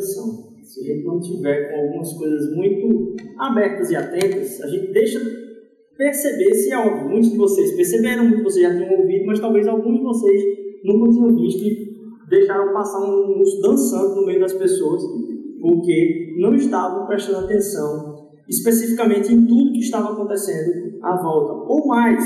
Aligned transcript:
Se 0.00 0.80
a 0.80 0.84
gente 0.84 1.04
não 1.04 1.20
tiver 1.20 1.70
com 1.70 1.80
algumas 1.80 2.12
coisas 2.12 2.54
muito 2.56 3.16
abertas 3.38 3.90
e 3.90 3.96
atentas, 3.96 4.60
a 4.62 4.68
gente 4.68 4.92
deixa 4.92 5.20
perceber 5.96 6.54
se 6.54 6.72
é 6.72 6.78
óbvio. 6.78 7.10
Muitos 7.10 7.30
de 7.30 7.36
vocês 7.36 7.72
perceberam, 7.76 8.24
muitos 8.24 8.38
de 8.38 8.44
vocês 8.44 8.66
já 8.66 8.78
tinham 8.78 9.00
ouvido, 9.00 9.26
mas 9.26 9.40
talvez 9.40 9.66
alguns 9.66 9.98
de 9.98 10.02
vocês 10.02 10.42
nunca 10.84 11.10
tinham 11.10 11.36
visto 11.36 11.62
e 11.62 11.90
deixaram 12.28 12.72
passar 12.72 13.00
um 13.00 13.38
músico 13.38 13.62
dançando 13.62 14.16
no 14.16 14.26
meio 14.26 14.40
das 14.40 14.52
pessoas, 14.52 15.02
porque 15.60 16.36
não 16.38 16.54
estavam 16.54 17.06
prestando 17.06 17.44
atenção 17.44 18.10
especificamente 18.48 19.32
em 19.32 19.46
tudo 19.46 19.72
que 19.72 19.78
estava 19.78 20.12
acontecendo 20.12 20.98
à 21.02 21.16
volta. 21.16 21.72
Ou 21.72 21.86
mais, 21.86 22.24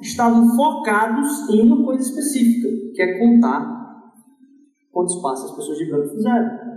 estavam 0.00 0.54
focados 0.54 1.48
em 1.50 1.62
uma 1.62 1.84
coisa 1.84 2.02
específica, 2.02 2.68
que 2.94 3.02
é 3.02 3.18
contar 3.18 3.74
quantos 4.92 5.20
passos 5.20 5.50
as 5.50 5.56
pessoas 5.56 5.78
de 5.78 5.86
branco 5.86 6.14
fizeram. 6.14 6.73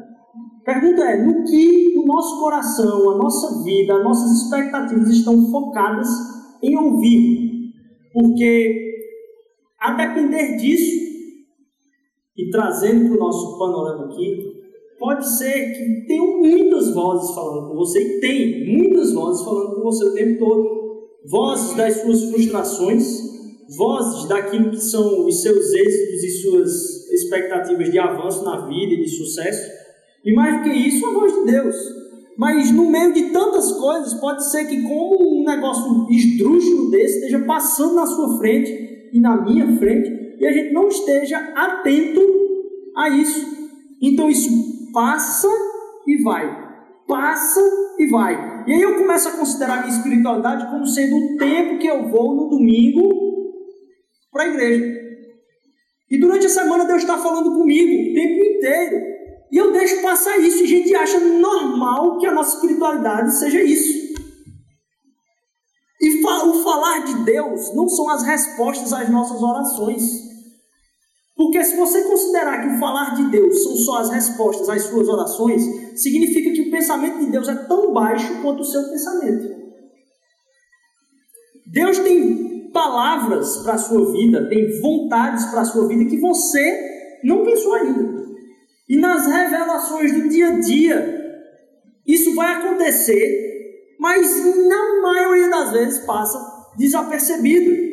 Pergunta 0.67 1.02
é: 1.02 1.23
no 1.23 1.45
que 1.45 1.98
o 1.98 2.05
nosso 2.05 2.41
coração, 2.41 3.12
a 3.12 3.17
nossa 3.17 3.63
vida, 3.63 3.95
as 3.95 4.03
nossas 4.03 4.44
expectativas 4.44 5.09
estão 5.12 5.49
focadas 5.49 6.09
em 6.62 6.75
ouvir? 6.75 7.71
Porque, 8.12 8.97
a 9.80 9.94
depender 9.94 10.58
disso, 10.58 11.08
e 12.36 12.50
trazendo 12.50 13.08
para 13.08 13.16
o 13.16 13.19
nosso 13.19 13.58
panorama 13.58 14.08
aqui, 14.08 14.61
pode 15.00 15.38
ser 15.38 15.72
que 15.72 16.05
tenham 16.05 16.39
muitas 16.39 16.94
vozes 16.94 17.33
falando 17.33 17.70
com 17.70 17.75
você, 17.75 18.17
e 18.17 18.20
tem 18.20 18.77
muitas 18.77 19.14
vozes 19.14 19.45
falando 19.45 19.75
com 19.75 19.83
você 19.83 20.03
o 20.03 20.14
tempo 20.14 20.45
todo. 20.45 20.88
Vozes 21.30 21.77
das 21.77 22.02
suas 22.02 22.25
frustrações, 22.25 23.05
vozes 23.77 24.27
daquilo 24.27 24.72
que 24.72 24.81
são 24.81 25.25
os 25.27 25.42
seus 25.42 25.73
êxitos 25.73 26.23
e 26.23 26.30
suas 26.42 27.09
expectativas 27.09 27.89
de 27.89 27.97
avanço 27.97 28.44
na 28.44 28.67
vida 28.67 28.95
e 28.95 29.02
de 29.03 29.08
sucesso. 29.08 29.86
E 30.28 30.33
mais 30.33 30.58
do 30.58 30.64
que 30.64 30.70
isso, 30.72 31.08
a 31.08 31.14
voz 31.14 31.33
de 31.33 31.45
Deus. 31.45 31.75
Mas 32.38 32.70
no 32.70 32.92
meio 32.92 33.14
de 33.14 33.30
tantas 33.31 33.72
coisas, 33.72 34.14
pode 34.16 34.52
ser 34.52 34.66
que, 34.66 34.83
como 34.83 35.39
um 35.39 35.45
negócio 35.45 36.06
esdrúxulo 36.11 36.92
desse 36.92 37.16
esteja 37.16 37.39
passando 37.45 37.95
na 37.95 38.06
sua 38.06 38.38
frente 38.38 39.09
e 39.14 39.22
na 39.22 39.42
minha 39.42 39.78
frente, 39.78 40.36
e 40.38 40.45
a 40.45 40.52
gente 40.52 40.73
não 40.73 40.89
esteja 40.89 41.38
atento 41.55 42.22
a 42.98 43.08
isso. 43.08 43.48
Então 44.02 44.30
isso 44.30 44.50
passa 44.92 45.48
e 46.05 46.22
vai, 46.22 46.45
passa 47.08 47.61
e 47.98 48.08
vai. 48.08 48.66
E 48.67 48.73
aí 48.73 48.81
eu 48.81 48.98
começo 48.98 49.30
a 49.30 49.31
considerar 49.31 49.86
minha 49.86 49.98
espiritualidade 49.98 50.70
como 50.70 50.86
sendo 50.86 51.16
o 51.16 51.38
tempo 51.38 51.80
que 51.80 51.88
eu 51.88 52.09
vou 52.09 52.36
no 52.36 52.50
domingo 52.50 53.09
para 54.30 54.44
a 54.44 54.48
igreja. 54.50 54.94
E 56.11 56.20
durante 56.20 56.48
a 56.48 56.50
semana 56.50 56.83
Deus 56.83 57.02
está 57.02 57.17
falando 57.17 57.53
comigo 57.53 58.11
o 58.11 58.14
tempo 58.14 58.44
inteiro. 58.44 59.17
E 59.52 59.58
eu 59.58 59.72
deixo 59.72 60.02
passar 60.02 60.38
isso 60.40 60.59
e 60.59 60.64
a 60.64 60.67
gente 60.67 60.95
acha 60.95 61.20
normal 61.20 62.17
que 62.17 62.26
a 62.26 62.34
nossa 62.34 62.56
espiritualidade 62.56 63.38
seja 63.38 63.62
isso. 63.62 64.08
E 66.00 66.23
o 66.23 66.64
falar 66.64 67.00
de 67.06 67.23
Deus 67.23 67.73
não 67.73 67.88
são 67.88 68.09
as 68.09 68.23
respostas 68.23 68.94
às 68.94 69.09
nossas 69.09 69.42
orações. 69.42 70.28
Porque 71.36 71.64
se 71.64 71.76
você 71.76 72.04
considerar 72.04 72.61
que 72.61 72.76
o 72.76 72.80
falar 72.80 73.16
de 73.16 73.30
Deus 73.30 73.64
são 73.64 73.76
só 73.77 73.98
as 73.99 74.10
respostas 74.10 74.70
às 74.70 74.83
suas 74.83 75.08
orações, 75.08 75.61
significa 76.02 76.52
que 76.52 76.67
o 76.67 76.71
pensamento 76.71 77.20
de 77.20 77.32
Deus 77.32 77.48
é 77.48 77.55
tão 77.55 77.94
baixo 77.94 78.42
quanto 78.42 78.61
o 78.61 78.66
seu 78.66 78.83
pensamento. 78.89 79.55
Deus 81.66 82.00
tem 82.00 82.71
palavras 82.71 83.58
para 83.58 83.73
a 83.73 83.77
sua 83.77 84.11
vida, 84.11 84.50
tem 84.50 84.80
vontades 84.82 85.45
para 85.45 85.61
a 85.61 85.66
sua 85.66 85.88
vida 85.88 86.05
que 86.05 86.17
você 86.17 87.20
não 87.23 87.44
pensou 87.44 87.73
ainda. 87.73 88.27
E 88.89 88.98
nas 88.98 89.25
revelações 89.27 90.14
do 90.14 90.30
dia 90.30 90.48
a 90.48 90.59
dia, 90.59 91.17
isso 92.05 92.33
vai 92.36 92.55
acontecer, 92.55 93.95
mas 93.99 94.45
na 94.67 95.02
maioria 95.02 95.49
das 95.49 95.71
vezes 95.71 96.05
passa 96.05 96.39
desapercebido. 96.77 97.87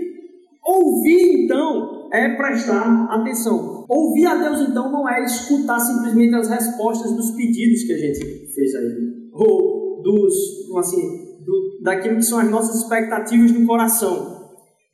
Ouvir 0.65 1.44
então 1.44 2.09
é 2.12 2.37
prestar 2.37 3.06
atenção. 3.10 3.84
Ouvir 3.88 4.27
a 4.27 4.37
Deus, 4.37 4.69
então, 4.69 4.91
não 4.91 5.09
é 5.09 5.25
escutar 5.25 5.81
simplesmente 5.81 6.34
as 6.37 6.49
respostas 6.49 7.12
dos 7.12 7.33
pedidos 7.33 7.83
que 7.83 7.93
a 7.93 7.99
gente 7.99 8.54
fez 8.54 8.75
aí, 8.75 9.31
ou 9.33 10.00
dos, 10.00 10.33
assim, 10.78 11.41
do, 11.44 11.83
daquilo 11.83 12.16
que 12.16 12.22
são 12.22 12.38
as 12.38 12.50
nossas 12.50 12.83
expectativas 12.83 13.50
no 13.50 13.66
coração. 13.66 14.44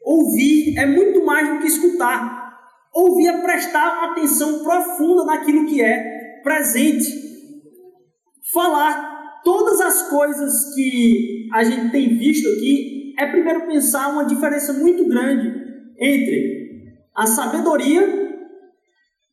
Ouvir 0.02 0.78
é 0.78 0.86
muito 0.86 1.24
mais 1.24 1.48
do 1.50 1.60
que 1.60 1.66
escutar. 1.66 2.39
Ouvir 2.92 3.28
é 3.28 3.42
prestar 3.42 4.10
atenção 4.10 4.64
profunda 4.64 5.24
naquilo 5.24 5.66
que 5.66 5.80
é 5.80 6.40
presente. 6.42 7.30
Falar 8.52 9.42
todas 9.44 9.80
as 9.80 10.08
coisas 10.10 10.74
que 10.74 11.48
a 11.52 11.62
gente 11.62 11.92
tem 11.92 12.16
visto 12.18 12.48
aqui 12.48 13.14
é 13.18 13.26
primeiro 13.26 13.66
pensar 13.66 14.12
uma 14.12 14.24
diferença 14.24 14.72
muito 14.72 15.06
grande 15.08 15.52
entre 15.98 16.96
a 17.14 17.26
sabedoria 17.26 18.28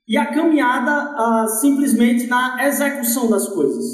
e 0.08 0.18
a 0.18 0.28
caminhada 0.28 1.16
uh, 1.16 1.48
simplesmente 1.48 2.28
na 2.28 2.66
execução 2.66 3.30
das 3.30 3.48
coisas, 3.50 3.86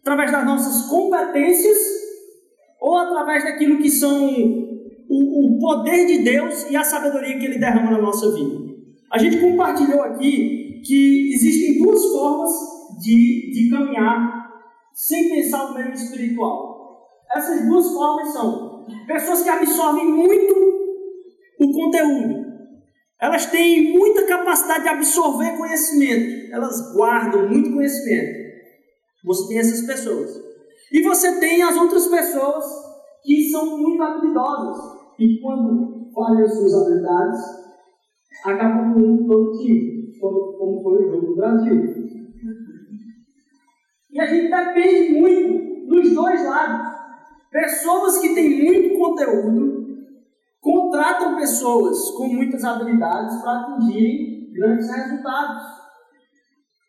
através 0.00 0.32
das 0.32 0.44
nossas 0.44 0.88
competências 0.88 1.78
ou 2.80 2.96
através 2.96 3.44
daquilo 3.44 3.78
que 3.78 3.90
são 3.90 4.26
o, 5.08 5.56
o 5.56 5.58
poder 5.60 6.06
de 6.06 6.24
Deus 6.24 6.68
e 6.70 6.76
a 6.76 6.82
sabedoria 6.82 7.38
que 7.38 7.44
Ele 7.44 7.58
derrama 7.58 7.92
na 7.92 7.98
nossa 8.00 8.32
vida. 8.34 8.71
A 9.12 9.18
gente 9.18 9.40
compartilhou 9.40 10.02
aqui 10.02 10.80
que 10.84 11.34
existem 11.34 11.82
duas 11.82 12.02
formas 12.12 12.50
de, 13.00 13.50
de 13.52 13.70
caminhar 13.70 14.50
sem 14.94 15.28
pensar 15.28 15.68
no 15.68 15.74
meio 15.74 15.92
espiritual. 15.92 17.06
Essas 17.34 17.66
duas 17.66 17.92
formas 17.92 18.32
são 18.32 18.86
pessoas 19.06 19.42
que 19.42 19.48
absorvem 19.48 20.06
muito 20.06 20.54
o 21.60 21.72
conteúdo 21.72 22.52
elas 23.22 23.46
têm 23.46 23.96
muita 23.96 24.26
capacidade 24.26 24.82
de 24.82 24.88
absorver 24.88 25.56
conhecimento. 25.56 26.52
Elas 26.52 26.92
guardam 26.92 27.48
muito 27.48 27.72
conhecimento. 27.72 28.50
Você 29.24 29.46
tem 29.46 29.58
essas 29.60 29.86
pessoas. 29.86 30.28
E 30.92 31.02
você 31.02 31.38
tem 31.38 31.62
as 31.62 31.76
outras 31.76 32.08
pessoas 32.08 32.64
que 33.22 33.48
são 33.48 33.78
muito 33.78 34.02
habilidosas. 34.02 34.76
E 35.20 35.40
quando 35.40 36.10
falham 36.12 36.44
as 36.44 36.52
suas 36.52 36.74
habilidades, 36.74 37.40
acabam 38.44 38.94
com 38.94 39.00
um 39.00 39.26
todo 39.26 39.52
como, 40.20 40.52
como 40.52 40.82
foi 40.82 41.04
o 41.04 41.10
jogo 41.10 41.26
do 41.26 41.36
Brasil. 41.36 42.02
E 44.10 44.20
a 44.20 44.26
gente 44.26 44.50
depende 44.50 45.18
muito 45.18 45.86
dos 45.88 46.14
dois 46.14 46.44
lados. 46.44 46.92
Pessoas 47.50 48.18
que 48.18 48.34
têm 48.34 48.64
muito 48.64 48.98
conteúdo 48.98 49.82
contratam 50.60 51.36
pessoas 51.36 52.10
com 52.12 52.28
muitas 52.28 52.62
habilidades 52.64 53.42
para 53.42 53.60
atingirem 53.60 54.52
grandes 54.52 54.88
resultados. 54.94 55.62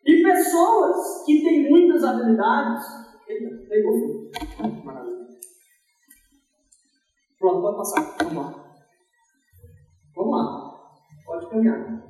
E 0.06 0.22
pessoas 0.22 1.24
que 1.24 1.42
têm 1.42 1.70
muitas 1.70 2.04
habilidades. 2.04 2.84
Eita, 3.26 3.66
pegou. 3.68 4.30
Maravilha. 4.84 5.26
Pronto, 7.38 7.62
pode 7.62 7.76
passar. 7.76 8.16
Vamos 8.22 8.34
lá. 8.34 8.64
Vamos 10.14 10.32
lá. 10.32 10.63
Pode 11.34 11.50
caminhar. 11.50 12.04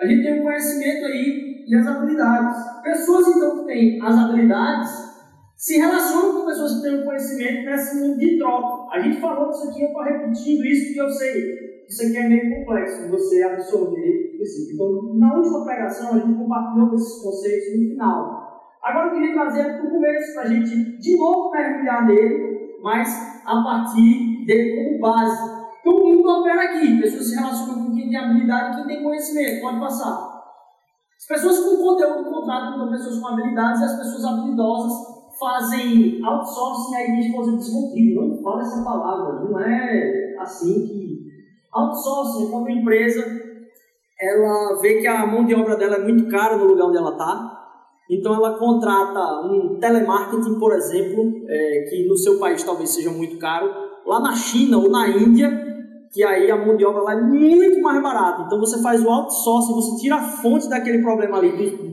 A 0.00 0.06
gente 0.06 0.22
tem 0.22 0.38
o 0.38 0.40
um 0.40 0.44
conhecimento 0.44 1.06
aí 1.06 1.64
e 1.66 1.74
as 1.74 1.86
habilidades. 1.86 2.82
Pessoas 2.82 3.28
então 3.28 3.58
que 3.58 3.66
têm 3.66 4.00
as 4.00 4.16
habilidades 4.16 5.10
se 5.56 5.78
relacionam 5.78 6.40
com 6.40 6.46
pessoas 6.46 6.76
que 6.76 6.82
têm 6.82 7.00
um 7.00 7.04
conhecimento 7.04 7.64
nesse 7.64 8.00
mundo 8.00 8.18
de 8.18 8.38
troca. 8.38 8.96
A 8.96 9.00
gente 9.00 9.20
falou 9.20 9.50
disso 9.50 9.68
aqui, 9.68 9.82
eu 9.82 9.88
estou 9.88 10.02
repetindo 10.02 10.64
isso 10.64 10.86
porque 10.86 11.00
eu 11.00 11.10
sei. 11.10 11.70
Isso 11.88 12.02
aqui 12.06 12.16
é 12.16 12.28
meio 12.28 12.60
complexo 12.60 13.10
você 13.10 13.42
absorver 13.42 14.38
esse. 14.40 14.72
Então, 14.72 15.14
na 15.18 15.34
última 15.34 15.64
pregação, 15.64 16.14
a 16.14 16.18
gente 16.20 16.38
compartilhou 16.38 16.94
esses 16.94 17.22
conceitos 17.22 17.80
no 17.80 17.90
final. 17.90 18.50
Agora 18.82 19.08
eu 19.08 19.14
queria 19.14 19.34
trazer 19.34 19.64
para 19.64 19.86
o 19.86 19.90
começo, 19.90 20.34
para 20.34 20.42
a 20.44 20.46
gente 20.46 20.98
de 20.98 21.18
novo 21.18 21.50
mergulhar 21.50 22.06
nele, 22.06 22.78
mas 22.80 23.42
a 23.44 23.62
partir 23.62 24.46
dele 24.46 24.76
como 24.76 25.00
base. 25.00 25.59
Todo 25.84 26.04
mundo 26.04 26.28
opera 26.28 26.62
aqui. 26.62 27.00
Pessoas 27.00 27.28
se 27.28 27.34
relacionam 27.36 27.86
com 27.86 27.94
quem 27.94 28.08
tem 28.08 28.16
habilidade 28.16 28.76
quem 28.76 28.86
tem 28.86 29.02
conhecimento. 29.02 29.62
Pode 29.62 29.80
passar. 29.80 30.40
As 31.18 31.26
pessoas 31.26 31.60
com 31.60 31.76
conteúdo 31.76 32.30
contratam 32.30 32.78
com 32.78 32.90
pessoas 32.90 33.18
com 33.18 33.28
habilidades 33.28 33.80
e 33.80 33.84
as 33.84 33.96
pessoas 33.98 34.24
habilidosas 34.24 34.92
fazem 35.38 36.20
outsourcing, 36.22 37.12
minha 37.12 37.26
esposa 37.26 37.56
diz, 37.56 37.72
Rodrigo, 37.72 38.26
não 38.26 38.42
fala 38.42 38.60
essa 38.60 38.84
palavra, 38.84 39.40
não 39.40 39.58
é 39.58 40.36
assim 40.38 40.86
que... 40.86 41.20
Outsourcing 41.72 42.48
é 42.48 42.50
quando 42.50 42.66
a 42.66 42.72
empresa 42.72 43.24
ela 44.20 44.80
vê 44.82 45.00
que 45.00 45.06
a 45.06 45.26
mão 45.26 45.46
de 45.46 45.54
obra 45.54 45.76
dela 45.76 45.96
é 45.96 46.02
muito 46.02 46.28
cara 46.28 46.58
no 46.58 46.66
lugar 46.66 46.88
onde 46.88 46.98
ela 46.98 47.12
está, 47.12 47.58
então 48.10 48.34
ela 48.34 48.58
contrata 48.58 49.46
um 49.46 49.78
telemarketing, 49.80 50.58
por 50.58 50.72
exemplo, 50.72 51.44
é, 51.48 51.86
que 51.88 52.06
no 52.06 52.16
seu 52.16 52.38
país 52.38 52.62
talvez 52.62 52.90
seja 52.90 53.10
muito 53.10 53.38
caro, 53.38 53.72
lá 54.04 54.20
na 54.20 54.34
China 54.34 54.78
ou 54.78 54.90
na 54.90 55.08
Índia, 55.08 55.48
que 56.12 56.24
aí 56.24 56.50
a 56.50 56.56
mão 56.56 56.76
de 56.76 56.84
obra 56.84 57.02
lá 57.02 57.12
é 57.12 57.20
muito 57.20 57.80
mais 57.80 58.02
barata. 58.02 58.42
Então 58.42 58.58
você 58.58 58.82
faz 58.82 59.04
o 59.04 59.08
outsourcing, 59.08 59.74
você 59.74 60.02
tira 60.02 60.16
a 60.16 60.22
fonte 60.22 60.68
daquele 60.68 61.02
problema 61.02 61.38
ali 61.38 61.50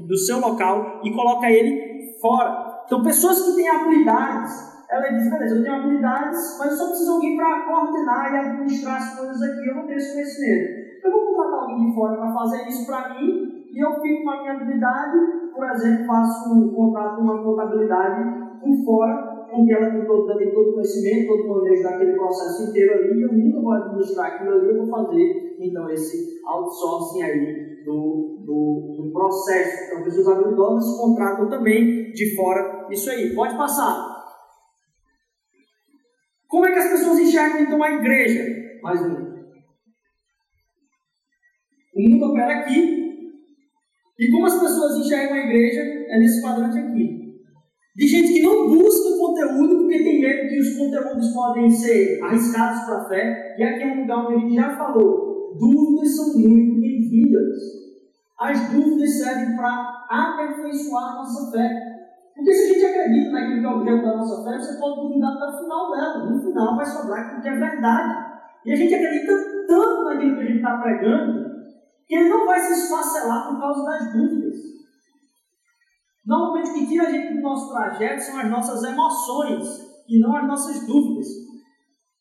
do 0.07 0.17
seu 0.17 0.39
local 0.39 1.01
e 1.03 1.13
coloca 1.13 1.49
ele 1.49 2.17
fora. 2.19 2.83
Então, 2.85 3.03
pessoas 3.03 3.41
que 3.41 3.55
têm 3.55 3.69
habilidades, 3.69 4.85
ela 4.89 5.09
diz: 5.09 5.29
beleza, 5.29 5.55
eu 5.55 5.63
tenho 5.63 5.75
habilidades, 5.75 6.57
mas 6.57 6.71
eu 6.71 6.77
só 6.77 6.87
preciso 6.87 7.09
de 7.09 7.15
alguém 7.15 7.37
para 7.37 7.65
coordenar 7.67 8.33
e 8.33 8.37
administrar 8.37 8.95
as 8.97 9.19
coisas 9.19 9.41
aqui, 9.41 9.69
eu 9.69 9.75
não 9.75 9.85
tenho 9.85 9.97
esse 9.97 10.13
conhecimento. 10.13 10.87
Eu 11.03 11.11
vou 11.11 11.25
contratar 11.27 11.59
alguém 11.59 11.89
de 11.89 11.95
fora 11.95 12.17
para 12.17 12.33
fazer 12.33 12.67
isso 12.67 12.85
para 12.85 13.09
mim 13.13 13.65
e 13.71 13.79
eu 13.79 14.01
fico 14.01 14.23
com 14.23 14.31
a 14.31 14.41
minha 14.41 14.53
habilidade, 14.53 15.17
por 15.53 15.69
exemplo, 15.69 16.05
faço 16.07 16.53
um 16.53 16.73
contrato, 16.73 17.21
uma 17.21 17.43
contabilidade 17.43 18.23
por 18.59 18.85
fora 18.85 19.36
porque 19.49 19.73
ela 19.73 19.91
tem 19.91 20.05
todo, 20.05 20.27
todo 20.27 20.69
o 20.69 20.73
conhecimento, 20.73 21.27
todo 21.27 21.45
o 21.45 21.55
manejo 21.55 21.83
daquele 21.83 22.13
processo 22.13 22.69
inteiro 22.69 22.93
ali, 22.93 23.21
eu 23.21 23.33
nunca 23.33 23.61
vou 23.61 23.71
administrar 23.71 24.27
aquilo 24.27 24.51
ali, 24.51 24.67
eu 24.69 24.85
vou 24.85 24.87
fazer, 24.87 25.55
então, 25.59 25.89
esse 25.89 26.41
outsourcing 26.45 27.23
aí 27.23 27.83
do, 27.85 28.43
do, 28.45 29.03
do 29.03 29.11
processo. 29.11 29.85
Então, 29.85 30.03
pessoas 30.03 30.27
habilidosas 30.27 30.97
contratam 30.99 31.49
também 31.49 32.11
de 32.11 32.35
fora 32.35 32.87
isso 32.91 33.09
aí. 33.09 33.33
Pode 33.33 33.57
passar. 33.57 34.17
Como 36.47 36.65
é 36.65 36.71
que 36.71 36.79
as 36.79 36.91
pessoas 36.91 37.19
enxergam, 37.19 37.61
então, 37.61 37.81
a 37.81 37.91
igreja? 37.91 38.45
Mais 38.81 39.01
um. 39.01 39.37
O 41.95 42.09
mundo 42.09 42.25
opera 42.25 42.59
aqui, 42.59 43.07
e 44.19 44.31
como 44.31 44.45
as 44.45 44.59
pessoas 44.59 44.97
enxergam 44.97 45.35
a 45.35 45.45
igreja 45.45 45.81
é 45.81 46.19
nesse 46.19 46.41
quadrante 46.41 46.77
aqui 46.77 47.06
de 47.97 48.07
gente 48.07 48.31
que 48.31 48.43
não 48.43 48.69
busca 48.69 49.17
conteúdo 49.17 49.77
porque 49.77 50.03
tem 50.03 50.21
medo 50.21 50.49
que 50.49 50.59
os 50.59 50.77
conteúdos 50.77 51.33
podem 51.33 51.67
ser 51.67 52.23
arriscados 52.23 52.85
para 52.85 52.97
a 52.97 53.09
fé. 53.09 53.55
E 53.57 53.63
aqui 53.63 53.81
é 53.81 53.87
um 53.87 54.01
lugar 54.01 54.27
onde 54.27 54.35
a 54.35 54.39
gente 54.39 54.55
já 54.55 54.77
falou: 54.77 55.57
dúvidas 55.59 56.15
são 56.15 56.37
muito 56.37 56.79
bem-vindas. 56.79 57.57
As 58.39 58.71
dúvidas 58.71 59.17
servem 59.17 59.57
para 59.57 60.05
aperfeiçoar 60.11 61.05
a 61.05 61.15
nossa 61.15 61.51
fé. 61.51 61.69
Porque 62.35 62.53
se 62.53 62.69
a 62.69 62.73
gente 62.73 62.85
acredita 62.85 63.31
naquilo 63.31 63.61
que 63.61 63.65
é 63.65 63.69
o 63.69 63.77
objeto 63.77 64.05
da 64.05 64.17
nossa 64.17 64.43
fé, 64.43 64.59
você 64.59 64.79
pode 64.79 65.01
duvidar 65.01 65.33
até 65.33 65.45
o 65.47 65.63
final 65.63 65.91
dela. 65.91 66.29
No 66.29 66.39
final 66.39 66.75
vai 66.77 66.85
sobrar 66.85 67.25
aquilo 67.25 67.41
que 67.41 67.49
é 67.49 67.55
verdade. 67.55 68.25
E 68.63 68.73
a 68.73 68.75
gente 68.75 68.93
acredita 68.93 69.33
tanto 69.67 70.03
naquilo 70.03 70.35
que 70.35 70.41
a 70.41 70.45
gente 70.45 70.57
está 70.57 70.77
pregando 70.77 71.47
que 72.07 72.15
ele 72.15 72.29
não 72.29 72.45
vai 72.45 72.59
se 72.59 72.73
esfacelar 72.73 73.49
por 73.49 73.59
causa 73.59 73.83
das 73.83 74.13
dúvidas. 74.13 74.66
Normalmente 76.27 76.71
o 76.71 76.73
que 76.73 76.87
tira 76.87 77.07
a 77.07 77.11
gente 77.11 77.35
do 77.35 77.41
nosso 77.41 77.71
trajeto 77.71 78.21
são 78.21 78.37
as 78.37 78.49
nossas 78.49 78.83
emoções 78.83 79.65
e 80.09 80.19
não 80.19 80.35
as 80.35 80.45
nossas 80.45 80.85
dúvidas. 80.85 81.25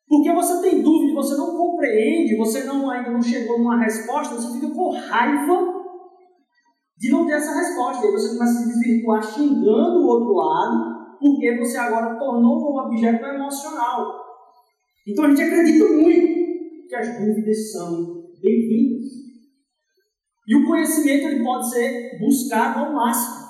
Porque 0.08 0.32
você 0.32 0.62
tem 0.62 0.80
dúvida, 0.80 1.14
você 1.14 1.36
não 1.36 1.56
compreende, 1.56 2.36
você 2.36 2.62
não 2.62 2.88
ainda 2.88 3.10
não 3.10 3.20
chegou 3.20 3.58
numa 3.58 3.80
resposta, 3.80 4.36
você 4.36 4.60
fica 4.60 4.72
com 4.72 4.90
raiva 4.90 5.74
de 6.96 7.10
não 7.10 7.26
ter 7.26 7.32
essa 7.32 7.52
resposta. 7.52 8.06
E 8.06 8.12
você 8.12 8.28
começa 8.28 8.52
a 8.52 8.62
se 8.62 8.68
desvirtuar 8.68 9.22
xingando 9.24 9.98
o 9.98 10.06
outro 10.06 10.34
lado, 10.34 11.18
porque 11.18 11.58
você 11.58 11.76
agora 11.76 12.16
tornou 12.16 12.60
um 12.60 12.86
objeto 12.86 13.26
emocional. 13.26 14.24
Então 15.08 15.24
a 15.24 15.30
gente 15.30 15.42
acredita 15.42 15.84
muito 15.84 16.88
que 16.88 16.94
as 16.94 17.18
dúvidas 17.18 17.72
são 17.72 18.22
bem-vindas. 18.40 19.04
E 20.46 20.54
o 20.54 20.64
conhecimento 20.64 21.26
ele 21.26 21.42
pode 21.42 21.68
ser 21.70 22.20
buscado 22.20 22.84
ao 22.84 22.92
máximo. 22.92 23.45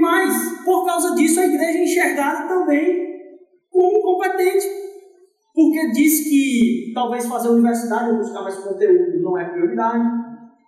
E 0.00 0.02
mais, 0.02 0.64
por 0.64 0.86
causa 0.86 1.14
disso, 1.14 1.38
a 1.38 1.44
igreja 1.44 1.78
é 1.78 1.84
enxergada 1.84 2.48
também 2.48 3.20
como 3.70 3.98
incompetente. 3.98 4.66
Porque 5.54 5.92
diz 5.92 6.24
que 6.24 6.92
talvez 6.94 7.26
fazer 7.26 7.50
universidade 7.50 8.12
ou 8.12 8.16
buscar 8.16 8.42
mais 8.42 8.56
conteúdo 8.56 9.20
não 9.20 9.36
é 9.36 9.44
prioridade. 9.44 10.08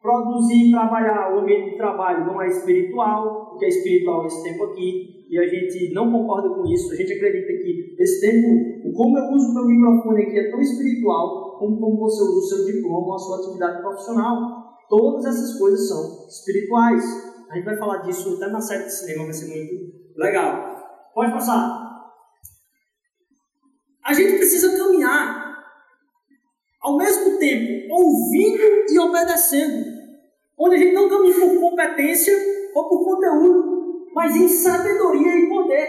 Produzir, 0.02 0.70
trabalhar, 0.70 1.34
o 1.34 1.40
ambiente 1.40 1.70
de 1.70 1.76
trabalho 1.79 2.26
não 2.26 2.43
é 2.43 2.49
espiritual, 2.49 3.55
o 3.55 3.58
que 3.58 3.64
é 3.64 3.69
espiritual 3.69 4.25
nesse 4.25 4.43
tempo 4.43 4.64
aqui, 4.64 5.25
e 5.31 5.38
a 5.38 5.46
gente 5.46 5.94
não 5.94 6.12
concorda 6.12 6.50
com 6.50 6.67
isso. 6.67 6.93
A 6.93 6.96
gente 6.96 7.14
acredita 7.14 7.52
que 7.55 7.96
esse 7.99 8.20
tempo, 8.20 8.93
como 8.94 9.17
eu 9.17 9.32
uso 9.32 9.55
meu 9.55 9.64
microfone 9.64 10.25
aqui 10.25 10.40
é 10.40 10.50
tão 10.50 10.61
espiritual, 10.61 11.56
como, 11.58 11.81
como 11.81 11.96
você 12.00 12.23
usa 12.23 12.37
o 12.37 12.43
seu 12.43 12.67
diploma, 12.67 13.14
a 13.14 13.19
sua 13.19 13.38
atividade 13.38 13.81
profissional. 13.81 14.76
Todas 14.90 15.25
essas 15.25 15.58
coisas 15.58 15.88
são 15.88 16.26
espirituais. 16.28 17.31
A 17.52 17.54
gente 17.54 17.66
vai 17.66 17.76
falar 17.76 17.99
disso 17.99 18.37
até 18.37 18.50
na 18.50 18.62
série 18.62 18.84
de 18.84 18.93
cinema, 18.93 19.25
vai 19.25 19.34
ser 19.34 19.46
muito 19.46 19.93
legal. 20.16 21.10
Pode 21.14 21.32
passar. 21.32 21.82
A 24.02 24.14
gente 24.14 24.38
precisa 24.38 24.75
caminhar 24.75 25.62
ao 26.81 26.96
mesmo 26.96 27.38
tempo 27.38 27.93
ouvindo 27.93 28.62
e 28.88 28.99
obedecendo. 28.99 29.84
Onde 30.58 30.76
a 30.76 30.78
gente 30.78 30.94
não 30.94 31.10
caminha 31.10 31.34
por 31.34 31.60
competência 31.60 32.34
ou 32.75 32.88
por 32.88 33.04
conteúdo, 33.04 34.10
mas 34.14 34.34
em 34.34 34.49
sabedoria 34.49 35.38
e 35.38 35.49
poder 35.50 35.88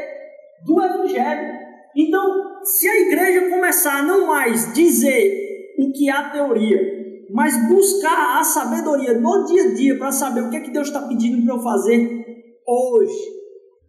do 0.65 0.83
Evangelho. 0.83 1.60
Então, 1.95 2.65
se 2.65 2.89
a 2.89 3.00
igreja 3.00 3.50
começar 3.50 4.00
a 4.00 4.04
não 4.04 4.27
mais 4.27 4.74
dizer 4.74 5.75
o 5.80 5.94
que 5.94 6.10
é 6.10 6.12
a 6.12 6.30
teoria, 6.30 7.03
mas 7.34 7.68
buscar 7.68 8.40
a 8.40 8.44
sabedoria 8.44 9.20
no 9.20 9.44
dia 9.46 9.64
a 9.64 9.74
dia 9.74 9.98
para 9.98 10.12
saber 10.12 10.44
o 10.44 10.52
que 10.52 10.56
é 10.56 10.60
que 10.60 10.72
Deus 10.72 10.88
está 10.88 11.02
pedindo 11.02 11.44
para 11.44 11.56
eu 11.56 11.60
fazer 11.60 12.26
hoje. 12.66 13.34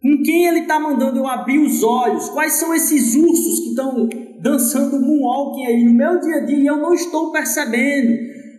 Com 0.01 0.23
quem 0.23 0.47
Ele 0.47 0.61
está 0.61 0.79
mandando 0.79 1.19
eu 1.19 1.27
abrir 1.27 1.59
os 1.59 1.83
olhos? 1.83 2.27
Quais 2.29 2.53
são 2.53 2.73
esses 2.73 3.15
ursos 3.15 3.59
que 3.59 3.69
estão 3.69 4.09
dançando 4.41 4.99
moonwalking 4.99 5.65
aí 5.67 5.85
no 5.85 5.93
meu 5.93 6.19
dia 6.19 6.37
a 6.37 6.39
dia 6.39 6.57
e 6.57 6.65
eu 6.65 6.77
não 6.77 6.93
estou 6.93 7.31
percebendo? 7.31 8.17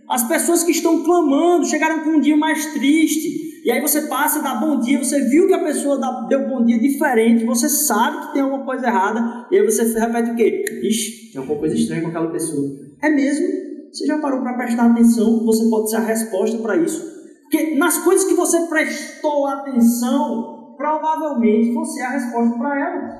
As 0.09 0.23
pessoas 0.27 0.63
que 0.63 0.71
estão 0.71 1.03
clamando 1.03 1.67
chegaram 1.67 2.05
com 2.05 2.11
um 2.11 2.21
dia 2.21 2.37
mais 2.37 2.67
triste. 2.67 3.45
E 3.65 3.73
aí 3.73 3.81
você 3.81 4.03
passa, 4.03 4.41
dá 4.41 4.55
bom 4.55 4.79
dia, 4.79 5.03
você 5.03 5.21
viu 5.23 5.49
que 5.49 5.55
a 5.55 5.65
pessoa 5.65 5.99
deu 6.29 6.49
bom 6.49 6.65
dia 6.65 6.79
diferente, 6.79 7.45
você 7.45 7.69
sabe 7.69 8.29
que 8.29 8.35
tem 8.35 8.43
alguma 8.43 8.65
coisa 8.65 8.87
errada, 8.87 9.49
e 9.51 9.59
aí 9.59 9.65
você 9.65 9.83
repete 9.99 10.31
o 10.31 10.37
quê? 10.37 10.65
Ixi, 10.85 11.33
tem 11.33 11.41
alguma 11.41 11.59
coisa 11.59 11.75
estranha 11.75 12.03
com 12.03 12.09
aquela 12.09 12.31
pessoa. 12.31 12.77
É 13.03 13.11
mesmo? 13.11 13.66
Você 13.97 14.05
já 14.05 14.19
parou 14.19 14.43
para 14.43 14.53
prestar 14.53 14.91
atenção? 14.91 15.43
Você 15.47 15.71
pode 15.71 15.89
ser 15.89 15.97
a 15.97 16.01
resposta 16.01 16.59
para 16.59 16.77
isso. 16.77 17.03
Porque 17.45 17.77
nas 17.77 17.97
coisas 18.05 18.29
que 18.29 18.35
você 18.35 18.67
prestou 18.67 19.47
atenção, 19.47 20.75
provavelmente 20.77 21.73
você 21.73 22.03
é 22.03 22.05
a 22.05 22.11
resposta 22.11 22.59
para 22.59 22.79
elas. 22.79 23.15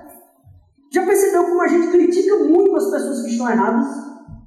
Já 0.93 1.07
percebeu 1.07 1.45
como 1.45 1.63
a 1.63 1.67
gente 1.67 1.89
critica 1.89 2.37
muito 2.45 2.77
as 2.77 2.91
pessoas 2.91 3.23
que 3.23 3.31
estão 3.31 3.49
erradas? 3.49 3.87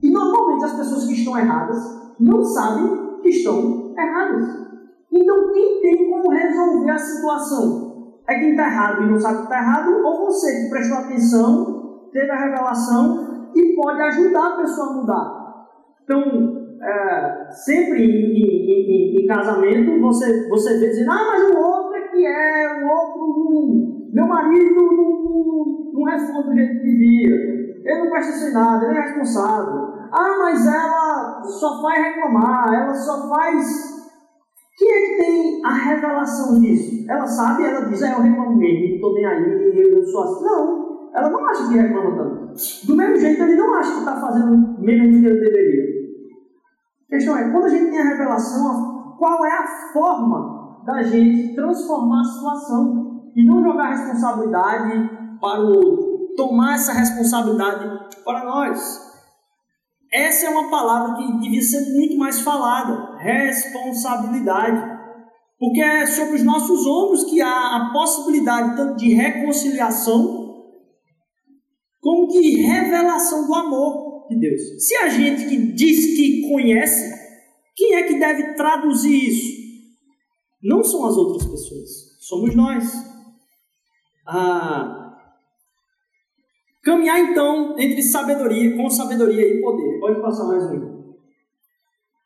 E 0.04 0.12
normalmente 0.12 0.66
as 0.66 0.74
pessoas 0.74 1.06
que 1.06 1.14
estão 1.14 1.36
erradas 1.36 1.80
não 2.20 2.44
sabem 2.44 3.22
que 3.24 3.30
estão 3.30 3.96
erradas. 3.98 4.68
Então, 5.12 5.52
quem 5.52 5.82
tem 5.82 6.12
como 6.12 6.30
resolver 6.30 6.92
a 6.92 7.00
situação? 7.00 8.14
É 8.30 8.38
quem 8.38 8.52
está 8.52 8.68
errado 8.68 9.02
e 9.02 9.10
não 9.10 9.20
sabe 9.20 9.38
que 9.38 9.44
está 9.46 9.58
errado, 9.58 10.06
ou 10.06 10.28
você 10.28 10.62
que 10.62 10.70
prestou 10.70 10.98
atenção, 11.00 12.10
teve 12.14 12.30
a 12.30 12.40
revelação 12.40 13.50
e 13.56 13.76
pode 13.76 14.00
ajudar 14.00 14.46
a 14.46 14.58
pessoa 14.58 14.90
a 14.90 14.94
mudar? 14.94 15.39
Então, 16.10 16.24
é, 16.82 17.52
sempre 17.52 18.04
em, 18.04 18.34
em, 18.34 19.20
em, 19.20 19.24
em, 19.24 19.28
casamento, 19.28 20.02
você, 20.02 20.50
você 20.50 20.80
vê 20.80 20.88
dizendo, 20.88 21.12
ah, 21.12 21.28
mas 21.30 21.52
o 21.52 21.56
outro 21.56 21.96
é 21.98 22.08
que 22.08 22.26
é, 22.26 22.84
o 22.84 22.88
outro 22.90 24.10
Meu 24.12 24.26
marido 24.26 24.74
não, 24.74 24.90
não, 24.90 25.92
não 25.94 26.04
responde 26.06 26.50
do 26.50 26.56
jeito 26.56 26.80
que 26.80 26.88
devia, 26.88 27.36
ele 27.86 28.00
não 28.00 28.10
presta 28.10 28.50
em 28.50 28.54
nada, 28.54 28.88
ele 28.88 28.98
é 28.98 29.02
responsável. 29.02 29.88
Ah, 30.12 30.36
mas 30.40 30.66
ela 30.66 31.44
só 31.44 31.80
faz 31.80 32.04
reclamar, 32.04 32.74
ela 32.74 32.94
só 32.96 33.30
faz. 33.30 34.00
Quem 34.76 34.92
é 34.92 35.00
que 35.02 35.18
tem 35.18 35.62
a 35.64 35.74
revelação 35.74 36.60
disso? 36.60 37.06
Ela 37.08 37.28
sabe, 37.28 37.66
ela 37.66 37.86
diz, 37.86 38.02
é, 38.02 38.14
eu 38.14 38.22
reclamo 38.22 38.58
mesmo, 38.58 38.96
estou 38.96 39.14
nem 39.14 39.26
aí, 39.28 39.78
eu, 39.78 40.00
eu 40.00 40.04
sou 40.06 40.24
assim. 40.24 40.44
Não, 40.44 40.90
ela 41.14 41.30
não 41.30 41.48
acha 41.48 41.68
que 41.68 41.78
reclama 41.78 42.16
tanto. 42.18 42.88
Do 42.88 42.96
mesmo 42.96 43.16
jeito, 43.16 43.44
ele 43.44 43.56
não 43.56 43.76
acha 43.76 43.92
que 43.92 44.00
está 44.00 44.16
fazendo 44.20 44.80
menos 44.80 45.16
do 45.16 45.22
que 45.22 45.28
ele 45.28 45.40
deveria. 45.40 45.99
A 47.10 47.16
questão 47.16 47.36
é, 47.36 47.52
quando 47.52 47.66
a 47.66 47.70
gente 47.70 47.90
tem 47.90 48.00
a 48.00 48.10
revelação, 48.10 49.16
qual 49.18 49.44
é 49.44 49.52
a 49.52 49.92
forma 49.92 50.84
da 50.86 51.02
gente 51.02 51.56
transformar 51.56 52.22
a 52.22 52.24
situação 52.24 53.32
e 53.36 53.44
não 53.44 53.64
jogar 53.64 53.86
a 53.86 53.96
responsabilidade 53.96 55.10
para 55.42 55.62
o 55.62 55.68
outro, 55.68 56.36
tomar 56.36 56.76
essa 56.76 56.94
responsabilidade 56.94 58.14
para 58.24 58.46
nós. 58.46 59.10
Essa 60.12 60.48
é 60.48 60.50
uma 60.50 60.70
palavra 60.70 61.16
que 61.16 61.40
devia 61.40 61.62
ser 61.62 61.94
muito 61.94 62.18
mais 62.18 62.42
falada: 62.42 63.18
responsabilidade. 63.18 65.00
Porque 65.60 65.82
é 65.82 66.06
sobre 66.06 66.36
os 66.36 66.44
nossos 66.44 66.86
ombros 66.88 67.26
que 67.26 67.42
há 67.42 67.76
a 67.76 67.90
possibilidade 67.92 68.78
tanto 68.78 68.96
de 68.96 69.14
reconciliação 69.14 70.48
como 72.00 72.28
de 72.28 72.62
revelação 72.62 73.46
do 73.46 73.54
amor 73.54 74.09
de 74.30 74.40
Deus. 74.40 74.62
Se 74.86 74.96
a 74.98 75.10
gente 75.10 75.48
que 75.48 75.58
diz 75.74 76.16
que 76.16 76.50
conhece, 76.50 77.18
quem 77.76 77.96
é 77.96 78.04
que 78.04 78.20
deve 78.20 78.54
traduzir 78.56 79.30
isso? 79.30 79.60
Não 80.62 80.84
são 80.84 81.06
as 81.06 81.16
outras 81.16 81.46
pessoas, 81.50 82.18
somos 82.20 82.56
nós. 82.56 82.86
Ah, 84.28 85.18
caminhar 86.84 87.20
então 87.20 87.80
entre 87.80 88.02
sabedoria, 88.04 88.76
com 88.76 88.90
sabedoria 88.90 89.42
e 89.42 89.62
poder. 89.62 90.00
Pode 90.00 90.22
passar 90.22 90.46
mais 90.46 90.64
um. 90.66 91.14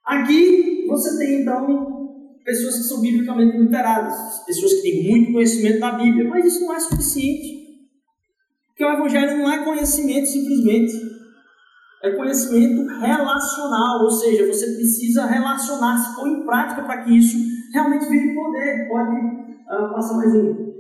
Aqui 0.06 0.86
você 0.88 1.18
tem 1.18 1.42
então 1.42 2.04
pessoas 2.44 2.78
que 2.78 2.84
são 2.84 3.00
biblicamente 3.00 3.58
literadas, 3.58 4.44
pessoas 4.46 4.74
que 4.74 4.82
têm 4.82 5.10
muito 5.10 5.32
conhecimento 5.32 5.80
da 5.80 5.94
Bíblia, 5.94 6.28
mas 6.28 6.46
isso 6.46 6.66
não 6.66 6.74
é 6.74 6.80
suficiente. 6.80 7.64
Porque 8.68 8.84
o 8.84 8.92
Evangelho 8.92 9.38
não 9.38 9.52
é 9.52 9.64
conhecimento 9.64 10.28
simplesmente, 10.28 10.94
é 12.04 12.12
conhecimento 12.12 12.86
relacional, 13.00 14.04
ou 14.04 14.12
seja, 14.12 14.46
você 14.46 14.74
precisa 14.76 15.26
relacionar-se, 15.26 16.16
pôr 16.16 16.28
em 16.28 16.46
prática 16.46 16.84
para 16.84 17.04
que 17.04 17.18
isso 17.18 17.38
realmente 17.74 18.10
vire 18.10 18.36
poder. 18.36 18.90
Pode 18.90 19.16
uh, 19.16 19.94
passar 19.94 20.18
mais 20.18 20.36
um. 20.36 20.74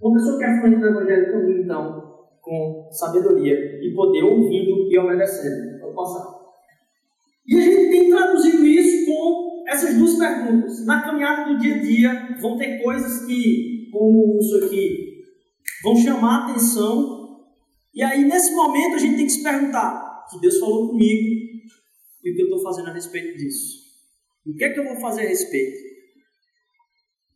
Uma 0.00 0.14
pessoa 0.14 0.38
quer 0.40 0.60
falar 0.60 0.74
do 0.76 0.86
Evangelho 0.86 1.62
então, 1.62 2.02
com 2.40 2.88
sabedoria 2.90 3.54
e 3.54 3.94
poder, 3.94 4.24
ouvindo 4.24 4.90
e 4.90 4.98
obedecendo. 4.98 5.80
Vou 5.80 5.94
passar. 5.94 6.42
E 7.46 7.56
a 7.56 7.60
gente 7.60 7.90
tem 7.90 8.10
traduzido 8.10 8.66
isso 8.66 9.06
com 9.06 9.64
essas 9.68 9.96
duas 9.96 10.18
perguntas. 10.18 10.84
Na 10.84 11.02
caminhada 11.02 11.52
do 11.52 11.58
dia 11.60 11.76
a 11.76 11.78
dia, 11.78 12.36
vão 12.40 12.56
ter 12.56 12.82
coisas 12.82 13.24
que, 13.26 13.88
como 13.92 14.38
isso 14.40 14.64
aqui, 14.64 15.22
vão 15.84 15.94
chamar 15.94 16.34
a 16.34 16.44
atenção. 16.48 17.44
E 17.94 18.02
aí, 18.02 18.24
nesse 18.24 18.52
momento, 18.56 18.96
a 18.96 18.98
gente 18.98 19.16
tem 19.16 19.26
que 19.26 19.32
se 19.32 19.42
perguntar: 19.44 20.11
que 20.32 20.40
Deus 20.40 20.58
falou 20.58 20.88
comigo 20.88 21.42
e 22.24 22.30
o 22.30 22.34
que 22.34 22.42
eu 22.42 22.46
estou 22.46 22.62
fazendo 22.62 22.88
a 22.88 22.92
respeito 22.92 23.36
disso? 23.36 23.82
O 24.46 24.54
que 24.56 24.64
é 24.64 24.70
que 24.70 24.80
eu 24.80 24.84
vou 24.84 24.96
fazer 24.96 25.22
a 25.22 25.28
respeito? 25.28 25.92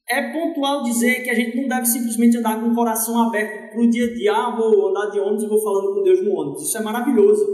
É 0.08 0.32
pontual 0.32 0.84
dizer 0.84 1.22
que 1.24 1.30
a 1.30 1.34
gente 1.34 1.56
não 1.56 1.68
deve 1.68 1.86
simplesmente 1.86 2.36
andar 2.36 2.60
com 2.60 2.68
o 2.68 2.74
coração 2.74 3.26
aberto 3.26 3.72
para 3.72 3.80
o 3.80 3.90
dia 3.90 4.14
dia. 4.14 4.32
Ah, 4.32 4.56
vou 4.56 4.88
andar 4.88 5.10
de 5.10 5.18
ônibus 5.18 5.42
e 5.42 5.48
vou 5.48 5.62
falando 5.62 5.94
com 5.94 6.02
Deus 6.02 6.24
no 6.24 6.32
ônibus. 6.32 6.62
Isso 6.62 6.78
é 6.78 6.82
maravilhoso. 6.82 7.44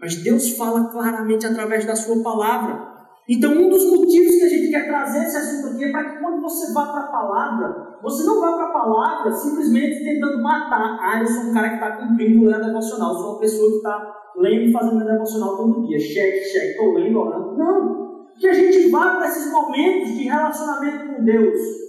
Mas 0.00 0.16
Deus 0.16 0.50
fala 0.56 0.90
claramente 0.90 1.46
através 1.46 1.84
da 1.84 1.94
sua 1.94 2.22
palavra. 2.22 2.95
Então, 3.28 3.52
um 3.52 3.68
dos 3.68 3.90
motivos 3.90 4.36
que 4.36 4.44
a 4.44 4.48
gente 4.48 4.70
quer 4.70 4.86
trazer 4.86 5.24
esse 5.24 5.36
assunto 5.36 5.74
aqui 5.74 5.84
é 5.84 5.90
para 5.90 6.10
que 6.10 6.18
quando 6.20 6.40
você 6.40 6.72
vá 6.72 6.86
para 6.86 7.00
a 7.00 7.08
palavra, 7.08 7.98
você 8.00 8.24
não 8.24 8.40
vá 8.40 8.52
para 8.52 8.66
a 8.66 8.72
palavra 8.72 9.32
simplesmente 9.32 10.04
tentando 10.04 10.42
matar. 10.42 10.96
Ah, 11.00 11.20
eu 11.20 11.26
sou 11.26 11.50
um 11.50 11.52
cara 11.52 11.70
que 11.70 11.74
está 11.74 11.96
cumprindo 11.96 12.46
o 12.46 12.52
devocional, 12.52 13.12
eu 13.12 13.18
sou 13.18 13.30
uma 13.32 13.40
pessoa 13.40 13.70
que 13.70 13.76
está 13.78 14.14
lendo 14.36 14.68
e 14.68 14.72
fazendo 14.72 15.04
devocional 15.04 15.56
todo 15.56 15.86
dia. 15.86 15.98
Cheque, 15.98 16.44
cheque, 16.44 16.70
estou 16.70 16.92
lendo, 16.94 17.18
orando. 17.18 17.56
Não! 17.56 18.26
Que 18.38 18.48
a 18.48 18.54
gente 18.54 18.90
vá 18.90 19.16
para 19.16 19.26
esses 19.26 19.50
momentos 19.50 20.10
de 20.10 20.24
relacionamento 20.24 21.16
com 21.16 21.24
Deus 21.24 21.86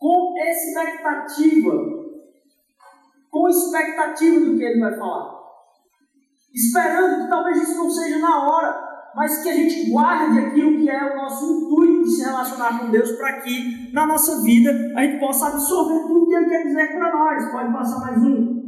com 0.00 0.34
expectativa. 0.38 1.72
Com 3.30 3.48
expectativa 3.48 4.40
do 4.40 4.56
que 4.56 4.64
Ele 4.64 4.80
vai 4.80 4.96
falar. 4.96 5.38
Esperando 6.52 7.22
que 7.22 7.30
talvez 7.30 7.62
isso 7.62 7.76
não 7.76 7.90
seja 7.90 8.18
na 8.18 8.48
hora, 8.48 8.89
mas 9.14 9.42
que 9.42 9.48
a 9.48 9.54
gente 9.54 9.90
guarde 9.90 10.38
aquilo 10.38 10.78
que 10.78 10.88
é 10.88 11.12
o 11.12 11.16
nosso 11.16 11.44
intuito 11.52 12.04
de 12.04 12.10
se 12.10 12.24
relacionar 12.24 12.78
com 12.78 12.90
Deus 12.90 13.12
para 13.12 13.40
que 13.40 13.92
na 13.92 14.06
nossa 14.06 14.42
vida 14.42 14.70
a 14.96 15.02
gente 15.02 15.18
possa 15.18 15.48
absorver 15.48 16.06
tudo 16.06 16.26
que 16.28 16.34
Ele 16.34 16.48
quer 16.48 16.64
dizer 16.64 16.92
para 16.92 17.12
nós. 17.12 17.50
Pode 17.50 17.72
passar 17.72 18.00
mais 18.00 18.22
um. 18.22 18.60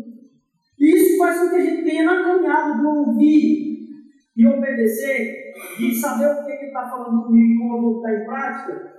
Isso 0.79 1.19
faz 1.19 1.39
com 1.39 1.49
que 1.51 1.55
a 1.55 1.65
gente 1.65 1.85
tenha 1.85 2.05
na 2.05 2.25
caminhada 2.25 2.83
do 2.83 2.89
ouvir 2.89 3.73
e 4.37 4.47
obedecer, 4.47 5.53
de 5.79 5.95
saber 5.95 6.27
o 6.27 6.45
que 6.45 6.51
Ele 6.51 6.67
está 6.67 6.89
falando 6.89 7.25
comigo 7.25 7.53
e 7.53 7.59
como 7.59 7.95
botar 7.95 8.15
em 8.15 8.25
prática, 8.25 8.93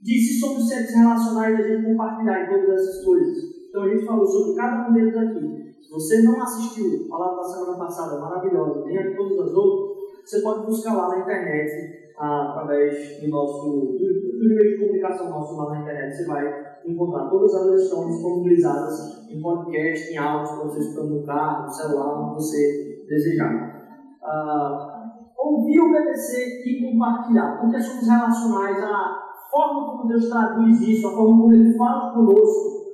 de 0.00 0.18
se 0.18 0.38
somos 0.38 0.68
seres 0.68 0.94
relacionais, 0.94 1.58
a 1.58 1.62
gente 1.62 1.86
compartilhar 1.86 2.44
em 2.44 2.50
todas 2.50 2.68
essas 2.68 3.04
coisas. 3.04 3.38
Então 3.68 3.82
a 3.82 3.88
gente 3.88 4.04
falou 4.04 4.26
sobre 4.26 4.54
cada 4.54 4.88
um 4.88 4.92
deles 4.92 5.16
aqui. 5.16 5.74
Se 5.82 5.90
você 5.90 6.22
não 6.22 6.40
assistiu 6.42 7.06
a 7.06 7.08
palavra 7.08 7.36
da 7.36 7.48
semana 7.48 7.78
passada, 7.78 8.20
maravilhosa, 8.20 8.84
nem 8.84 8.98
a 8.98 9.16
todas 9.16 9.48
as 9.48 9.52
outras, 9.54 9.93
você 10.24 10.40
pode 10.40 10.66
buscar 10.66 10.94
lá 10.94 11.08
na 11.08 11.20
internet, 11.20 12.04
através 12.16 13.20
do 13.20 13.28
nosso 13.28 13.68
do, 13.68 13.98
do 13.98 14.48
meio 14.48 14.70
de 14.70 14.78
comunicação 14.78 15.30
nosso 15.30 15.56
lá 15.56 15.74
na 15.74 15.82
internet. 15.82 16.16
Você 16.16 16.26
vai 16.26 16.74
encontrar 16.86 17.28
todas 17.28 17.54
as 17.54 17.82
estão 17.82 18.08
disponibilizadas 18.08 19.28
em 19.30 19.40
podcast, 19.40 20.12
em 20.12 20.16
áudio, 20.16 20.56
para 20.56 20.64
você 20.64 20.80
escutar 20.80 21.06
no 21.06 21.24
carro, 21.24 21.62
no 21.64 21.70
celular, 21.70 22.22
onde 22.22 22.34
você 22.34 23.04
desejar. 23.08 23.74
Uh, 24.22 24.94
ouvir, 25.38 25.80
obedecer 25.80 26.66
e 26.66 26.80
compartilhar, 26.80 27.60
porque 27.60 27.80
somos 27.80 28.08
relacionais 28.08 28.82
a 28.82 29.24
forma 29.50 29.92
como 29.92 30.08
Deus 30.08 30.28
traduz 30.28 30.80
isso, 30.80 31.08
a 31.08 31.12
forma 31.12 31.42
como 31.42 31.52
Ele 31.52 31.76
fala 31.76 32.14
conosco, 32.14 32.84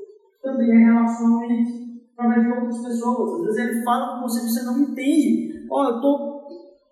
também 0.42 0.70
é 0.70 0.92
relacionamento 0.92 1.70
através 2.16 2.42
de 2.42 2.52
outras 2.52 2.82
pessoas. 2.82 3.48
Às 3.48 3.56
vezes 3.56 3.58
Ele 3.58 3.84
fala 3.84 4.16
com 4.16 4.22
você 4.22 4.40
e 4.40 4.50
você 4.50 4.64
não 4.64 4.78
entende. 4.78 5.66
Ó, 5.70 5.84
eu 5.84 5.94
estou 5.96 6.29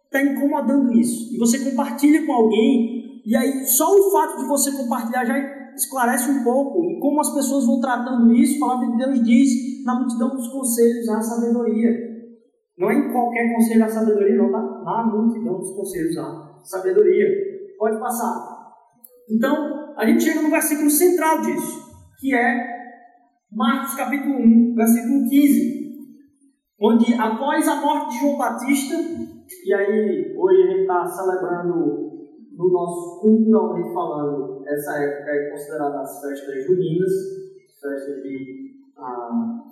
está 0.09 0.23
incomodando 0.23 0.93
isso. 0.93 1.35
E 1.35 1.39
você 1.39 1.59
compartilha 1.71 2.27
com 2.27 2.33
alguém, 2.33 3.23
e 3.25 3.37
aí 3.37 3.65
só 3.65 3.95
o 3.95 4.11
fato 4.11 4.39
de 4.39 4.49
você 4.49 4.73
compartilhar 4.73 5.25
já 5.25 5.39
esclarece 5.75 6.31
um 6.31 6.43
pouco. 6.43 6.85
E 6.85 6.99
como 6.99 7.21
as 7.21 7.33
pessoas 7.33 7.67
vão 7.67 7.81
tratando 7.81 8.33
isso, 8.35 8.57
a 8.57 8.69
palavra 8.69 8.91
de 8.91 8.97
Deus 8.97 9.23
diz 9.23 9.85
na 9.85 9.95
multidão 9.95 10.31
dos 10.31 10.49
conselhos 10.49 11.09
há 11.09 11.21
sabedoria. 11.21 11.91
Não 12.77 12.91
é 12.91 12.95
em 12.95 13.13
qualquer 13.13 13.55
conselho 13.55 13.85
a 13.85 13.89
sabedoria, 13.89 14.37
não, 14.37 14.53
tá? 14.53 14.61
Na 14.85 15.07
multidão 15.07 15.59
dos 15.59 15.73
conselhos 15.73 16.17
há 16.17 16.61
sabedoria. 16.63 17.27
Pode 17.79 17.99
passar. 17.99 18.59
Então, 19.31 19.95
a 19.97 20.07
gente 20.07 20.23
chega 20.23 20.41
no 20.41 20.51
versículo 20.51 20.91
central 20.91 21.43
disso, 21.43 21.87
que 22.19 22.35
é 22.35 22.79
Marcos 23.53 23.95
capítulo 23.95 24.37
1, 24.37 24.75
versículo 24.75 25.29
15, 25.29 25.89
onde 26.81 27.15
após 27.15 27.67
a 27.67 27.81
morte 27.81 28.15
de 28.15 28.21
João 28.21 28.39
Batista, 28.39 28.95
e 29.65 29.75
aí, 29.75 30.35
hoje 30.37 30.63
a 30.63 30.67
gente 30.67 30.81
está 30.83 31.07
celebrando, 31.07 32.09
no 32.53 32.71
nosso 32.71 33.21
culturalmente 33.21 33.95
falando, 33.95 34.63
essa 34.67 34.99
época 34.99 35.31
é 35.31 35.51
considerada 35.51 36.01
as 36.01 36.21
festas 36.21 36.65
juninas, 36.67 37.13
festas 37.81 38.23
de 38.23 38.75
ah, 38.97 39.65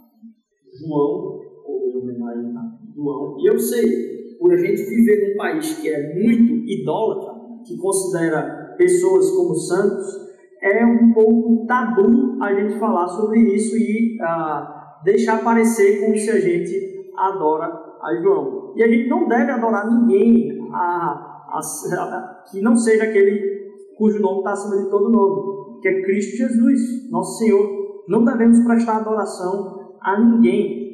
João, 0.73 1.41
ou 1.65 1.91
em 1.91 1.97
homenagem 1.97 2.57
a 2.57 2.79
João. 2.95 3.37
E 3.39 3.51
eu 3.51 3.59
sei, 3.59 4.37
por 4.39 4.53
a 4.53 4.57
gente 4.57 4.83
viver 4.83 5.31
num 5.31 5.37
país 5.37 5.79
que 5.79 5.89
é 5.89 6.15
muito 6.15 6.55
idólatra, 6.71 7.35
que 7.67 7.77
considera 7.77 8.75
pessoas 8.79 9.31
como 9.33 9.55
santos, 9.55 10.27
é 10.63 10.85
um 10.87 11.13
pouco 11.13 11.67
tabu 11.67 12.43
a 12.43 12.55
gente 12.55 12.79
falar 12.79 13.09
sobre 13.09 13.41
isso 13.55 13.77
e 13.77 14.17
ah, 14.23 15.01
deixar 15.05 15.45
parecer 15.45 16.01
como 16.01 16.17
se 16.17 16.31
a 16.31 16.41
gente 16.41 17.13
adora 17.17 17.67
a 18.03 18.15
João. 18.23 18.56
E 18.77 18.83
a 18.83 18.89
gente 18.89 19.09
não 19.09 19.27
deve 19.27 19.51
adorar 19.51 19.91
ninguém 19.91 20.69
a, 20.73 21.49
a, 21.51 21.59
a, 21.59 22.45
que 22.51 22.61
não 22.61 22.77
seja 22.77 23.05
aquele 23.05 23.73
cujo 23.97 24.21
nome 24.21 24.39
está 24.39 24.53
acima 24.53 24.77
de 24.77 24.91
todo 24.91 25.11
nome, 25.11 25.81
que 25.81 25.89
é 25.89 26.03
Cristo 26.03 26.37
Jesus, 26.37 27.11
nosso 27.11 27.39
Senhor. 27.39 28.05
Não 28.07 28.25
devemos 28.25 28.61
prestar 28.61 28.99
adoração 28.99 29.97
a 30.01 30.21
ninguém. 30.21 30.87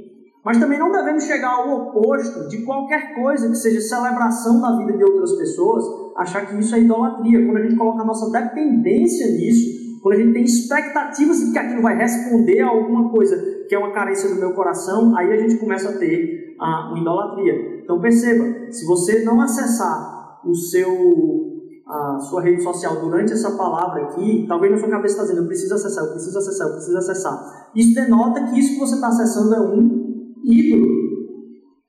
Mas 0.45 0.59
também 0.59 0.79
não 0.79 0.91
devemos 0.91 1.25
chegar 1.25 1.51
ao 1.51 1.89
oposto 1.89 2.49
de 2.49 2.65
qualquer 2.65 3.15
coisa 3.15 3.49
que 3.49 3.57
seja 3.57 3.81
celebração 3.81 4.61
da 4.61 4.77
vida 4.77 4.97
de 4.97 5.05
outras 5.05 5.33
pessoas, 5.33 5.85
achar 6.17 6.47
que 6.47 6.59
isso 6.59 6.75
é 6.75 6.81
idolatria. 6.81 7.45
Quando 7.45 7.57
a 7.59 7.63
gente 7.63 7.77
coloca 7.77 8.03
a 8.03 8.07
nossa 8.07 8.31
dependência 8.31 9.27
nisso, 9.27 10.01
quando 10.03 10.17
a 10.17 10.19
gente 10.19 10.33
tem 10.33 10.43
expectativas 10.43 11.39
de 11.39 11.53
que 11.53 11.59
aquilo 11.59 11.83
vai 11.83 11.97
responder 11.97 12.61
a 12.61 12.69
alguma 12.69 13.11
coisa 13.11 13.37
que 13.69 13.75
é 13.75 13.79
uma 13.79 13.93
carência 13.93 14.29
do 14.29 14.41
meu 14.41 14.53
coração, 14.53 15.17
aí 15.17 15.33
a 15.33 15.37
gente 15.37 15.57
começa 15.59 15.91
a 15.91 15.99
ter 15.99 16.57
a, 16.59 16.91
uma 16.91 16.99
idolatria. 16.99 17.72
Então 17.93 18.01
perceba, 18.01 18.73
se 18.73 18.87
você 18.87 19.23
não 19.23 19.39
acessar 19.43 20.41
o 20.47 20.55
seu 20.55 21.53
a 21.87 22.19
sua 22.21 22.41
rede 22.41 22.63
social 22.63 23.03
durante 23.03 23.35
essa 23.35 23.51
palavra 23.51 24.05
aqui, 24.05 24.47
talvez 24.49 24.73
na 24.73 24.79
sua 24.79 24.89
cabeça 24.89 25.15
está 25.15 25.25
dizendo, 25.25 25.43
eu 25.43 25.47
preciso 25.47 25.75
acessar, 25.75 26.05
eu 26.05 26.11
preciso 26.13 26.39
acessar, 26.39 26.67
eu 26.69 26.73
preciso 26.73 26.97
acessar. 26.97 27.71
Isso 27.75 27.95
denota 27.95 28.45
que 28.45 28.59
isso 28.59 28.73
que 28.73 28.81
você 28.81 28.95
está 28.95 29.09
acessando 29.09 29.55
é 29.55 29.61
um 29.61 30.35
ídolo. 30.43 30.87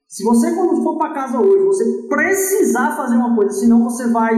Se 0.06 0.22
você, 0.24 0.54
quando 0.54 0.82
for 0.82 0.98
para 0.98 1.14
casa 1.14 1.40
hoje, 1.40 1.64
você 1.64 2.06
precisar 2.06 2.94
fazer 2.94 3.16
uma 3.16 3.34
coisa, 3.34 3.52
senão 3.52 3.82
você 3.82 4.10
vai, 4.10 4.34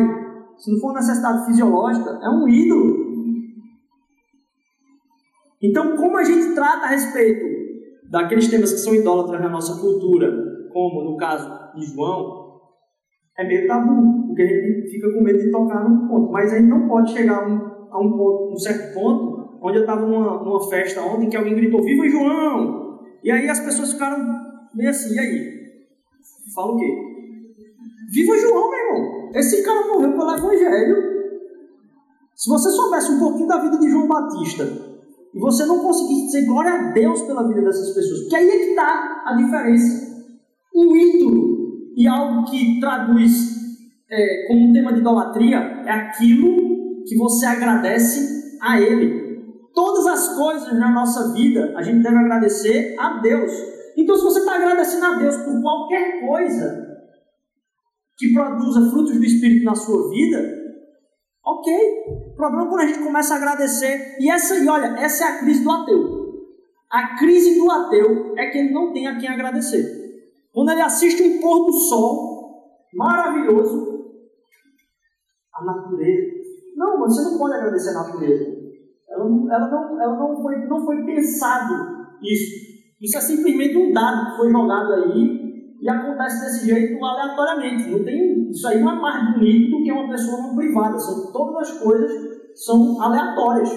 se 0.56 0.70
não 0.70 0.78
for 0.78 0.92
necessidade 0.92 1.46
fisiológica, 1.46 2.10
é 2.22 2.30
um 2.30 2.48
ídolo. 2.48 2.94
Então, 5.60 5.96
como 5.96 6.16
a 6.16 6.22
gente 6.22 6.54
trata 6.54 6.86
a 6.86 6.90
respeito 6.90 7.44
daqueles 8.08 8.48
temas 8.48 8.72
que 8.72 8.78
são 8.78 8.94
idólatras 8.94 9.40
na 9.40 9.48
nossa 9.48 9.80
cultura, 9.80 10.55
como 10.76 11.10
no 11.10 11.16
caso 11.16 11.48
de 11.74 11.86
João, 11.86 12.60
é 13.38 13.48
meio 13.48 13.66
tabu, 13.66 14.26
porque 14.26 14.42
a 14.42 14.46
gente 14.46 14.90
fica 14.90 15.10
com 15.10 15.22
medo 15.22 15.38
de 15.38 15.50
tocar 15.50 15.88
num 15.88 16.06
ponto. 16.06 16.30
Mas 16.30 16.52
a 16.52 16.58
gente 16.58 16.68
não 16.68 16.86
pode 16.86 17.12
chegar 17.12 17.42
a 17.42 17.48
um, 17.48 17.56
a 17.90 17.98
um, 17.98 18.12
ponto, 18.12 18.52
um 18.52 18.58
certo 18.58 18.92
ponto, 18.92 19.58
onde 19.62 19.78
eu 19.78 19.80
estava 19.80 20.04
numa, 20.04 20.44
numa 20.44 20.68
festa 20.68 21.00
ontem 21.00 21.30
que 21.30 21.36
alguém 21.36 21.54
gritou: 21.54 21.82
Viva 21.82 22.06
João! 22.06 23.00
E 23.24 23.30
aí 23.30 23.48
as 23.48 23.60
pessoas 23.60 23.94
ficaram 23.94 24.18
meio 24.74 24.90
assim, 24.90 25.14
e 25.14 25.18
aí? 25.18 25.56
Fala 26.54 26.74
o 26.74 26.76
quê? 26.76 26.86
Viva 28.12 28.36
João, 28.36 28.70
meu 28.70 28.78
irmão! 28.78 29.30
Esse 29.34 29.64
cara 29.64 29.86
morreu 29.86 30.12
pelo 30.12 30.36
Evangelho. 30.36 30.96
Se 32.34 32.50
você 32.50 32.68
soubesse 32.68 33.12
um 33.12 33.18
pouquinho 33.18 33.48
da 33.48 33.62
vida 33.62 33.78
de 33.78 33.88
João 33.88 34.06
Batista 34.06 34.64
e 35.34 35.40
você 35.40 35.64
não 35.64 35.78
conseguisse 35.78 36.26
dizer 36.26 36.44
glória 36.44 36.70
a 36.70 36.92
Deus 36.92 37.22
pela 37.22 37.48
vida 37.48 37.62
dessas 37.62 37.94
pessoas, 37.94 38.20
porque 38.20 38.36
aí 38.36 38.46
é 38.46 38.58
que 38.58 38.70
está 38.70 39.22
a 39.24 39.34
diferença 39.36 40.05
um 40.76 40.94
ídolo 40.94 41.92
e 41.96 42.06
algo 42.06 42.44
que 42.44 42.78
traduz 42.78 43.32
é, 44.10 44.46
como 44.46 44.68
um 44.68 44.72
tema 44.72 44.92
de 44.92 45.00
idolatria 45.00 45.56
é 45.86 45.90
aquilo 45.90 47.02
que 47.06 47.16
você 47.16 47.46
agradece 47.46 48.58
a 48.60 48.78
Ele. 48.78 49.24
Todas 49.74 50.06
as 50.06 50.36
coisas 50.36 50.78
na 50.78 50.90
nossa 50.90 51.32
vida 51.32 51.74
a 51.76 51.82
gente 51.82 52.02
deve 52.02 52.16
agradecer 52.16 52.94
a 52.98 53.20
Deus. 53.20 53.50
Então, 53.96 54.14
se 54.14 54.22
você 54.22 54.40
está 54.40 54.56
agradecendo 54.56 55.06
a 55.06 55.14
Deus 55.14 55.36
por 55.38 55.60
qualquer 55.62 56.20
coisa 56.20 56.86
que 58.18 58.32
produza 58.32 58.90
frutos 58.90 59.16
do 59.16 59.24
Espírito 59.24 59.64
na 59.64 59.74
sua 59.74 60.10
vida, 60.10 60.38
ok. 61.44 61.74
O 62.32 62.36
problema 62.36 62.66
é 62.66 62.68
quando 62.68 62.80
a 62.80 62.86
gente 62.86 62.98
começa 62.98 63.34
a 63.34 63.36
agradecer. 63.38 64.16
E 64.20 64.30
essa 64.30 64.54
aí, 64.54 64.68
olha, 64.68 64.98
essa 64.98 65.24
é 65.24 65.28
a 65.28 65.38
crise 65.38 65.62
do 65.62 65.70
ateu. 65.70 66.16
A 66.90 67.16
crise 67.18 67.58
do 67.58 67.70
ateu 67.70 68.34
é 68.36 68.46
que 68.50 68.58
ele 68.58 68.72
não 68.72 68.92
tem 68.92 69.06
a 69.06 69.18
quem 69.18 69.28
agradecer. 69.28 69.95
Quando 70.56 70.70
ele 70.70 70.80
assiste 70.80 71.22
um 71.22 71.38
pôr 71.38 71.66
do 71.66 71.72
sol 71.74 72.80
maravilhoso, 72.94 74.06
a 75.52 75.62
natureza. 75.62 76.32
Não, 76.74 76.98
você 76.98 77.22
não 77.24 77.36
pode 77.36 77.56
agradecer 77.56 77.90
a 77.90 78.04
natureza. 78.04 78.56
Ela 79.06 79.28
não, 79.28 79.52
ela 79.52 79.68
não, 79.68 80.00
ela 80.00 80.16
não, 80.16 80.42
foi, 80.42 80.56
não 80.66 80.82
foi 80.82 81.04
pensado 81.04 81.74
isso. 82.22 82.74
Isso 83.02 83.18
é 83.18 83.20
simplesmente 83.20 83.76
um 83.76 83.92
dado 83.92 84.30
que 84.30 84.36
foi 84.38 84.50
jogado 84.50 84.94
aí 84.94 85.76
e 85.78 85.90
acontece 85.90 86.40
desse 86.40 86.64
jeito 86.64 87.04
aleatoriamente. 87.04 87.90
Não 87.90 88.02
tem, 88.02 88.48
isso 88.48 88.66
aí 88.66 88.80
não 88.80 88.92
é 88.92 88.98
mais 88.98 89.34
bonito 89.34 89.76
do 89.76 89.84
que 89.84 89.92
uma 89.92 90.08
pessoa 90.08 90.40
não 90.40 90.56
privada. 90.56 90.98
São, 90.98 91.32
todas 91.32 91.68
as 91.68 91.78
coisas 91.82 92.12
são 92.54 93.02
aleatórias. 93.02 93.68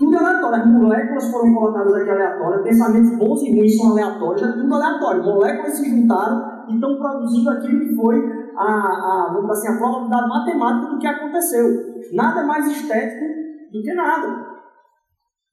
Tudo 0.00 0.16
é 0.16 0.18
aleatório. 0.18 0.62
As 0.62 0.66
moléculas 0.66 1.30
foram 1.30 1.52
colocadas 1.52 1.94
aqui 1.94 2.10
aleatórias, 2.10 2.62
pensamentos 2.62 3.18
bons 3.18 3.42
e 3.42 3.50
ruins 3.50 3.76
são 3.76 3.90
aleatórios, 3.90 4.42
é 4.42 4.52
tudo 4.52 4.74
aleatório. 4.74 5.22
Moléculas 5.22 5.74
se 5.74 5.90
juntaram 5.90 6.64
e 6.70 6.74
estão 6.74 6.96
produzindo 6.96 7.50
aquilo 7.50 7.80
que 7.80 7.94
foi 7.94 8.16
a, 8.56 8.64
a, 8.64 9.32
vamos 9.34 9.50
assim, 9.50 9.68
a 9.68 9.76
probabilidade 9.76 10.28
matemática 10.28 10.90
do 10.90 10.98
que 10.98 11.06
aconteceu. 11.06 11.66
Nada 12.14 12.40
é 12.40 12.44
mais 12.44 12.66
estético 12.66 13.26
do 13.70 13.82
que 13.82 13.92
nada. 13.92 14.46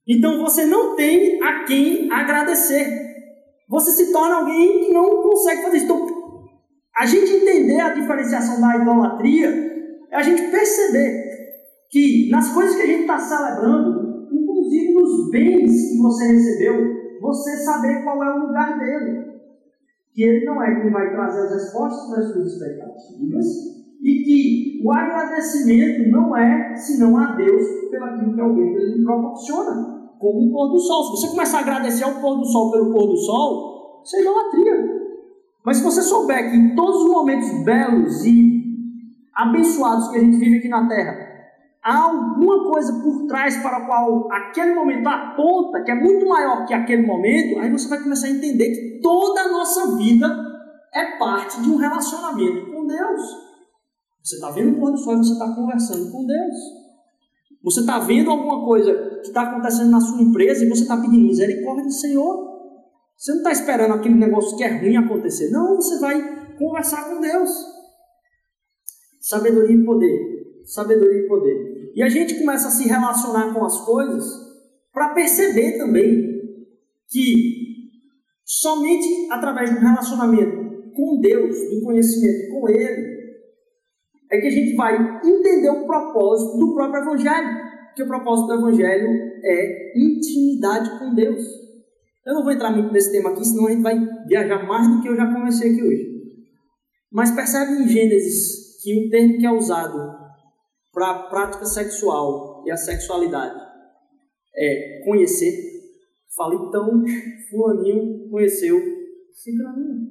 Então 0.08 0.40
você 0.40 0.66
não 0.66 0.96
tem 0.96 1.44
a 1.44 1.66
quem 1.66 2.10
agradecer. 2.10 2.88
Você 3.68 3.92
se 3.92 4.14
torna 4.14 4.36
alguém 4.36 4.86
que 4.86 4.94
não 4.94 5.24
consegue 5.24 5.64
fazer 5.64 5.78
isso. 5.78 5.86
Então, 5.88 6.08
a 6.98 7.06
gente 7.06 7.34
entender 7.34 7.82
a 7.82 7.94
diferenciação 7.94 8.62
da 8.62 8.78
idolatria 8.78 9.50
é 10.10 10.16
a 10.16 10.22
gente 10.22 10.50
perceber 10.50 11.28
que 11.92 12.30
nas 12.32 12.54
coisas 12.54 12.78
que 12.78 12.82
a 12.84 12.86
gente 12.86 13.02
está 13.02 13.20
celebrando, 13.20 14.07
inclusive 14.68 14.94
nos 14.94 15.32
bens 15.32 15.92
que 15.92 15.98
você 15.98 16.28
recebeu, 16.28 17.20
você 17.22 17.58
saber 17.58 18.04
qual 18.04 18.24
é 18.24 18.34
o 18.34 18.48
lugar 18.48 18.78
dele. 18.78 19.28
Que 20.14 20.24
ele 20.24 20.46
não 20.46 20.62
é 20.62 20.82
quem 20.82 20.92
vai 20.92 21.12
trazer 21.12 21.42
as 21.46 21.54
respostas 21.54 22.10
para 22.10 22.24
as 22.24 22.34
suas 22.34 22.54
expectativas, 22.54 23.46
e 24.02 24.24
que 24.24 24.82
o 24.84 24.92
agradecimento 24.92 26.10
não 26.12 26.36
é 26.36 26.76
senão 26.76 27.18
a 27.18 27.36
Deus 27.36 27.64
pelo 27.90 28.06
aquilo 28.06 28.34
que 28.34 28.42
alguém 28.42 28.76
lhe 28.76 29.04
proporciona, 29.04 30.12
como 30.20 30.48
o 30.48 30.52
pôr 30.52 30.70
do 30.70 30.80
sol. 30.80 31.04
Se 31.04 31.12
você 31.12 31.28
começar 31.30 31.60
a 31.60 31.62
agradecer 31.62 32.04
ao 32.04 32.16
pôr 32.22 32.38
do 32.38 32.46
sol 32.46 32.72
pelo 32.72 32.92
pôr 32.92 33.08
do 33.08 33.18
sol, 33.18 34.02
isso 34.04 34.16
é 34.16 34.22
idolatria. 34.22 34.98
Mas 35.66 35.78
se 35.78 35.84
você 35.84 36.02
souber 36.02 36.50
que 36.50 36.58
em 36.58 36.76
todos 36.76 37.04
os 37.04 37.12
momentos 37.12 37.64
belos 37.64 38.24
e 38.24 38.64
abençoados 39.36 40.10
que 40.10 40.18
a 40.18 40.22
gente 40.22 40.38
vive 40.38 40.58
aqui 40.58 40.70
na 40.70 40.88
Terra, 40.88 41.27
há 41.88 42.04
alguma 42.04 42.70
coisa 42.70 42.92
por 43.02 43.26
trás 43.28 43.56
para 43.62 43.78
a 43.78 43.86
qual 43.86 44.28
aquele 44.30 44.76
momento 44.76 45.08
aponta, 45.08 45.82
que 45.84 45.92
é 45.92 45.96
muito 45.96 46.28
maior 46.28 46.66
que 46.66 46.74
aquele 46.74 47.08
momento, 47.08 47.60
aí 47.60 47.72
você 47.72 47.88
vai 47.88 48.04
começar 48.04 48.28
a 48.28 48.32
entender 48.32 48.72
que 48.72 49.00
toda 49.02 49.42
a 49.42 49.52
nossa 49.52 49.96
vida 49.96 50.28
é 50.94 51.18
parte 51.18 51.62
de 51.62 51.70
um 51.70 51.78
relacionamento 51.78 52.72
com 52.72 52.86
Deus. 52.86 53.22
Você 54.22 54.36
está 54.36 54.52
vendo 54.52 54.76
o 54.76 54.80
pôr 54.82 54.92
do 54.92 54.98
você 54.98 55.32
está 55.32 55.56
conversando 55.56 56.12
com 56.12 56.26
Deus. 56.26 56.56
Você 57.64 57.80
está 57.80 58.00
vendo 58.00 58.32
alguma 58.32 58.66
coisa 58.66 58.94
que 59.22 59.28
está 59.28 59.44
acontecendo 59.44 59.90
na 59.90 60.02
sua 60.02 60.22
empresa 60.22 60.66
e 60.66 60.70
você 60.70 60.82
está 60.82 60.98
pedindo 60.98 61.26
misericórdia 61.26 61.86
do 61.86 61.92
Senhor. 61.92 62.58
Você 63.16 63.32
não 63.32 63.38
está 63.38 63.52
esperando 63.54 63.94
aquele 63.94 64.16
negócio 64.16 64.58
que 64.58 64.64
é 64.64 64.78
ruim 64.78 64.98
acontecer. 64.98 65.50
Não, 65.52 65.76
você 65.76 66.00
vai 66.00 66.56
conversar 66.58 67.10
com 67.10 67.22
Deus. 67.22 67.50
Sabedoria 69.22 69.76
e 69.76 69.86
poder. 69.86 70.38
Sabedoria 70.66 71.24
e 71.24 71.28
poder. 71.28 71.77
E 71.98 72.04
a 72.04 72.10
gente 72.10 72.36
começa 72.36 72.68
a 72.68 72.72
se 72.72 72.88
relacionar 72.88 73.52
com 73.52 73.66
as 73.66 73.84
coisas 73.84 74.24
para 74.94 75.16
perceber 75.16 75.80
também 75.80 76.44
que 77.10 77.90
somente 78.46 79.28
através 79.32 79.74
do 79.74 79.80
relacionamento 79.80 80.92
com 80.96 81.20
Deus, 81.20 81.56
do 81.72 81.82
conhecimento 81.82 82.52
com 82.52 82.70
Ele, 82.70 83.18
é 84.32 84.40
que 84.40 84.46
a 84.46 84.52
gente 84.52 84.76
vai 84.76 84.96
entender 85.26 85.72
o 85.72 85.88
propósito 85.88 86.60
do 86.60 86.76
próprio 86.76 87.02
Evangelho. 87.02 87.66
Que 87.96 88.04
o 88.04 88.08
propósito 88.08 88.46
do 88.46 88.54
Evangelho 88.54 89.08
é 89.44 90.00
intimidade 90.00 91.00
com 91.00 91.16
Deus. 91.16 91.42
Eu 92.24 92.36
não 92.36 92.44
vou 92.44 92.52
entrar 92.52 92.70
muito 92.70 92.94
nesse 92.94 93.12
tema 93.12 93.32
aqui, 93.32 93.44
senão 93.44 93.66
a 93.66 93.72
gente 93.72 93.82
vai 93.82 93.98
viajar 94.28 94.68
mais 94.68 94.88
do 94.88 95.02
que 95.02 95.10
eu 95.10 95.16
já 95.16 95.34
comecei 95.34 95.72
aqui 95.72 95.82
hoje. 95.82 96.06
Mas 97.12 97.32
percebe 97.32 97.72
em 97.72 97.88
Gênesis 97.88 98.84
que 98.84 99.08
o 99.08 99.10
termo 99.10 99.40
que 99.40 99.48
é 99.48 99.52
usado 99.52 100.27
para 100.98 101.12
a 101.12 101.20
prática 101.30 101.64
sexual 101.64 102.64
e 102.66 102.72
a 102.72 102.76
sexualidade 102.76 103.56
é 104.56 105.02
conhecer. 105.06 105.54
Falei, 106.36 106.58
então, 106.58 107.04
fulaninho 107.52 108.28
conheceu 108.32 108.82
ciclaninho. 109.32 110.08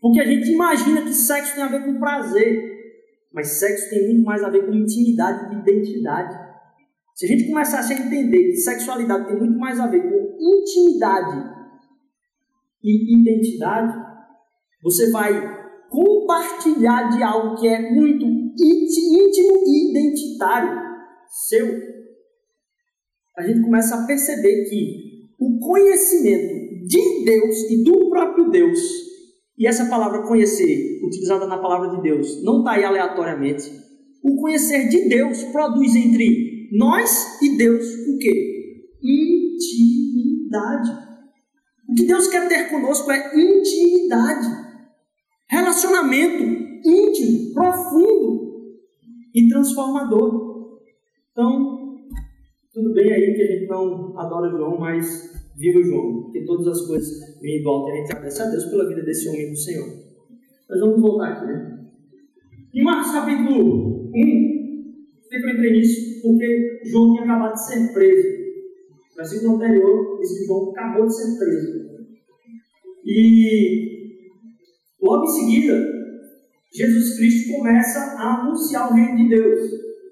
Porque 0.00 0.20
a 0.22 0.24
gente 0.24 0.50
imagina 0.50 1.02
que 1.02 1.12
sexo 1.12 1.54
tem 1.54 1.64
a 1.64 1.68
ver 1.68 1.84
com 1.84 2.00
prazer, 2.00 2.72
mas 3.30 3.58
sexo 3.58 3.90
tem 3.90 4.06
muito 4.06 4.24
mais 4.24 4.42
a 4.42 4.48
ver 4.48 4.64
com 4.64 4.72
intimidade 4.72 5.54
e 5.54 5.58
identidade. 5.58 6.34
Se 7.14 7.26
a 7.26 7.28
gente 7.28 7.46
começasse 7.46 7.92
a 7.92 7.98
entender 7.98 8.52
que 8.52 8.56
sexualidade 8.56 9.26
tem 9.26 9.36
muito 9.36 9.58
mais 9.58 9.78
a 9.78 9.86
ver 9.86 10.00
com 10.00 10.38
intimidade 10.40 11.46
e 12.82 13.20
identidade, 13.20 13.94
você 14.82 15.10
vai 15.10 15.62
compartilhar 15.90 17.10
de 17.10 17.22
algo 17.22 17.60
que 17.60 17.68
é 17.68 17.92
muito 17.92 18.43
íntimo 18.58 19.62
e 19.66 19.90
identitário 19.90 20.84
seu, 21.46 21.66
a 23.36 23.42
gente 23.42 23.62
começa 23.62 23.96
a 23.96 24.06
perceber 24.06 24.64
que 24.68 25.04
o 25.38 25.58
conhecimento 25.58 26.86
de 26.86 27.24
Deus 27.24 27.70
e 27.70 27.82
do 27.82 28.08
próprio 28.08 28.50
Deus, 28.50 28.78
e 29.58 29.66
essa 29.66 29.86
palavra 29.86 30.22
conhecer, 30.22 31.00
utilizada 31.04 31.46
na 31.46 31.58
palavra 31.58 31.96
de 31.96 32.02
Deus, 32.02 32.42
não 32.44 32.58
está 32.58 32.72
aí 32.72 32.84
aleatoriamente. 32.84 33.70
O 34.22 34.40
conhecer 34.40 34.88
de 34.88 35.08
Deus 35.08 35.42
produz 35.44 35.94
entre 35.96 36.68
nós 36.72 37.42
e 37.42 37.56
Deus 37.56 37.84
o 37.84 38.18
que? 38.18 38.86
Intimidade. 39.02 40.90
O 41.88 41.94
que 41.94 42.06
Deus 42.06 42.28
quer 42.28 42.48
ter 42.48 42.70
conosco 42.70 43.10
é 43.10 43.32
intimidade, 43.36 44.46
relacionamento 45.48 46.42
íntimo, 46.84 47.52
profundo 47.52 48.23
e 49.34 49.48
transformador. 49.48 50.78
Então, 51.32 51.96
tudo 52.72 52.94
bem 52.94 53.12
aí 53.12 53.34
que 53.34 53.42
a 53.42 53.46
gente 53.46 53.66
não 53.66 54.18
adora 54.18 54.50
João, 54.50 54.78
mas 54.78 55.32
viva 55.56 55.82
João, 55.82 56.22
porque 56.22 56.44
todas 56.44 56.68
as 56.68 56.86
coisas 56.86 57.34
alto 57.66 57.88
e 57.88 57.92
a 57.92 57.96
gente 57.96 58.12
agradece 58.12 58.42
a 58.42 58.46
Deus 58.46 58.64
pela 58.66 58.88
vida 58.88 59.02
desse 59.02 59.28
homem 59.28 59.50
do 59.50 59.56
Senhor. 59.56 59.88
Mas 60.68 60.80
vamos 60.80 61.00
voltar 61.00 61.32
aqui, 61.32 61.46
né? 61.46 61.84
Em 62.74 62.82
Marcos 62.82 63.12
capítulo 63.12 64.10
1, 64.10 64.12
por 64.12 65.28
que 65.28 65.36
eu 65.36 65.50
entrei 65.50 65.72
nisso? 65.72 66.22
Porque 66.22 66.80
João 66.86 67.12
tinha 67.12 67.24
acabado 67.24 67.54
de 67.54 67.66
ser 67.66 67.92
preso. 67.92 68.44
No 69.10 69.16
versículo 69.16 69.56
anterior, 69.56 70.18
que 70.18 70.46
João 70.46 70.70
acabou 70.70 71.06
de 71.06 71.14
ser 71.14 71.38
preso. 71.38 71.84
E 73.04 74.18
logo 75.00 75.24
em 75.24 75.28
seguida, 75.28 75.93
Jesus 76.74 77.16
Cristo 77.16 77.52
começa 77.52 78.00
a 78.18 78.40
anunciar 78.40 78.90
o 78.90 78.94
reino 78.94 79.16
de 79.16 79.28
Deus. 79.28 79.70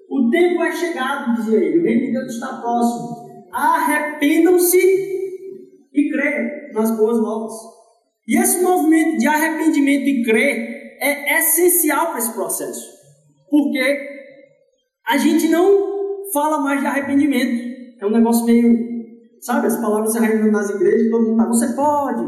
O 0.09 0.29
tempo 0.29 0.63
é 0.63 0.71
chegado, 0.71 1.35
dizia 1.35 1.59
ele, 1.59 1.79
o 1.79 1.83
reino 1.83 2.05
de 2.05 2.11
Deus 2.13 2.33
está 2.33 2.61
próximo. 2.61 3.47
Arrependam-se 3.51 4.77
e 5.93 6.09
creiam 6.09 6.73
nas 6.73 6.95
boas 6.97 7.17
novas. 7.19 7.53
E 8.27 8.37
esse 8.37 8.63
movimento 8.63 9.17
de 9.17 9.27
arrependimento 9.27 10.07
e 10.07 10.23
crer 10.23 10.97
é 11.01 11.39
essencial 11.39 12.11
para 12.11 12.19
esse 12.19 12.33
processo. 12.33 12.89
Porque 13.49 13.99
a 15.07 15.17
gente 15.17 15.49
não 15.49 16.31
fala 16.31 16.59
mais 16.59 16.79
de 16.79 16.87
arrependimento. 16.87 17.73
É 17.99 18.05
um 18.05 18.11
negócio 18.11 18.45
meio. 18.45 18.93
Sabe, 19.41 19.67
as 19.67 19.75
palavras 19.75 20.13
se 20.13 20.17
arrependendo 20.17 20.51
nas 20.51 20.69
igrejas, 20.69 21.11
todo 21.11 21.27
mundo 21.27 21.37
tá. 21.37 21.47
Você 21.47 21.73
pode. 21.73 22.23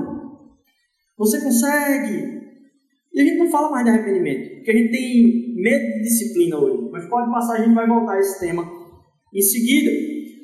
Você 1.17 1.41
consegue. 1.41 2.34
E 3.15 3.21
a 3.21 3.23
gente 3.23 3.37
não 3.37 3.49
fala 3.49 3.71
mais 3.71 3.85
de 3.85 3.91
arrependimento, 3.91 4.55
porque 4.55 4.71
a 4.71 4.73
gente 4.73 4.91
tem 4.91 5.55
medo 5.55 5.93
de 5.93 6.01
disciplina 6.01 6.57
hoje. 6.57 6.89
Mas 6.91 7.07
pode 7.07 7.31
passar, 7.31 7.53
a 7.53 7.63
gente 7.63 7.73
vai 7.73 7.87
voltar 7.87 8.15
a 8.15 8.19
esse 8.19 8.37
tema 8.41 8.69
em 9.33 9.41
seguida. 9.41 9.89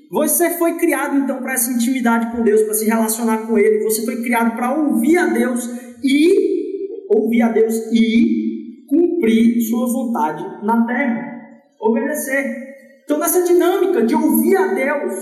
Você 0.09 0.51
foi 0.51 0.77
criado 0.77 1.17
então 1.17 1.41
para 1.41 1.53
essa 1.53 1.69
intimidade 1.69 2.31
com 2.31 2.41
Deus, 2.43 2.61
para 2.61 2.73
se 2.73 2.85
relacionar 2.85 3.39
com 3.39 3.57
Ele. 3.57 3.83
Você 3.83 4.05
foi 4.05 4.23
criado 4.23 4.55
para 4.55 4.73
ouvir 4.73 5.17
a 5.17 5.25
Deus 5.27 5.69
e 6.01 7.07
ouvir 7.09 7.41
a 7.41 7.49
Deus 7.49 7.75
e 7.91 8.85
cumprir 8.87 9.61
Sua 9.63 9.87
vontade 9.87 10.65
na 10.65 10.85
terra, 10.85 11.41
obedecer. 11.77 12.71
Então, 13.03 13.19
nessa 13.19 13.43
dinâmica 13.43 14.05
de 14.05 14.15
ouvir 14.15 14.55
a 14.55 14.73
Deus, 14.73 15.13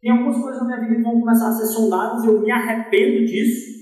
tem 0.00 0.10
algumas 0.10 0.38
coisas 0.38 0.62
na 0.62 0.68
minha 0.68 0.80
vida 0.80 0.96
que 0.96 1.02
vão 1.02 1.20
começar 1.20 1.48
a 1.48 1.52
ser 1.52 1.66
sondadas, 1.66 2.24
eu 2.24 2.40
me 2.40 2.50
arrependo 2.50 3.26
disso. 3.26 3.75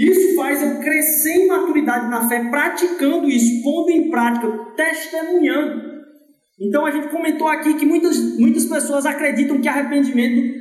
Isso 0.00 0.34
faz 0.34 0.62
eu 0.62 0.80
crescer 0.80 1.42
em 1.42 1.46
maturidade 1.46 2.08
na 2.08 2.26
fé, 2.26 2.48
praticando 2.48 3.28
isso, 3.28 3.62
pondo 3.62 3.90
em 3.90 4.08
prática, 4.08 4.48
testemunhando. 4.74 5.90
Então 6.58 6.86
a 6.86 6.90
gente 6.90 7.08
comentou 7.08 7.46
aqui 7.46 7.74
que 7.74 7.84
muitas, 7.84 8.18
muitas 8.38 8.64
pessoas 8.64 9.04
acreditam 9.04 9.60
que 9.60 9.68
arrependimento 9.68 10.58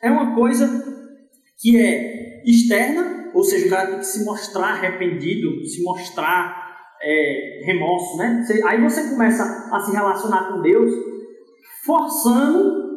é 0.00 0.08
uma 0.08 0.32
coisa 0.32 0.84
que 1.58 1.76
é 1.76 2.40
externa, 2.46 3.32
ou 3.34 3.42
seja, 3.42 3.66
o 3.66 3.70
cara 3.70 3.88
tem 3.88 3.98
que 3.98 4.06
se 4.06 4.24
mostrar 4.24 4.68
arrependido, 4.68 5.64
se 5.66 5.82
mostrar 5.82 6.68
é, 7.02 7.62
remorso, 7.64 8.16
né? 8.16 8.46
Aí 8.64 8.80
você 8.80 9.10
começa 9.10 9.42
a 9.72 9.80
se 9.80 9.90
relacionar 9.90 10.52
com 10.52 10.62
Deus 10.62 10.92
forçando 11.84 12.87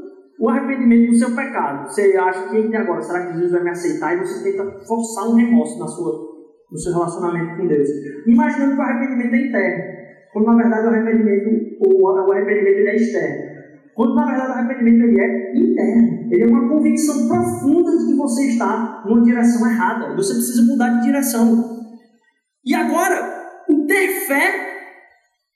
o 0.41 0.49
arrependimento 0.49 1.11
do 1.11 1.17
seu 1.19 1.35
pecado. 1.35 1.87
Você 1.87 2.17
acha 2.17 2.49
que 2.49 2.75
agora, 2.75 2.99
será 2.99 3.27
que 3.27 3.33
Jesus 3.33 3.51
vai 3.51 3.63
me 3.63 3.69
aceitar? 3.69 4.15
E 4.15 4.19
você 4.25 4.43
tenta 4.43 4.79
forçar 4.87 5.29
um 5.29 5.35
remorso 5.35 5.77
na 5.77 5.85
sua, 5.87 6.13
no 6.71 6.77
seu 6.79 6.93
relacionamento 6.93 7.57
com 7.57 7.67
Deus. 7.67 7.87
Imaginando 8.25 8.73
que 8.73 8.79
o 8.79 8.81
arrependimento 8.81 9.35
é 9.35 9.47
interno, 9.47 9.83
quando 10.33 10.45
na 10.47 10.55
verdade 10.55 10.87
o 10.87 10.89
arrependimento, 10.89 11.77
o, 11.85 12.03
o 12.03 12.31
arrependimento 12.31 12.87
é 12.87 12.95
externo. 12.95 13.51
Quando 13.93 14.15
na 14.15 14.25
verdade 14.25 14.49
o 14.49 14.53
arrependimento 14.53 15.03
ele 15.03 15.21
é 15.21 15.55
interno. 15.55 16.31
Ele 16.31 16.43
é 16.43 16.47
uma 16.47 16.69
convicção 16.69 17.27
profunda 17.27 17.91
de 17.99 18.07
que 18.07 18.15
você 18.15 18.47
está 18.47 19.03
numa 19.05 19.21
direção 19.21 19.69
errada. 19.69 20.15
Você 20.15 20.33
precisa 20.33 20.65
mudar 20.65 20.89
de 20.89 21.03
direção. 21.03 21.81
E 22.65 22.73
agora, 22.73 23.61
o 23.69 23.85
ter 23.85 24.07
fé 24.25 24.53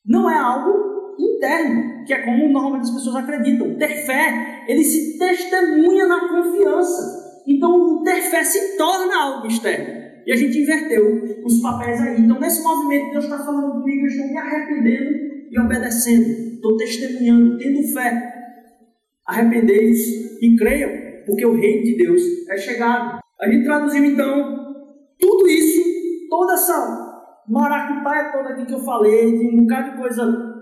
não 0.06 0.30
é 0.30 0.38
algo 0.38 0.95
interno, 1.17 2.04
que 2.06 2.13
é 2.13 2.21
como 2.21 2.50
normalmente 2.50 2.84
as 2.84 2.91
pessoas 2.91 3.15
acreditam. 3.15 3.76
Ter 3.78 4.06
fé, 4.06 4.55
ele 4.67 4.84
se 4.84 5.17
testemunha 5.17 6.08
na 6.08 6.28
confiança. 6.28 7.43
Então, 7.47 8.04
ter 8.04 8.21
fé 8.21 8.43
se 8.43 8.78
torna 8.78 9.15
algo 9.15 9.47
externo. 9.47 10.06
E 10.25 10.32
a 10.32 10.36
gente 10.36 10.60
inverteu 10.60 11.43
os 11.43 11.62
papéis 11.62 12.01
aí. 12.01 12.21
Então, 12.21 12.39
nesse 12.39 12.63
movimento, 12.63 13.12
Deus 13.12 13.25
está 13.25 13.38
falando 13.38 13.73
comigo, 13.73 14.06
eu 14.06 14.08
estou 14.08 14.28
me 14.28 14.38
arrependendo 14.38 15.12
e 15.51 15.60
obedecendo. 15.60 16.56
Estou 16.56 16.78
testemunhando, 16.78 17.58
tendo 17.58 17.84
fé. 17.93 18.34
Arrependei-vos 19.28 19.99
e 20.41 20.56
creiam, 20.58 20.89
porque 21.25 21.45
o 21.45 21.54
reino 21.54 21.84
de 21.84 21.97
Deus 21.97 22.21
é 22.49 22.58
chegado. 22.58 23.19
A 23.39 23.49
gente 23.49 23.65
traduziu 23.65 24.04
então 24.06 24.75
tudo 25.19 25.47
isso, 25.47 25.82
toda 26.30 26.54
essa 26.54 27.06
maracutaia 27.47 28.32
toda 28.32 28.49
aqui 28.49 28.65
que 28.65 28.73
eu 28.73 28.84
falei, 28.84 29.38
de 29.38 29.47
um 29.47 29.62
bocado 29.62 29.91
de 29.91 29.97
coisa 29.97 30.56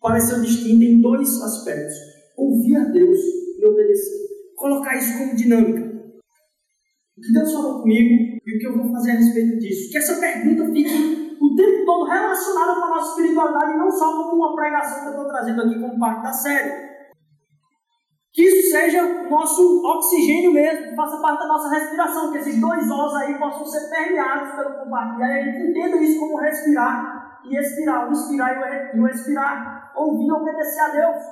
pareceu 0.00 0.40
distinta 0.40 0.84
em 0.84 1.00
dois 1.00 1.28
aspectos: 1.42 1.94
ouvir 2.36 2.76
a 2.76 2.84
Deus 2.84 3.18
e 3.58 3.66
obedecer. 3.66 4.26
Colocar 4.56 4.96
isso 4.96 5.18
como 5.18 5.36
dinâmica. 5.36 5.96
O 7.16 7.20
que 7.20 7.32
Deus 7.32 7.52
falou 7.52 7.80
comigo 7.80 8.40
e 8.46 8.56
o 8.56 8.58
que 8.58 8.66
eu 8.66 8.76
vou 8.76 8.92
fazer 8.92 9.12
a 9.12 9.14
respeito 9.14 9.58
disso. 9.58 9.90
Que 9.90 9.98
essa 9.98 10.20
pergunta 10.20 10.70
fique 10.72 11.36
o 11.40 11.54
tempo 11.54 11.84
todo 11.84 12.04
relacionada 12.04 12.74
com 12.74 12.84
a 12.86 12.90
nossa 12.90 13.10
espiritualidade 13.10 13.72
e 13.72 13.78
não 13.78 13.90
só 13.90 14.12
como 14.12 14.36
uma 14.36 14.54
pregação 14.54 15.00
que 15.00 15.06
eu 15.06 15.10
estou 15.12 15.28
trazendo 15.28 15.62
aqui 15.62 15.80
como 15.80 15.98
parte 15.98 16.22
da 16.22 16.32
série. 16.32 16.86
Que 18.32 18.42
isso 18.42 18.70
seja 18.70 19.28
nosso 19.30 19.82
oxigênio 19.82 20.52
mesmo, 20.52 20.90
que 20.90 20.94
faça 20.94 21.22
parte 21.22 21.40
da 21.40 21.48
nossa 21.48 21.70
respiração, 21.70 22.32
que 22.32 22.38
esses 22.38 22.60
dois 22.60 22.90
ossos 22.90 23.16
aí 23.16 23.38
possam 23.38 23.64
ser 23.64 23.88
permeados 23.88 24.54
pelo 24.54 24.84
compartilhar 24.84 25.28
e 25.28 25.40
a 25.40 25.44
gente 25.44 25.70
entenda 25.70 25.96
isso 25.96 26.20
como 26.20 26.36
respirar 26.36 27.40
e 27.48 27.56
expirar, 27.56 28.08
o 28.08 28.12
inspirar 28.12 28.94
e 28.94 29.00
o 29.00 29.08
expirar, 29.08 29.92
ouvir 29.96 30.26
e 30.26 30.32
obedecer 30.32 30.80
a 30.80 30.88
Deus. 30.88 31.24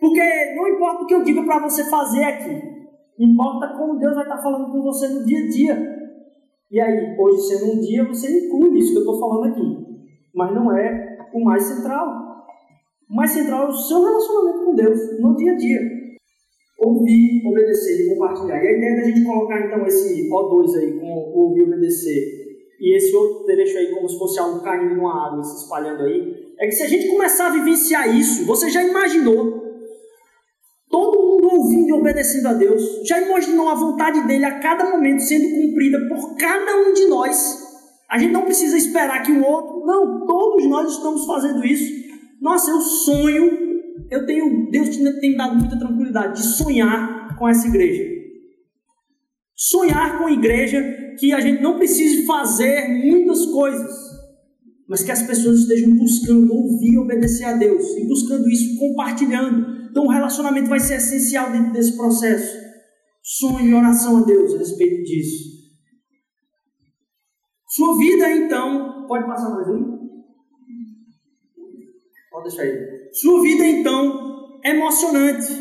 Porque 0.00 0.54
não 0.54 0.68
importa 0.68 1.02
o 1.02 1.06
que 1.06 1.14
eu 1.14 1.24
diga 1.24 1.42
para 1.44 1.60
você 1.60 1.84
fazer 1.84 2.24
aqui, 2.24 2.62
importa 3.18 3.76
como 3.76 3.98
Deus 3.98 4.14
vai 4.14 4.24
estar 4.24 4.38
falando 4.38 4.70
com 4.70 4.82
você 4.82 5.08
no 5.08 5.24
dia 5.24 5.44
a 5.44 5.48
dia. 5.48 5.98
E 6.70 6.80
aí, 6.80 7.16
hoje 7.18 7.42
sendo 7.42 7.72
um 7.72 7.80
dia, 7.80 8.06
você 8.06 8.46
inclui 8.46 8.78
isso 8.78 8.92
que 8.92 8.98
eu 8.98 9.02
estou 9.02 9.18
falando 9.18 9.52
aqui, 9.52 9.86
mas 10.34 10.54
não 10.54 10.76
é 10.76 11.18
o 11.34 11.44
mais 11.44 11.62
central. 11.64 12.46
O 13.10 13.14
mais 13.16 13.30
central 13.30 13.66
é 13.66 13.70
o 13.70 13.72
seu 13.72 14.02
relacionamento 14.02 14.64
com 14.64 14.74
Deus 14.74 15.20
no 15.20 15.34
dia 15.34 15.52
a 15.52 15.56
dia 15.56 15.98
ouvir, 16.78 17.42
obedecer 17.44 18.06
e 18.06 18.08
compartilhar. 18.08 18.62
E 18.62 18.68
a 18.68 18.72
ideia 18.72 18.96
da 18.96 19.02
gente 19.02 19.24
colocar 19.24 19.66
então 19.66 19.84
esse 19.86 20.28
O2 20.30 20.76
aí, 20.78 20.92
com 21.00 21.08
ouvir, 21.34 21.62
obedecer, 21.62 22.46
e 22.80 22.96
esse 22.96 23.14
outro 23.14 23.44
trecho 23.44 23.76
aí 23.76 23.90
como 23.90 24.08
se 24.08 24.16
fosse 24.16 24.38
algo 24.38 24.62
caindo 24.62 24.94
numa 24.94 25.26
água, 25.26 25.42
se 25.42 25.64
espalhando 25.64 26.04
aí, 26.04 26.54
é 26.60 26.66
que 26.66 26.72
se 26.72 26.84
a 26.84 26.86
gente 26.86 27.08
começar 27.08 27.48
a 27.48 27.50
vivenciar 27.50 28.16
isso, 28.16 28.46
você 28.46 28.70
já 28.70 28.82
imaginou 28.82 29.57
ouvindo 31.68 31.88
e 31.88 31.92
obedecendo 31.92 32.48
a 32.48 32.54
Deus, 32.54 32.82
já 33.06 33.20
imaginou 33.20 33.68
a 33.68 33.74
vontade 33.74 34.26
dele 34.26 34.44
a 34.44 34.58
cada 34.58 34.90
momento 34.90 35.20
sendo 35.20 35.54
cumprida 35.54 35.98
por 36.08 36.36
cada 36.36 36.76
um 36.76 36.92
de 36.92 37.06
nós. 37.06 37.66
A 38.10 38.18
gente 38.18 38.32
não 38.32 38.42
precisa 38.42 38.76
esperar 38.76 39.22
que 39.22 39.32
o 39.32 39.44
outro, 39.44 39.84
não, 39.84 40.26
todos 40.26 40.66
nós 40.66 40.92
estamos 40.92 41.26
fazendo 41.26 41.64
isso. 41.64 42.08
Nossa, 42.40 42.70
eu 42.70 42.80
sonho 42.80 43.68
eu 44.10 44.24
tenho, 44.24 44.70
Deus 44.70 44.96
tem 45.20 45.36
dado 45.36 45.56
muita 45.56 45.78
tranquilidade 45.78 46.40
de 46.40 46.46
sonhar 46.56 47.36
com 47.36 47.48
essa 47.48 47.66
igreja. 47.66 48.04
Sonhar 49.54 50.18
com 50.18 50.26
a 50.26 50.32
igreja 50.32 50.80
que 51.18 51.32
a 51.32 51.40
gente 51.40 51.60
não 51.60 51.76
precise 51.76 52.24
fazer 52.24 52.88
muitas 53.04 53.44
coisas, 53.46 53.92
mas 54.88 55.02
que 55.02 55.10
as 55.10 55.22
pessoas 55.22 55.60
estejam 55.60 55.94
buscando 55.96 56.52
ouvir 56.54 56.94
e 56.94 56.98
obedecer 56.98 57.44
a 57.44 57.54
Deus, 57.54 57.84
e 57.96 58.06
buscando 58.06 58.48
isso 58.48 58.78
compartilhando. 58.78 59.77
Então 59.98 60.06
o 60.06 60.12
relacionamento 60.12 60.68
vai 60.68 60.78
ser 60.78 60.94
essencial 60.94 61.50
dentro 61.50 61.72
desse 61.72 61.96
processo. 61.96 62.56
Sonho 63.20 63.68
e 63.68 63.74
oração 63.74 64.18
a 64.18 64.20
Deus 64.20 64.54
a 64.54 64.58
respeito 64.58 65.02
disso. 65.02 65.58
Sua 67.66 67.98
vida, 67.98 68.30
então, 68.30 69.06
pode 69.08 69.26
passar 69.26 69.50
mais 69.50 69.66
um? 69.66 69.98
Pode 72.30 72.48
deixar 72.48 72.62
aí. 72.62 73.10
Sua 73.12 73.42
vida 73.42 73.66
então 73.66 74.60
é 74.64 74.70
emocionante. 74.70 75.52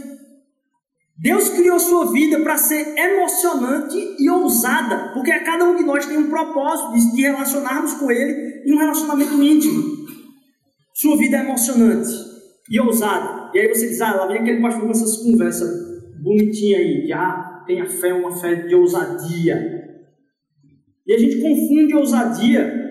Deus 1.17 1.50
criou 1.50 1.80
sua 1.80 2.12
vida 2.12 2.39
para 2.41 2.58
ser 2.58 2.95
emocionante 2.95 3.97
e 4.19 4.30
ousada, 4.30 5.13
porque 5.15 5.32
a 5.32 5.43
cada 5.43 5.65
um 5.65 5.78
de 5.78 5.84
nós 5.84 6.06
tem 6.06 6.15
um 6.15 6.30
propósito 6.30 6.93
de, 6.93 7.15
de 7.15 7.21
relacionarmos 7.23 7.95
com 7.95 8.12
Ele 8.12 8.69
em 8.69 8.76
um 8.76 8.78
relacionamento 8.78 9.41
íntimo. 9.41 10.06
Sua 10.93 11.17
vida 11.17 11.38
é 11.38 11.39
emocionante 11.39 12.12
e 12.69 12.80
ousada. 12.80 13.37
E 13.53 13.60
aí 13.60 13.67
você 13.67 13.88
diz, 13.88 14.01
ah, 14.01 14.15
lá 14.15 14.27
vem 14.27 14.39
aquele 14.39 14.62
pastor 14.62 14.83
com 14.83 14.91
essas 14.91 15.17
conversas 15.17 15.69
bonitinhas 16.21 16.81
aí, 16.81 17.05
que 17.05 17.13
ah, 17.13 17.63
tem 17.65 17.81
a 17.81 17.86
fé, 17.86 18.13
uma 18.13 18.31
fé 18.31 18.55
de 18.55 18.75
ousadia. 18.75 19.77
E 21.05 21.13
a 21.13 21.17
gente 21.17 21.41
confunde 21.41 21.95
ousadia 21.95 22.88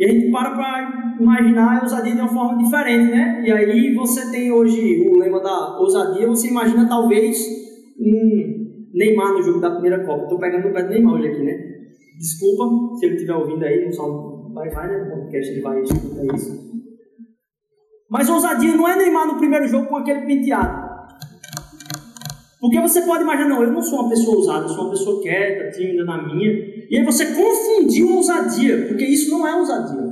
e 0.00 0.04
a 0.06 0.08
gente 0.08 0.30
para 0.30 0.52
para 0.52 1.16
imaginar 1.20 1.78
a 1.78 1.82
ousadia 1.82 2.14
de 2.14 2.20
uma 2.20 2.28
forma 2.28 2.56
diferente, 2.56 3.10
né? 3.10 3.42
E 3.46 3.52
aí 3.52 3.94
você 3.94 4.30
tem 4.30 4.50
hoje 4.50 5.06
o 5.06 5.18
lema 5.18 5.42
da 5.42 5.78
ousadia, 5.78 6.26
você 6.26 6.48
imagina 6.48 6.88
talvez 6.88 7.38
um 7.98 8.88
Neymar 8.94 9.34
no 9.34 9.42
jogo 9.42 9.60
da 9.60 9.72
primeira 9.72 10.02
Copa. 10.04 10.22
Estou 10.22 10.38
pegando 10.38 10.68
o 10.68 10.72
pé 10.72 10.84
do 10.84 10.88
Neymar 10.88 11.14
hoje 11.16 11.28
aqui, 11.28 11.42
né? 11.42 11.52
Desculpa 12.18 12.96
se 12.96 13.04
ele 13.04 13.14
estiver 13.16 13.34
ouvindo 13.34 13.62
aí, 13.62 13.84
não 13.84 13.92
só 13.92 14.50
vai, 14.54 14.70
vai, 14.70 14.88
né? 14.88 15.04
No 15.04 15.10
podcast 15.10 15.52
ele 15.52 15.60
vai 15.60 15.82
escutar 15.82 16.34
isso. 16.34 16.69
Mas 18.10 18.28
ousadia 18.28 18.74
não 18.74 18.88
é 18.88 18.96
Neymar 18.96 19.28
no 19.28 19.38
primeiro 19.38 19.68
jogo 19.68 19.86
com 19.86 19.96
aquele 19.96 20.26
penteado. 20.26 20.90
Porque 22.60 22.80
você 22.80 23.02
pode 23.02 23.22
imaginar, 23.22 23.48
não, 23.48 23.62
eu 23.62 23.72
não 23.72 23.80
sou 23.80 24.00
uma 24.00 24.10
pessoa 24.10 24.36
ousada, 24.36 24.64
eu 24.64 24.68
sou 24.68 24.82
uma 24.82 24.90
pessoa 24.90 25.22
quieta, 25.22 25.70
tímida 25.70 26.04
na 26.04 26.20
minha. 26.26 26.50
E 26.90 26.98
aí 26.98 27.04
você 27.04 27.24
confundiu 27.34 28.16
ousadia, 28.16 28.88
porque 28.88 29.04
isso 29.04 29.30
não 29.30 29.46
é 29.46 29.54
ousadia. 29.54 30.10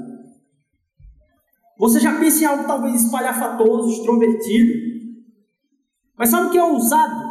Você 1.78 2.00
já 2.00 2.18
pensa 2.18 2.42
em 2.42 2.46
algo 2.46 2.66
talvez 2.66 3.04
espalhafatoso, 3.04 3.90
extrovertido. 3.90 4.88
Mas 6.16 6.30
sabe 6.30 6.48
o 6.48 6.50
que 6.50 6.58
é 6.58 6.64
ousado? 6.64 7.28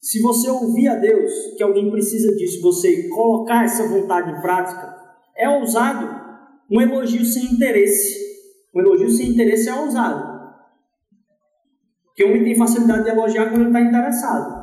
Se 0.00 0.20
você 0.20 0.50
ouvir 0.50 0.88
a 0.88 0.96
Deus, 0.96 1.30
que 1.56 1.62
alguém 1.62 1.90
precisa 1.90 2.34
disso, 2.36 2.60
você 2.60 3.08
colocar 3.08 3.64
essa 3.64 3.88
vontade 3.88 4.30
em 4.30 4.40
prática, 4.40 4.94
é 5.36 5.48
ousado 5.48 6.22
um 6.70 6.80
elogio 6.80 7.24
sem 7.24 7.44
interesse. 7.44 8.21
Um 8.74 8.80
elogio 8.80 9.10
sem 9.10 9.30
interesse 9.30 9.68
é 9.68 9.74
ousado. 9.74 10.32
Porque 12.06 12.24
o 12.24 12.28
homem 12.28 12.44
tem 12.44 12.56
facilidade 12.56 13.04
de 13.04 13.10
elogiar 13.10 13.50
quando 13.50 13.66
está 13.66 13.80
interessado. 13.80 14.62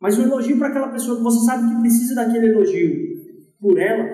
Mas 0.00 0.18
um 0.18 0.22
elogio 0.22 0.58
para 0.58 0.68
aquela 0.68 0.88
pessoa 0.88 1.16
que 1.16 1.22
você 1.22 1.44
sabe 1.46 1.74
que 1.74 1.80
precisa 1.80 2.14
daquele 2.14 2.48
elogio 2.48 3.14
por 3.60 3.78
ela, 3.78 4.04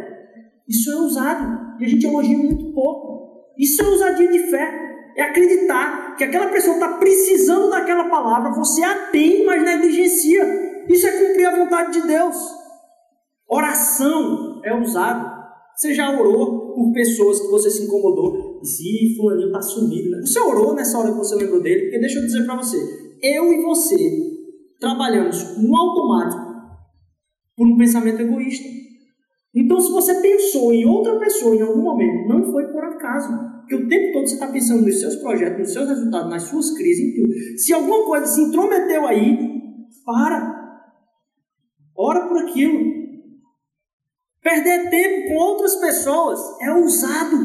isso 0.69 0.91
é 0.91 0.97
ousado. 0.97 1.77
E 1.81 1.85
a 1.85 1.89
gente 1.89 2.07
elogia 2.07 2.39
muito 2.39 2.73
pouco. 2.73 3.51
Isso 3.59 3.83
é 3.83 3.87
ousadia 3.87 4.31
de 4.31 4.39
fé. 4.51 5.13
É 5.17 5.23
acreditar 5.23 6.15
que 6.17 6.25
aquela 6.25 6.49
pessoa 6.49 6.77
está 6.77 6.97
precisando 6.99 7.71
daquela 7.71 8.09
palavra, 8.09 8.53
você 8.53 8.83
a 8.83 9.11
tem, 9.11 9.45
mas 9.45 9.63
negligencia. 9.63 10.45
Isso 10.89 11.07
é 11.07 11.13
cumprir 11.13 11.47
a 11.47 11.57
vontade 11.57 12.01
de 12.01 12.07
Deus. 12.07 12.37
Oração 13.49 14.61
é 14.65 14.73
ousado. 14.73 15.29
Você 15.75 15.93
já 15.93 16.11
orou 16.11 16.60
por 16.75 16.93
pessoas 16.93 17.41
que 17.41 17.49
você 17.49 17.71
se 17.71 17.85
incomodou? 17.85 18.51
se 18.63 19.17
fulaninho 19.17 19.49
está 19.49 19.63
sumido. 19.63 20.11
Né? 20.11 20.21
Você 20.21 20.39
orou 20.41 20.75
nessa 20.75 20.99
hora 20.99 21.13
que 21.13 21.19
você 21.19 21.35
lembrou 21.35 21.63
dele? 21.63 21.83
Porque 21.83 21.99
deixa 21.99 22.19
eu 22.19 22.25
dizer 22.25 22.45
para 22.45 22.57
você, 22.57 22.77
eu 23.23 23.53
e 23.53 23.63
você 23.63 23.97
trabalhamos 24.79 25.59
no 25.59 25.77
automático 25.77 26.51
por 27.57 27.67
um 27.67 27.77
pensamento 27.77 28.21
egoísta. 28.21 28.69
Então, 29.55 29.81
se 29.81 29.91
você 29.91 30.15
pensou 30.21 30.73
em 30.73 30.87
outra 30.87 31.19
pessoa 31.19 31.57
em 31.57 31.63
algum 31.63 31.83
momento, 31.83 32.29
não 32.29 32.53
foi 32.53 32.69
por 32.69 32.85
acaso. 32.85 33.29
Porque 33.61 33.75
o 33.75 33.89
tempo 33.89 34.13
todo 34.13 34.29
você 34.29 34.35
está 34.35 34.47
pensando 34.47 34.85
nos 34.85 35.01
seus 35.01 35.17
projetos, 35.17 35.59
nos 35.59 35.73
seus 35.73 35.89
resultados, 35.89 36.31
nas 36.31 36.43
suas 36.45 36.71
crises, 36.77 37.05
em 37.05 37.15
tudo. 37.21 37.33
Se 37.59 37.73
alguma 37.73 38.05
coisa 38.05 38.27
se 38.27 38.41
intrometeu 38.41 39.07
aí, 39.07 39.39
para. 40.05 40.61
Ora 41.97 42.29
por 42.29 42.39
aquilo. 42.39 43.00
Perder 44.43 44.89
tempo 44.89 45.29
com 45.29 45.35
outras 45.35 45.77
pessoas 45.77 46.41
é 46.63 46.73
ousado, 46.73 47.37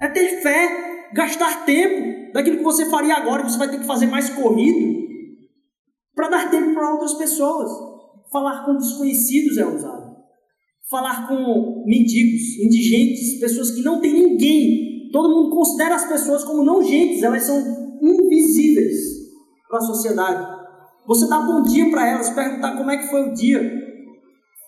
é 0.00 0.08
ter 0.08 0.42
fé, 0.42 1.10
gastar 1.12 1.64
tempo 1.64 2.32
daquilo 2.32 2.58
que 2.58 2.62
você 2.62 2.86
faria 2.86 3.16
agora, 3.16 3.42
que 3.42 3.50
você 3.50 3.58
vai 3.58 3.70
ter 3.70 3.80
que 3.80 3.86
fazer 3.86 4.06
mais 4.06 4.30
corrido, 4.30 5.06
para 6.14 6.28
dar 6.28 6.50
tempo 6.50 6.72
para 6.72 6.92
outras 6.92 7.14
pessoas. 7.14 7.70
Falar 8.32 8.64
com 8.64 8.76
desconhecidos 8.76 9.58
é 9.58 9.66
ousado. 9.66 10.16
Falar 10.90 11.26
com 11.26 11.84
mendigos, 11.86 12.58
indigentes, 12.60 13.40
pessoas 13.40 13.72
que 13.72 13.82
não 13.82 14.00
têm 14.00 14.12
ninguém. 14.12 15.10
Todo 15.12 15.34
mundo 15.34 15.54
considera 15.54 15.94
as 15.94 16.08
pessoas 16.08 16.44
como 16.44 16.64
não 16.64 16.82
gentes, 16.82 17.22
elas 17.22 17.42
são 17.42 17.58
invisíveis 18.02 18.96
para 19.68 19.78
a 19.78 19.82
sociedade. 19.82 20.56
Você 21.06 21.28
dá 21.28 21.40
bom 21.40 21.62
dia 21.62 21.90
para 21.90 22.08
elas, 22.08 22.30
perguntar 22.30 22.76
como 22.76 22.90
é 22.90 22.98
que 22.98 23.08
foi 23.08 23.30
o 23.30 23.34
dia, 23.34 23.62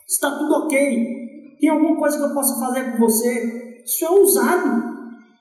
está 0.07 0.39
tudo 0.39 0.65
ok, 0.65 1.18
tem 1.59 1.71
alguma 1.71 1.97
coisa 1.97 2.19
que 2.19 2.25
eu 2.25 2.35
possa 2.35 2.59
fazer 2.59 2.93
por 2.93 3.01
você? 3.01 3.83
Isso 3.85 4.05
é 4.05 4.11
ousado. 4.11 4.99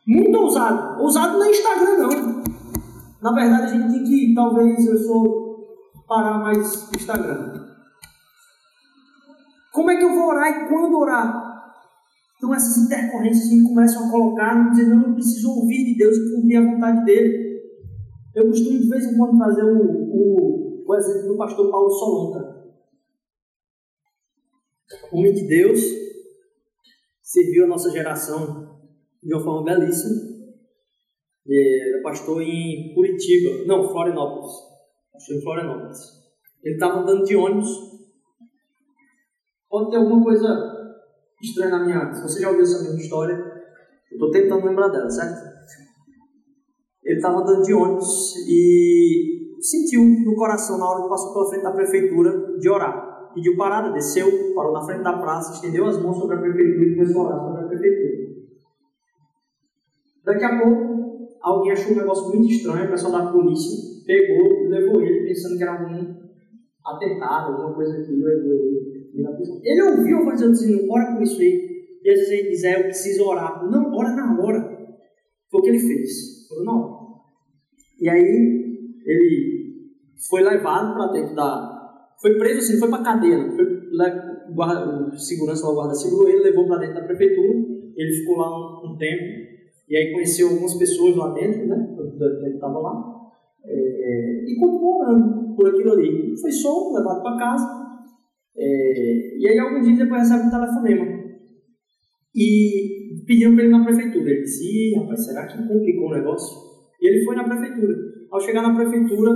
Muito 0.07 0.37
ousado. 0.37 1.01
Ousado 1.01 1.37
não 1.37 1.43
é 1.43 1.51
Instagram, 1.51 1.97
não. 1.97 2.43
Na 3.21 3.33
verdade, 3.33 3.63
a 3.63 3.67
gente 3.67 3.93
tem 3.93 4.03
que, 4.03 4.33
talvez, 4.33 4.85
eu 4.85 4.97
sou 4.97 5.47
parar 6.07 6.39
mais 6.39 6.89
Instagram. 6.95 7.67
Como 9.73 9.91
é 9.91 9.97
que 9.97 10.05
eu 10.05 10.15
vou 10.15 10.29
orar 10.29 10.49
e 10.49 10.69
quando 10.69 10.97
orar? 10.97 11.47
Então 12.37 12.53
essas 12.53 12.77
intercorrências 12.77 13.51
me 13.51 13.67
começam 13.67 14.07
a 14.07 14.11
colocar, 14.11 14.69
dizendo, 14.69 14.95
não, 14.95 15.07
eu 15.09 15.13
preciso 15.15 15.49
ouvir 15.49 15.85
de 15.85 15.97
Deus 15.97 16.15
e 16.15 16.35
cumprir 16.35 16.57
a 16.57 16.71
vontade 16.71 17.05
dele. 17.05 17.57
Eu 18.35 18.47
costumo 18.47 18.79
de 18.79 18.87
vez 18.87 19.05
em 19.05 19.17
quando 19.17 19.37
fazer 19.37 19.63
o, 19.63 19.77
o, 19.77 20.85
o 20.87 20.95
exemplo 20.95 21.29
do 21.29 21.37
pastor 21.37 21.71
Paulo 21.71 21.89
Solonca. 21.89 22.57
Homem 25.11 25.33
de 25.33 25.47
Deus, 25.47 25.81
serviu 27.37 27.65
a 27.65 27.67
nossa 27.67 27.91
geração 27.91 28.79
de 29.21 29.33
uma 29.33 29.43
forma 29.43 29.63
belíssima. 29.63 30.15
Ele 31.45 31.99
é 31.99 32.01
pastor 32.01 32.41
em 32.41 32.93
Curitiba, 32.95 33.65
não, 33.65 33.87
Florianópolis. 33.89 34.51
Pastor 35.13 35.37
em 35.37 35.41
Florianópolis. 35.41 35.99
Ele 36.63 36.73
estava 36.73 36.99
andando 36.99 37.23
de 37.23 37.35
ônibus. 37.35 37.69
Pode 39.69 39.91
ter 39.91 39.97
alguma 39.97 40.23
coisa 40.23 40.47
estranha 41.41 41.71
na 41.71 41.85
minha. 41.85 42.13
Se 42.13 42.23
você 42.23 42.41
já 42.41 42.49
ouviu 42.49 42.63
essa 42.63 42.83
mesma 42.83 42.99
história, 42.99 43.35
eu 44.11 44.15
estou 44.15 44.31
tentando 44.31 44.65
lembrar 44.65 44.87
dela, 44.89 45.09
certo? 45.09 45.57
Ele 47.03 47.17
estava 47.17 47.39
andando 47.39 47.61
de 47.61 47.73
ônibus 47.73 48.35
e 48.49 49.55
sentiu 49.61 50.03
no 50.03 50.35
coração, 50.35 50.77
na 50.77 50.89
hora 50.89 51.03
que 51.03 51.09
passou 51.09 51.33
pela 51.33 51.49
frente 51.49 51.63
da 51.63 51.71
prefeitura, 51.71 52.57
de 52.57 52.69
orar 52.69 53.16
pediu 53.37 53.55
parada, 53.55 53.93
desceu, 53.93 54.53
parou 54.53 54.73
na 54.73 54.83
frente 54.83 55.03
da 55.03 55.13
praça, 55.13 55.53
estendeu 55.53 55.85
as 55.85 56.01
mãos 56.01 56.17
sobre 56.17 56.35
a 56.35 56.39
prefeitura 56.39 56.85
e 56.85 56.95
começou 56.95 57.21
a 57.21 57.25
orar 57.25 57.39
sobre 57.39 57.63
a 57.63 57.67
prefeitura. 57.67 58.17
Daqui 60.25 60.43
a 60.43 60.59
pouco, 60.59 61.37
alguém 61.41 61.71
achou 61.71 61.93
um 61.93 61.99
negócio 61.99 62.29
muito 62.29 62.51
estranho, 62.51 62.87
o 62.87 62.91
pessoal 62.91 63.13
da 63.13 63.31
polícia 63.31 64.05
pegou 64.05 64.65
e 64.65 64.67
levou 64.67 65.01
ele, 65.01 65.27
pensando 65.27 65.57
que 65.57 65.63
era 65.63 65.79
algum 65.79 66.15
atentado, 66.85 67.53
alguma 67.53 67.75
coisa 67.75 67.97
aqui, 67.97 68.11
levou 68.11 68.53
ele. 68.53 68.97
Ele 69.63 69.81
ouviu 69.83 70.19
a 70.19 70.23
voz 70.23 70.39
dizendo, 70.39 70.91
ora 70.91 71.13
por 71.13 71.23
isso 71.23 71.39
aí. 71.41 71.67
E 72.03 72.09
às 72.09 72.19
vezes 72.19 72.31
ele 72.31 72.49
diz, 72.49 72.63
é, 72.63 72.79
eu 72.79 72.83
preciso 72.83 73.23
orar. 73.25 73.67
Não, 73.69 73.91
ora 73.95 74.15
na 74.15 74.39
hora. 74.39 74.61
Foi 75.49 75.59
o 75.59 75.63
que 75.63 75.69
ele 75.69 75.79
fez. 75.79 76.47
Na 76.63 76.71
hora. 76.71 76.97
E 77.99 78.07
aí, 78.07 78.21
ele 79.05 79.91
foi 80.29 80.43
levado 80.43 80.93
para 80.93 81.11
dentro 81.13 81.35
da, 81.35 81.76
foi 82.21 82.37
preso 82.37 82.59
assim, 82.59 82.79
foi 82.79 82.89
para 82.89 83.03
cadeia. 83.03 83.51
Foi, 83.51 83.65
o, 83.65 84.53
guarda, 84.53 85.09
o 85.09 85.17
segurança 85.17 85.67
o 85.67 85.75
guarda 85.75 85.93
segurou 85.93 86.29
ele, 86.29 86.43
levou 86.43 86.67
para 86.67 86.79
dentro 86.79 86.95
da 86.95 87.07
prefeitura. 87.07 87.53
Ele 87.95 88.13
ficou 88.13 88.37
lá 88.37 88.49
um, 88.49 88.91
um, 88.91 88.97
tempo. 88.97 89.23
E 89.89 89.95
aí 89.95 90.11
conheceu 90.11 90.49
algumas 90.49 90.73
pessoas 90.75 91.15
lá 91.15 91.33
dentro, 91.33 91.67
né? 91.67 91.95
Ele 92.43 92.55
estava 92.55 92.79
lá. 92.79 93.17
É, 93.65 94.43
e 94.47 94.55
continuou 94.59 95.55
por 95.55 95.69
aquilo 95.69 95.93
ali. 95.93 96.35
Foi 96.39 96.51
solto, 96.51 96.97
levado 96.97 97.21
para 97.21 97.37
casa. 97.37 97.87
É, 98.57 99.37
e 99.37 99.47
aí, 99.47 99.59
alguns 99.59 99.85
dias 99.85 99.99
depois, 99.99 100.21
recebe 100.21 100.47
um 100.47 100.51
telefonema. 100.51 101.05
E 102.35 103.23
pediram 103.25 103.53
para 103.53 103.63
ele 103.63 103.71
na 103.71 103.85
prefeitura. 103.85 104.29
Ele 104.29 104.41
disse: 104.41 104.63
Ih, 104.63 104.99
rapaz, 104.99 105.25
será 105.25 105.45
que 105.45 105.67
complicou 105.67 106.07
o 106.07 106.15
negócio? 106.15 106.66
Ele 107.07 107.23
foi 107.23 107.35
na 107.35 107.43
prefeitura. 107.43 107.95
Ao 108.29 108.41
chegar 108.41 108.61
na 108.61 108.75
prefeitura, 108.75 109.35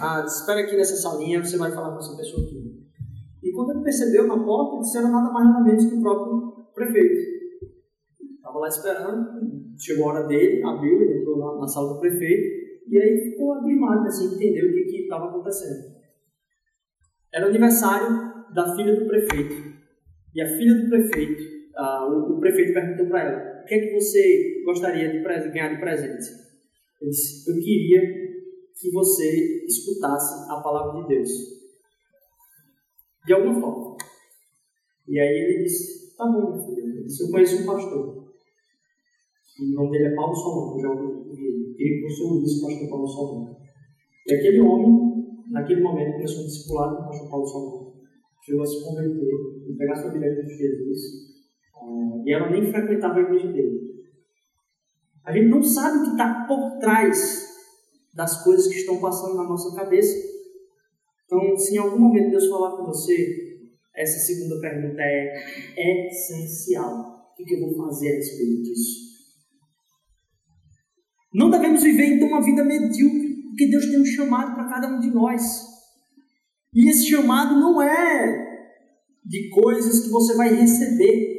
ah, 0.00 0.24
espera 0.26 0.60
aqui 0.60 0.76
nessa 0.76 0.96
salinha, 0.96 1.42
você 1.42 1.56
vai 1.56 1.70
falar 1.70 1.92
com 1.92 1.98
essa 1.98 2.16
pessoa 2.16 2.44
aqui. 2.44 2.82
E 3.42 3.52
quando 3.52 3.70
ele 3.70 3.84
percebeu 3.84 4.26
na 4.26 4.42
porta, 4.42 4.80
disse 4.80 4.98
era 4.98 5.08
nada 5.08 5.30
mais 5.32 5.46
nada 5.46 5.64
menos 5.64 5.84
que 5.84 5.94
o 5.94 6.02
próprio 6.02 6.66
prefeito. 6.74 7.32
Estava 8.36 8.58
lá 8.58 8.68
esperando, 8.68 9.26
chegou 9.78 10.10
a 10.10 10.14
hora 10.14 10.26
dele, 10.26 10.62
abriu, 10.64 11.00
ele 11.00 11.20
entrou 11.20 11.38
na, 11.38 11.60
na 11.60 11.66
sala 11.68 11.94
do 11.94 12.00
prefeito, 12.00 12.62
e 12.88 12.98
aí 12.98 13.30
ficou 13.30 13.54
abrimado, 13.54 14.06
assim, 14.06 14.34
entendeu 14.34 14.68
o 14.68 14.72
que 14.72 15.02
estava 15.02 15.28
acontecendo. 15.28 15.92
Era 17.32 17.46
o 17.46 17.48
aniversário 17.48 18.32
da 18.52 18.74
filha 18.76 18.94
do 18.96 19.06
prefeito. 19.06 19.72
E 20.34 20.40
a 20.40 20.46
filha 20.46 20.74
do 20.74 20.88
prefeito, 20.88 21.42
ah, 21.76 22.08
o, 22.10 22.36
o, 22.36 22.40
prefeito 22.40 22.74
perguntou 22.74 23.06
para 23.06 23.22
ela: 23.22 23.62
o 23.62 23.64
que 23.64 23.74
é 23.74 23.80
que 23.80 23.94
você 23.94 24.62
gostaria 24.64 25.08
de 25.10 25.48
ganhar 25.50 25.74
de 25.74 25.80
presente? 25.80 26.41
Ele 27.02 27.10
disse: 27.10 27.50
eu 27.50 27.56
queria 27.56 28.00
que 28.78 28.90
você 28.92 29.64
escutasse 29.66 30.48
a 30.48 30.60
palavra 30.60 31.02
de 31.02 31.08
Deus. 31.08 31.30
De 33.26 33.32
alguma 33.34 33.60
forma. 33.60 33.96
E 35.08 35.18
aí 35.18 35.28
ele 35.28 35.64
disse: 35.64 36.16
Tá 36.16 36.26
bom, 36.26 36.64
filho. 36.64 36.78
Ele 36.78 37.02
disse: 37.02 37.24
Eu 37.24 37.30
conheço 37.30 37.62
um 37.62 37.66
pastor. 37.66 38.22
E 39.60 39.72
o 39.72 39.74
nome 39.74 39.90
dele 39.90 40.12
é 40.12 40.14
Paulo 40.14 40.34
Solon. 40.34 40.80
Já 40.80 40.90
ouvi 40.90 41.44
ele. 41.44 41.74
Queria 41.74 41.98
que 41.98 42.08
você 42.08 42.22
ouvisse 42.22 42.58
o 42.58 42.66
pastor 42.66 42.88
Paulo 42.88 43.06
Solon. 43.08 43.56
E 44.26 44.34
aquele 44.34 44.60
homem, 44.60 45.44
naquele 45.50 45.82
momento, 45.82 46.14
começou 46.14 46.42
a 46.42 46.46
discipular 46.46 46.96
com 46.96 47.02
o 47.02 47.06
pastor 47.06 47.30
Paulo 47.30 47.46
Solon. 47.46 47.92
Chegou 48.44 48.62
a 48.62 48.66
se 48.66 48.84
converter 48.84 49.76
pegar 49.76 49.96
sua 49.96 50.10
Bíblia 50.12 50.44
de 50.44 50.56
Jesus. 50.56 51.00
Uh, 51.82 52.22
e 52.24 52.32
ela 52.32 52.50
nem 52.50 52.70
frequentava 52.70 53.18
a 53.18 53.22
igreja 53.22 53.52
dele. 53.52 53.91
A 55.24 55.32
gente 55.32 55.48
não 55.48 55.62
sabe 55.62 55.98
o 55.98 56.04
que 56.04 56.10
está 56.10 56.44
por 56.46 56.78
trás 56.78 57.48
das 58.14 58.42
coisas 58.42 58.66
que 58.66 58.78
estão 58.78 59.00
passando 59.00 59.36
na 59.36 59.44
nossa 59.44 59.74
cabeça. 59.74 60.14
Então, 61.24 61.56
se 61.56 61.74
em 61.74 61.78
algum 61.78 61.98
momento 61.98 62.30
Deus 62.30 62.48
falar 62.48 62.76
com 62.76 62.86
você, 62.86 63.52
essa 63.94 64.18
segunda 64.18 64.60
pergunta 64.60 65.00
é 65.00 66.08
essencial. 66.08 67.32
O 67.38 67.44
que 67.44 67.54
eu 67.54 67.60
vou 67.60 67.86
fazer 67.86 68.12
a 68.12 68.16
respeito 68.16 68.62
disso? 68.62 69.02
Não 71.32 71.50
devemos 71.50 71.82
viver 71.82 72.16
então 72.16 72.28
uma 72.28 72.42
vida 72.42 72.62
medíocre, 72.64 73.42
porque 73.48 73.66
Deus 73.68 73.86
tem 73.86 74.00
um 74.00 74.04
chamado 74.04 74.54
para 74.54 74.68
cada 74.68 74.88
um 74.88 75.00
de 75.00 75.10
nós. 75.10 75.42
E 76.74 76.88
esse 76.90 77.08
chamado 77.08 77.58
não 77.58 77.80
é 77.80 78.52
de 79.24 79.48
coisas 79.50 80.00
que 80.00 80.10
você 80.10 80.34
vai 80.36 80.54
receber, 80.54 81.38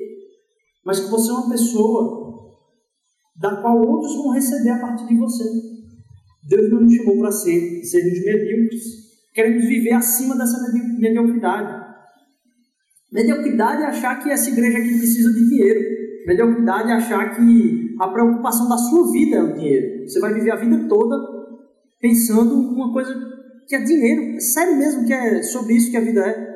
mas 0.86 1.00
que 1.00 1.12
você 1.12 1.30
é 1.30 1.34
uma 1.34 1.50
pessoa 1.50 2.33
da 3.36 3.56
qual 3.58 3.78
outros 3.78 4.15
vão 4.15 4.32
receber 4.32 4.69
a 4.69 4.80
partir 4.80 5.08
de 5.08 5.15
você. 5.15 5.43
Deus 6.48 6.72
não 6.72 6.82
nos 6.82 6.93
chamou 6.93 7.19
para 7.19 7.32
ser, 7.32 7.84
sermos 7.84 8.26
medíocres. 8.26 8.84
Queremos 9.34 9.65
viver 9.65 9.93
acima 9.93 10.38
dessa 10.38 10.60
mediocridade. 11.00 11.84
Mediocridade 13.12 13.84
é 13.84 13.86
achar 13.86 14.22
que 14.22 14.30
essa 14.30 14.50
igreja 14.50 14.78
aqui 14.78 14.98
precisa 14.98 15.32
de 15.32 15.50
dinheiro. 15.50 15.80
Mediocridade 16.28 16.89
é 16.89 16.93
achar 16.93 17.36
que 17.36 17.96
a 18.00 18.08
preocupação 18.08 18.67
da 18.67 18.78
sua 18.78 19.12
vida 19.12 19.38
é 19.38 19.43
o 19.43 19.54
dinheiro. 19.54 20.08
Você 20.08 20.19
vai 20.19 20.34
viver 20.34 20.52
a 20.52 20.56
vida 20.56 20.88
toda 20.88 21.15
pensando 22.00 22.56
uma 22.56 22.91
coisa 22.91 23.13
que 23.67 23.76
é 23.76 23.82
dinheiro. 23.82 24.36
É 24.36 24.39
sério 24.39 24.78
mesmo 24.78 25.06
que 25.06 25.13
é 25.13 25.41
sobre 25.41 25.76
isso 25.76 25.91
que 25.91 25.98
a 25.98 26.02
vida 26.02 26.22
é. 26.22 26.54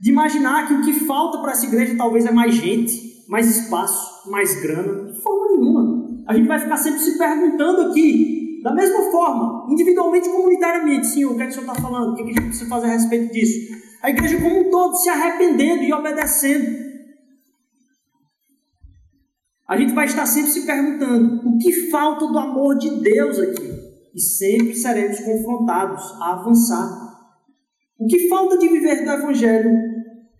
De 0.00 0.10
imaginar 0.10 0.66
que 0.66 0.74
o 0.74 0.82
que 0.82 0.92
falta 1.04 1.38
para 1.38 1.52
essa 1.52 1.66
igreja 1.66 1.96
talvez 1.96 2.24
é 2.24 2.30
mais 2.30 2.54
gente, 2.54 3.24
mais 3.28 3.48
espaço, 3.48 4.30
mais 4.30 4.60
grana. 4.62 5.12
De 5.12 5.20
forma 5.20 5.56
nenhuma. 5.56 5.97
A 6.28 6.34
gente 6.34 6.46
vai 6.46 6.58
ficar 6.58 6.76
sempre 6.76 7.00
se 7.00 7.16
perguntando 7.16 7.88
aqui 7.88 8.60
da 8.62 8.74
mesma 8.74 9.10
forma, 9.10 9.66
individualmente 9.72 10.28
e 10.28 10.32
comunitariamente, 10.32 11.06
Senhor, 11.06 11.32
o 11.32 11.36
que, 11.36 11.42
é 11.42 11.46
que 11.46 11.52
o 11.52 11.54
Senhor 11.54 11.70
está 11.70 11.82
falando? 11.82 12.12
O 12.12 12.14
que, 12.14 12.20
é 12.20 12.24
que 12.24 12.30
a 12.30 12.34
gente 12.34 12.48
precisa 12.48 12.68
fazer 12.68 12.86
a 12.86 12.90
respeito 12.90 13.32
disso? 13.32 13.74
A 14.02 14.10
igreja 14.10 14.40
como 14.40 14.60
um 14.60 14.70
todo 14.70 14.94
se 14.96 15.08
arrependendo 15.08 15.82
e 15.82 15.92
obedecendo. 15.92 16.88
a 19.66 19.76
gente 19.76 19.94
vai 19.94 20.06
estar 20.06 20.26
sempre 20.26 20.50
se 20.50 20.66
perguntando 20.66 21.48
o 21.48 21.58
que 21.58 21.90
falta 21.90 22.26
do 22.26 22.38
amor 22.38 22.76
de 22.76 23.00
Deus 23.00 23.38
aqui. 23.38 23.70
E 24.14 24.20
sempre 24.20 24.74
seremos 24.74 25.20
confrontados 25.20 26.02
a 26.20 26.32
avançar. 26.40 26.88
O 27.98 28.06
que 28.06 28.28
falta 28.28 28.58
de 28.58 28.68
viver 28.68 29.04
do 29.04 29.10
Evangelho 29.10 29.70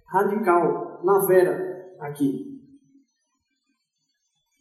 radical 0.07 1.03
na 1.05 1.27
Vera 1.27 1.97
aqui? 2.01 2.48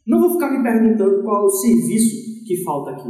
Não 0.08 0.22
vou 0.22 0.32
ficar 0.32 0.52
me 0.52 0.64
perguntando 0.64 1.22
qual 1.24 1.44
é 1.44 1.46
o 1.46 1.50
serviço 1.50 2.46
que 2.46 2.64
falta 2.64 2.92
aqui. 2.92 3.10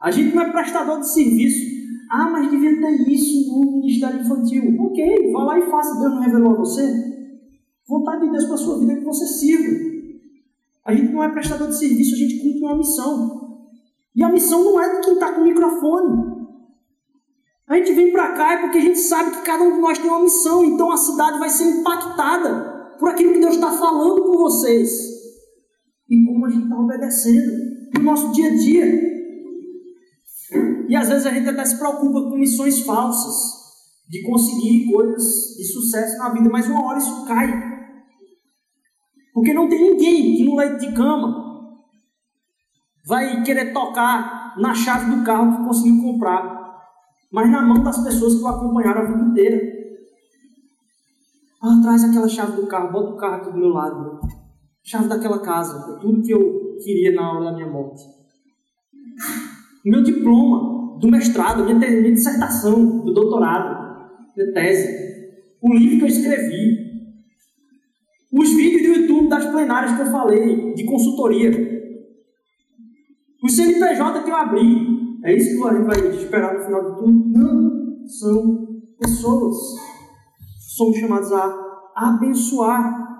A 0.00 0.10
gente 0.10 0.34
não 0.34 0.42
é 0.42 0.52
prestador 0.52 1.00
de 1.00 1.12
serviço. 1.12 1.74
Ah, 2.10 2.30
mas 2.30 2.50
devia 2.50 2.80
ter 2.80 3.10
isso 3.10 3.50
no 3.50 3.78
Ministério 3.78 4.20
Infantil. 4.20 4.76
Ok, 4.80 5.32
vá 5.32 5.44
lá 5.44 5.58
e 5.58 5.62
faça. 5.62 5.98
Deus 5.98 6.14
não 6.14 6.20
revelou 6.20 6.52
a 6.52 6.58
você? 6.58 7.14
Vontade 7.88 8.26
de 8.26 8.30
Deus 8.30 8.44
para 8.44 8.54
a 8.54 8.58
sua 8.58 8.78
vida 8.78 8.92
é 8.92 8.96
que 8.96 9.04
você 9.04 9.26
sirva. 9.26 9.94
A 10.86 10.94
gente 10.94 11.12
não 11.12 11.24
é 11.24 11.28
prestador 11.30 11.68
de 11.68 11.78
serviço, 11.78 12.14
a 12.14 12.18
gente 12.18 12.38
cumpre 12.38 12.60
uma 12.60 12.76
missão. 12.76 13.58
E 14.14 14.22
a 14.22 14.28
missão 14.28 14.62
não 14.62 14.80
é 14.80 14.94
de 14.94 15.00
quem 15.00 15.14
está 15.14 15.32
com 15.32 15.40
o 15.40 15.44
microfone. 15.44 16.34
A 17.66 17.76
gente 17.76 17.92
vem 17.94 18.12
para 18.12 18.32
cá 18.34 18.52
é 18.52 18.56
porque 18.58 18.78
a 18.78 18.82
gente 18.82 18.98
sabe 19.00 19.30
que 19.30 19.42
cada 19.42 19.64
um 19.64 19.72
de 19.72 19.80
nós 19.80 19.98
tem 19.98 20.10
uma 20.10 20.22
missão, 20.22 20.64
então 20.64 20.92
a 20.92 20.96
cidade 20.96 21.38
vai 21.38 21.48
ser 21.48 21.64
impactada 21.64 22.96
por 22.98 23.08
aquilo 23.08 23.32
que 23.32 23.40
Deus 23.40 23.54
está 23.54 23.72
falando 23.72 24.22
com 24.22 24.36
vocês. 24.36 25.13
Como 26.44 26.46
a 26.46 26.50
gente 26.50 26.64
está 26.64 26.78
obedecendo 26.78 27.52
no 27.94 28.02
nosso 28.02 28.32
dia 28.32 28.48
a 28.48 28.56
dia. 28.56 29.14
E 30.88 30.94
às 30.94 31.08
vezes 31.08 31.26
a 31.26 31.30
gente 31.30 31.48
até 31.48 31.64
se 31.64 31.78
preocupa 31.78 32.20
com 32.20 32.36
missões 32.36 32.80
falsas, 32.80 33.34
de 34.06 34.22
conseguir 34.22 34.92
coisas 34.92 35.56
de 35.56 35.64
sucesso 35.64 36.18
na 36.18 36.28
vida, 36.28 36.50
mas 36.50 36.68
uma 36.68 36.84
hora 36.84 36.98
isso 36.98 37.24
cai. 37.24 37.50
Porque 39.32 39.54
não 39.54 39.68
tem 39.68 39.80
ninguém 39.80 40.36
que 40.36 40.44
no 40.44 40.56
leite 40.56 40.86
de 40.86 40.94
cama 40.94 41.34
vai 43.06 43.42
querer 43.42 43.72
tocar 43.72 44.54
na 44.58 44.74
chave 44.74 45.16
do 45.16 45.24
carro 45.24 45.56
que 45.56 45.64
conseguiu 45.64 46.02
comprar, 46.02 46.84
mas 47.32 47.50
na 47.50 47.62
mão 47.62 47.82
das 47.82 48.04
pessoas 48.04 48.34
que 48.34 48.42
o 48.42 48.48
acompanharam 48.48 49.00
a 49.00 49.04
vida 49.06 49.30
inteira. 49.30 49.60
Ah, 51.62 51.80
traz 51.82 52.04
aquela 52.04 52.28
chave 52.28 52.60
do 52.60 52.66
carro, 52.66 52.92
bota 52.92 53.14
o 53.14 53.16
carro 53.16 53.36
aqui 53.36 53.50
do 53.50 53.58
meu 53.58 53.70
lado. 53.70 54.43
Chave 54.84 55.08
daquela 55.08 55.40
casa, 55.40 55.94
é 55.96 56.00
tudo 56.00 56.22
que 56.22 56.32
eu 56.32 56.76
queria 56.82 57.12
na 57.12 57.32
hora 57.32 57.44
da 57.46 57.52
minha 57.52 57.70
morte. 57.70 58.02
Meu 59.84 60.02
diploma 60.02 60.98
do 60.98 61.10
mestrado, 61.10 61.64
minha, 61.64 61.78
minha 61.78 62.12
dissertação, 62.12 63.00
do 63.00 63.12
doutorado, 63.12 64.04
minha 64.36 64.52
tese, 64.52 65.04
o 65.62 65.74
livro 65.74 65.98
que 65.98 66.04
eu 66.04 66.08
escrevi, 66.08 66.84
os 68.30 68.50
vídeos 68.50 68.82
do 68.82 69.00
YouTube 69.00 69.28
das 69.28 69.46
plenárias 69.46 69.94
que 69.96 70.02
eu 70.02 70.10
falei, 70.10 70.74
de 70.74 70.84
consultoria. 70.84 71.50
O 73.42 73.48
CNPJ 73.48 74.22
que 74.24 74.30
eu 74.30 74.36
abri. 74.36 74.94
É 75.24 75.34
isso 75.34 75.56
que 75.56 75.68
a 75.68 75.74
gente 75.74 75.86
vai 75.86 76.16
esperar 76.16 76.54
no 76.54 76.64
final 76.64 76.90
de 76.90 76.98
tudo? 76.98 77.12
Não. 77.12 78.06
São 78.06 78.82
pessoas. 78.98 79.56
Somos 80.76 80.98
chamados 80.98 81.32
a 81.32 81.88
abençoar. 81.94 83.13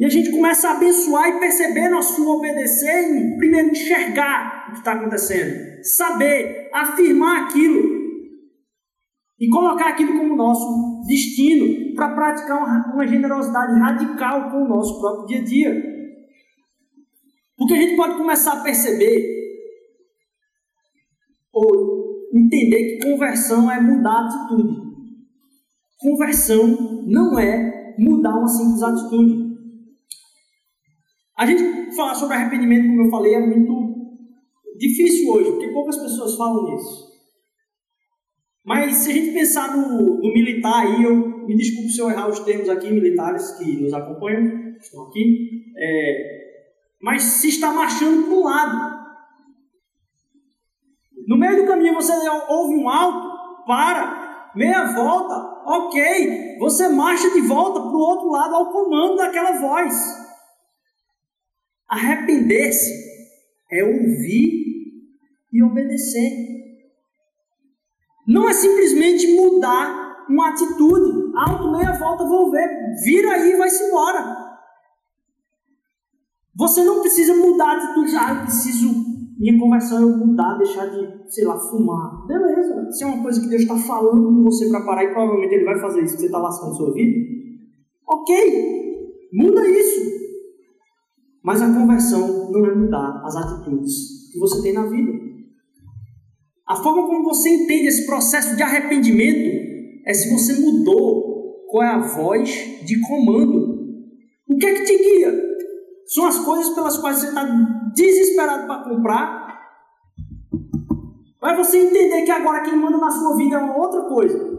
E 0.00 0.06
a 0.06 0.08
gente 0.08 0.30
começa 0.30 0.66
a 0.66 0.76
abençoar 0.76 1.28
e 1.28 1.38
perceber 1.38 1.90
nosso 1.90 2.26
obedecer 2.26 3.14
e 3.14 3.36
primeiro 3.36 3.68
enxergar 3.68 4.68
o 4.68 4.72
que 4.72 4.78
está 4.78 4.92
acontecendo. 4.92 5.84
Saber, 5.84 6.70
afirmar 6.72 7.44
aquilo. 7.44 8.00
E 9.38 9.46
colocar 9.50 9.90
aquilo 9.90 10.16
como 10.16 10.36
nosso 10.36 11.04
destino 11.06 11.94
para 11.94 12.14
praticar 12.14 12.90
uma, 12.94 13.06
generosidade 13.06 13.78
radical 13.78 14.50
com 14.50 14.62
o 14.62 14.68
nosso 14.68 14.98
próprio 14.98 15.26
dia 15.26 15.40
a 15.40 15.44
dia. 15.44 15.82
Porque 17.58 17.74
a 17.74 17.76
gente 17.76 17.94
pode 17.94 18.16
começar 18.16 18.54
a 18.54 18.62
perceber 18.62 19.22
ou 21.52 22.30
entender 22.34 22.96
que 22.96 23.10
conversão 23.10 23.70
é 23.70 23.78
mudar 23.78 24.12
a 24.12 24.26
atitude. 24.28 24.80
Conversão 25.98 27.04
não 27.06 27.38
é 27.38 27.94
mudar 27.98 28.38
uma 28.38 28.48
simples 28.48 28.82
atitude. 28.82 29.49
A 31.40 31.46
gente 31.46 31.96
falar 31.96 32.14
sobre 32.14 32.36
arrependimento, 32.36 32.86
como 32.88 33.06
eu 33.06 33.10
falei, 33.10 33.34
é 33.34 33.40
muito 33.40 33.72
difícil 34.76 35.32
hoje, 35.32 35.50
porque 35.52 35.68
poucas 35.68 35.96
pessoas 35.96 36.36
falam 36.36 36.70
nisso. 36.70 37.08
Mas 38.62 38.96
se 38.96 39.10
a 39.10 39.14
gente 39.14 39.32
pensar 39.32 39.74
no, 39.74 40.18
no, 40.20 40.34
militar 40.34 40.84
aí, 40.84 41.02
eu 41.02 41.46
me 41.46 41.56
desculpe 41.56 41.88
se 41.88 41.98
eu 41.98 42.10
errar 42.10 42.28
os 42.28 42.40
termos 42.40 42.68
aqui, 42.68 42.90
militares 42.90 43.52
que 43.52 43.80
nos 43.80 43.94
acompanham, 43.94 44.74
estão 44.78 45.04
aqui, 45.04 45.72
é, 45.78 46.40
mas 47.00 47.22
se 47.22 47.48
está 47.48 47.72
marchando 47.72 48.24
para 48.24 48.34
um 48.34 48.44
lado. 48.44 49.00
No 51.26 51.38
meio 51.38 51.56
do 51.56 51.66
caminho 51.66 51.94
você 51.94 52.12
ouve 52.50 52.74
um 52.74 52.86
alto, 52.86 53.64
para, 53.66 54.52
meia 54.54 54.92
volta, 54.92 55.34
ok, 55.64 56.58
você 56.58 56.90
marcha 56.90 57.30
de 57.30 57.40
volta 57.40 57.80
para 57.80 57.96
o 57.96 57.98
outro 57.98 58.28
lado 58.28 58.54
ao 58.56 58.70
comando 58.70 59.16
daquela 59.16 59.52
voz. 59.52 60.20
Arrepender-se 61.90 62.88
é 63.72 63.82
ouvir 63.82 64.60
e 65.52 65.62
obedecer. 65.62 66.30
Não 68.28 68.48
é 68.48 68.52
simplesmente 68.52 69.34
mudar 69.34 70.24
uma 70.28 70.50
atitude. 70.50 71.32
Alto, 71.36 71.72
meia 71.72 71.98
volta, 71.98 72.24
vou 72.24 72.50
ver. 72.52 72.68
Vira 73.04 73.32
aí 73.32 73.52
e 73.52 73.56
vai-se 73.56 73.82
embora. 73.82 74.50
Você 76.56 76.84
não 76.84 77.00
precisa 77.00 77.34
mudar 77.34 77.70
a 77.70 77.76
atitude. 77.76 78.14
Ah, 78.16 78.34
eu 78.34 78.42
preciso, 78.42 78.94
minha 79.36 79.58
conversão 79.58 79.98
é 79.98 80.16
mudar, 80.16 80.58
deixar 80.58 80.86
de, 80.86 81.32
sei 81.32 81.44
lá, 81.44 81.58
fumar. 81.58 82.24
Beleza. 82.26 82.92
Se 82.92 83.02
é 83.02 83.06
uma 83.08 83.22
coisa 83.22 83.40
que 83.40 83.48
Deus 83.48 83.62
está 83.62 83.76
falando 83.76 84.22
com 84.28 84.44
você 84.44 84.68
para 84.68 84.84
parar 84.84 85.04
e 85.04 85.12
provavelmente 85.12 85.54
Ele 85.54 85.64
vai 85.64 85.80
fazer 85.80 86.04
isso, 86.04 86.14
que 86.14 86.20
você 86.20 86.26
está 86.26 86.38
lascando 86.38 86.72
a 86.72 86.76
sua 86.76 86.92
vida. 86.92 87.18
Ok. 88.06 89.30
Muda 89.32 89.68
isso. 89.68 90.19
Mas 91.42 91.62
a 91.62 91.72
conversão 91.72 92.50
não 92.50 92.66
é 92.66 92.74
mudar 92.74 93.22
as 93.24 93.36
atitudes 93.36 94.30
que 94.32 94.38
você 94.38 94.62
tem 94.62 94.72
na 94.72 94.86
vida. 94.86 95.12
A 96.68 96.76
forma 96.76 97.06
como 97.06 97.24
você 97.24 97.48
entende 97.48 97.88
esse 97.88 98.06
processo 98.06 98.54
de 98.54 98.62
arrependimento 98.62 99.60
é 100.06 100.14
se 100.14 100.30
você 100.30 100.60
mudou 100.60 101.66
qual 101.68 101.82
é 101.82 101.88
a 101.88 101.98
voz 101.98 102.48
de 102.84 103.00
comando. 103.00 103.80
O 104.48 104.56
que 104.56 104.66
é 104.66 104.74
que 104.74 104.84
te 104.84 104.96
guia? 104.96 105.50
São 106.06 106.26
as 106.26 106.38
coisas 106.40 106.74
pelas 106.74 106.98
quais 106.98 107.18
você 107.18 107.28
está 107.28 107.44
desesperado 107.94 108.66
para 108.66 108.84
comprar. 108.84 109.40
Vai 111.40 111.56
você 111.56 111.78
entender 111.78 112.22
que 112.22 112.30
agora 112.30 112.62
quem 112.62 112.76
manda 112.76 112.98
na 112.98 113.10
sua 113.10 113.36
vida 113.36 113.56
é 113.56 113.58
uma 113.58 113.78
outra 113.78 114.02
coisa. 114.02 114.50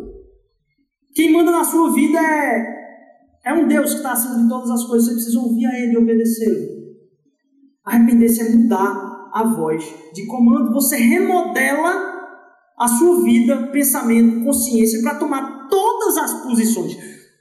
Quem 1.13 1.31
manda 1.31 1.51
na 1.51 1.63
sua 1.63 1.93
vida 1.93 2.19
é, 2.19 2.80
é 3.43 3.53
um 3.53 3.67
Deus 3.67 3.91
que 3.91 3.97
está 3.97 4.11
acima 4.11 4.41
de 4.41 4.49
todas 4.49 4.69
as 4.69 4.83
coisas. 4.85 5.07
Você 5.07 5.13
precisa 5.15 5.39
ouvir 5.39 5.65
a 5.65 5.79
Ele 5.79 5.93
e 5.93 5.97
obedecê-lo. 5.97 6.81
Arrepender-se 7.83 8.41
é 8.41 8.49
mudar 8.49 9.29
a 9.33 9.43
voz 9.43 9.83
de 10.13 10.25
comando, 10.27 10.73
você 10.73 10.97
remodela 10.97 12.11
a 12.77 12.87
sua 12.87 13.23
vida, 13.23 13.67
pensamento, 13.71 14.43
consciência 14.43 15.01
para 15.01 15.19
tomar 15.19 15.67
todas 15.69 16.17
as 16.17 16.43
posições, 16.43 16.97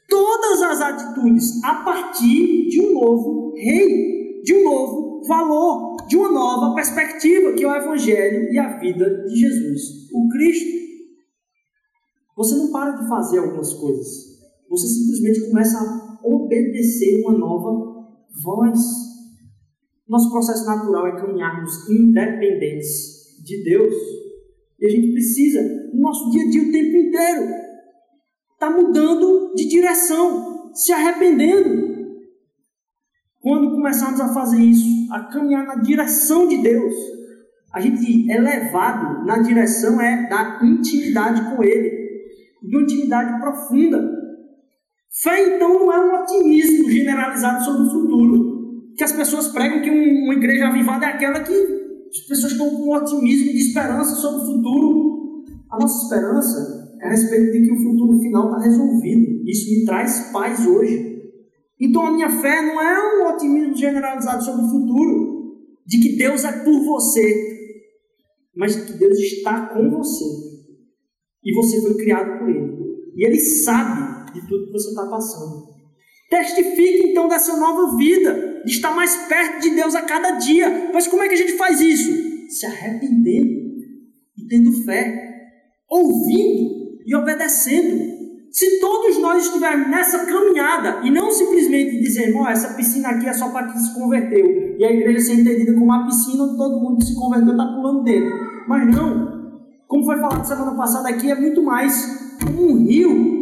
todas 0.09 0.63
as 0.63 0.81
atitudes 0.81 1.63
a 1.65 1.77
partir 1.77 2.69
de 2.69 2.81
um 2.81 2.95
novo 2.95 3.55
rei, 3.57 4.43
de 4.43 4.55
um 4.55 4.65
novo 4.65 5.27
valor, 5.27 5.97
de 6.07 6.17
uma 6.17 6.31
nova 6.31 6.75
perspectiva 6.75 7.53
que 7.53 7.65
é 7.65 7.69
o 7.69 7.75
Evangelho 7.75 8.53
e 8.53 8.59
a 8.59 8.79
vida 8.79 9.25
de 9.25 9.37
Jesus, 9.37 10.11
o 10.13 10.29
Cristo. 10.29 10.81
Você 12.37 12.55
não 12.55 12.71
para 12.71 12.93
de 12.93 13.09
fazer 13.09 13.39
algumas 13.39 13.73
coisas, 13.75 14.30
você 14.71 14.87
simplesmente 14.87 15.51
começa 15.51 15.77
a 15.79 16.21
obedecer 16.25 17.25
uma 17.25 17.37
nova 17.37 18.07
voz. 18.41 18.79
Nosso 20.09 20.31
processo 20.31 20.65
natural 20.65 21.09
é 21.09 21.17
caminharmos 21.17 21.91
independentes 21.91 23.43
de 23.45 23.65
Deus. 23.65 23.93
E 24.79 24.87
a 24.87 24.89
gente 24.89 25.11
precisa, 25.13 25.61
no 25.93 26.01
nosso 26.01 26.31
dia 26.31 26.45
a 26.45 26.51
dia, 26.51 26.63
o 26.63 26.73
tempo 26.73 26.97
inteiro, 26.97 27.43
estar 27.43 28.59
tá 28.59 28.71
mudando 28.71 29.53
de 29.55 29.69
direção, 29.69 30.73
se 30.73 30.93
arrependendo. 30.93 31.91
Quando 33.41 33.73
começarmos 33.73 34.21
a 34.21 34.33
fazer 34.33 34.63
isso, 34.63 35.13
a 35.13 35.25
caminhar 35.25 35.67
na 35.67 35.77
direção 35.77 36.47
de 36.47 36.63
Deus, 36.63 36.95
a 37.73 37.81
gente 37.81 38.31
é 38.31 38.39
levado 38.39 39.25
na 39.25 39.39
direção 39.39 40.01
é 40.01 40.29
da 40.29 40.61
intimidade 40.63 41.55
com 41.55 41.63
Ele, 41.63 41.91
de 42.63 42.77
uma 42.77 42.83
intimidade 42.83 43.41
profunda. 43.41 44.20
Fé, 45.13 45.57
então, 45.57 45.81
não 45.81 45.93
é 45.93 45.99
um 45.99 46.23
otimismo 46.23 46.91
generalizado 46.91 47.65
sobre 47.65 47.87
o 47.87 47.91
futuro 47.91 48.61
que 49.01 49.05
as 49.05 49.13
pessoas 49.13 49.49
pregam 49.49 49.81
que 49.81 49.89
uma 49.89 50.35
igreja 50.35 50.69
avivada 50.69 51.07
é 51.07 51.09
aquela 51.09 51.41
que 51.41 51.53
as 51.53 52.19
pessoas 52.29 52.53
estão 52.53 52.69
com 52.69 52.83
um 52.83 52.95
otimismo 52.95 53.51
de 53.51 53.59
esperança 53.59 54.15
sobre 54.15 54.43
o 54.43 54.47
futuro. 54.47 55.45
A 55.71 55.79
nossa 55.79 56.05
esperança 56.05 56.99
é 57.01 57.07
a 57.07 57.11
respeito 57.11 57.51
de 57.51 57.63
que 57.63 57.73
o 57.73 57.83
futuro 57.83 58.21
final 58.21 58.51
está 58.51 58.61
resolvido. 58.63 59.49
Isso 59.49 59.71
me 59.71 59.87
traz 59.87 60.31
paz 60.33 60.67
hoje. 60.67 61.19
Então 61.81 62.09
a 62.09 62.13
minha 62.13 62.29
fé 62.29 62.61
não 62.61 62.79
é 62.79 63.25
um 63.25 63.35
otimismo 63.35 63.75
generalizado 63.75 64.45
sobre 64.45 64.67
o 64.67 64.69
futuro, 64.69 65.57
de 65.87 65.99
que 65.99 66.19
Deus 66.19 66.45
é 66.45 66.53
por 66.63 66.85
você, 66.85 67.81
mas 68.55 68.77
de 68.77 68.93
que 68.93 68.99
Deus 68.99 69.19
está 69.19 69.67
com 69.69 69.89
você. 69.89 70.25
E 71.43 71.55
você 71.55 71.81
foi 71.81 71.95
criado 71.95 72.39
por 72.39 72.51
Ele. 72.51 72.71
E 73.17 73.25
Ele 73.25 73.41
sabe 73.41 74.20
de 74.33 74.47
tudo 74.47 74.67
que 74.67 74.73
você 74.73 74.89
está 74.91 75.07
passando. 75.07 75.81
Testifique 76.31 77.09
então 77.09 77.27
dessa 77.27 77.57
nova 77.57 77.97
vida, 77.97 78.63
de 78.65 78.71
estar 78.71 78.95
mais 78.95 79.17
perto 79.27 79.63
de 79.63 79.71
Deus 79.71 79.97
a 79.97 80.03
cada 80.03 80.33
dia. 80.33 80.91
Mas 80.95 81.09
como 81.09 81.23
é 81.23 81.29
que 81.29 81.35
a 81.35 81.39
gente 81.39 81.55
faz 81.55 81.81
isso? 81.81 82.13
Se 82.49 82.67
arrependendo 82.67 83.51
e 84.39 84.47
tendo 84.49 84.73
fé, 84.85 85.49
ouvindo 85.91 87.01
e 87.05 87.17
obedecendo. 87.17 88.21
Se 88.53 88.81
todos 88.81 89.19
nós 89.19 89.45
estivermos 89.45 89.89
nessa 89.89 90.25
caminhada 90.25 91.05
e 91.05 91.11
não 91.11 91.33
simplesmente 91.33 92.01
dizendo, 92.01 92.39
oh, 92.39 92.49
essa 92.49 92.75
piscina 92.75 93.09
aqui 93.11 93.27
é 93.27 93.33
só 93.33 93.49
para 93.51 93.69
quem 93.69 93.81
se 93.81 93.95
converteu, 93.95 94.77
e 94.79 94.85
a 94.85 94.93
igreja 94.93 95.21
ser 95.21 95.35
entendida 95.35 95.73
como 95.73 95.87
uma 95.87 96.07
piscina 96.07 96.45
onde 96.45 96.57
todo 96.57 96.81
mundo 96.81 96.99
que 96.99 97.07
se 97.07 97.15
converteu 97.15 97.53
está 97.53 97.67
pulando 97.67 98.05
dentro. 98.05 98.31
Mas 98.69 98.95
não, 98.95 99.61
como 99.87 100.05
foi 100.05 100.17
falado 100.19 100.47
semana 100.47 100.77
passada 100.77 101.09
aqui, 101.09 101.31
é 101.31 101.35
muito 101.35 101.63
mais 101.63 102.37
um 102.59 102.85
rio 102.85 103.40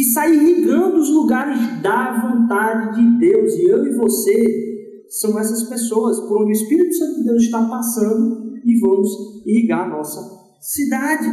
que 0.00 0.04
sai 0.04 0.34
irrigando 0.34 0.96
os 0.96 1.10
lugares 1.10 1.58
da 1.82 2.18
vontade 2.22 2.96
de 2.96 3.18
Deus. 3.18 3.52
E 3.52 3.64
eu 3.64 3.86
e 3.86 3.94
você 3.96 5.04
são 5.10 5.38
essas 5.38 5.68
pessoas 5.68 6.18
por 6.20 6.40
onde 6.40 6.52
o 6.52 6.52
Espírito 6.52 6.94
Santo 6.94 7.18
de 7.18 7.24
Deus 7.24 7.42
está 7.42 7.62
passando 7.68 8.56
e 8.64 8.80
vamos 8.80 9.10
irrigar 9.44 9.86
a 9.86 9.90
nossa 9.90 10.18
cidade. 10.58 11.28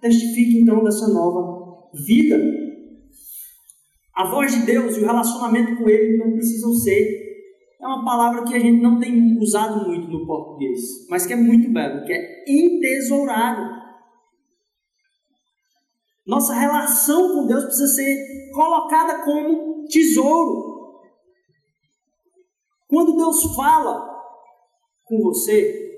Testifique 0.00 0.58
então 0.58 0.82
dessa 0.82 1.06
nova 1.06 1.90
vida. 1.94 2.42
A 4.16 4.28
voz 4.28 4.52
de 4.52 4.66
Deus 4.66 4.96
e 4.96 5.00
o 5.00 5.06
relacionamento 5.06 5.76
com 5.76 5.88
Ele 5.88 6.18
não 6.18 6.32
precisam 6.32 6.74
ser. 6.74 7.28
É 7.80 7.86
uma 7.86 8.04
palavra 8.04 8.42
que 8.42 8.54
a 8.54 8.58
gente 8.58 8.82
não 8.82 8.98
tem 8.98 9.38
usado 9.38 9.86
muito 9.86 10.08
no 10.08 10.26
português, 10.26 10.80
mas 11.08 11.24
que 11.24 11.34
é 11.34 11.36
muito 11.36 11.72
belo, 11.72 12.04
que 12.04 12.12
é 12.12 12.44
entesourado. 12.48 13.77
Nossa 16.28 16.54
relação 16.54 17.34
com 17.34 17.46
Deus 17.46 17.64
precisa 17.64 17.88
ser 17.88 18.52
colocada 18.52 19.24
como 19.24 19.84
tesouro. 19.86 21.00
Quando 22.86 23.16
Deus 23.16 23.42
fala 23.56 24.06
com 25.04 25.18
você, 25.22 25.88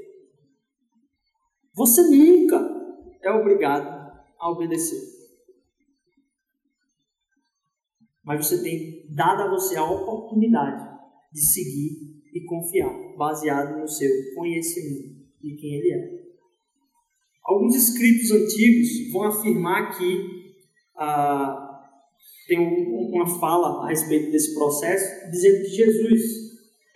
você 1.74 2.02
nunca 2.02 2.58
é 3.22 3.30
obrigado 3.30 3.86
a 4.38 4.50
obedecer. 4.50 5.20
mas 8.30 8.46
você 8.46 8.62
tem 8.62 9.12
dado 9.12 9.42
a 9.42 9.50
você 9.50 9.76
a 9.76 9.84
oportunidade 9.84 10.88
de 11.32 11.40
seguir 11.40 12.22
e 12.32 12.44
confiar, 12.44 13.16
baseado 13.16 13.80
no 13.80 13.88
seu 13.88 14.08
conhecimento 14.36 15.16
de 15.40 15.56
quem 15.56 15.74
ele 15.74 15.92
é. 15.92 16.19
Alguns 17.50 17.74
escritos 17.74 18.30
antigos 18.30 19.10
vão 19.10 19.24
afirmar 19.24 19.98
que 19.98 20.54
ah, 20.96 21.80
tem 22.46 22.60
uma 22.60 23.26
fala 23.26 23.84
a 23.84 23.88
respeito 23.88 24.30
desse 24.30 24.54
processo, 24.54 25.28
dizendo 25.32 25.64
que 25.64 25.70
Jesus 25.70 26.20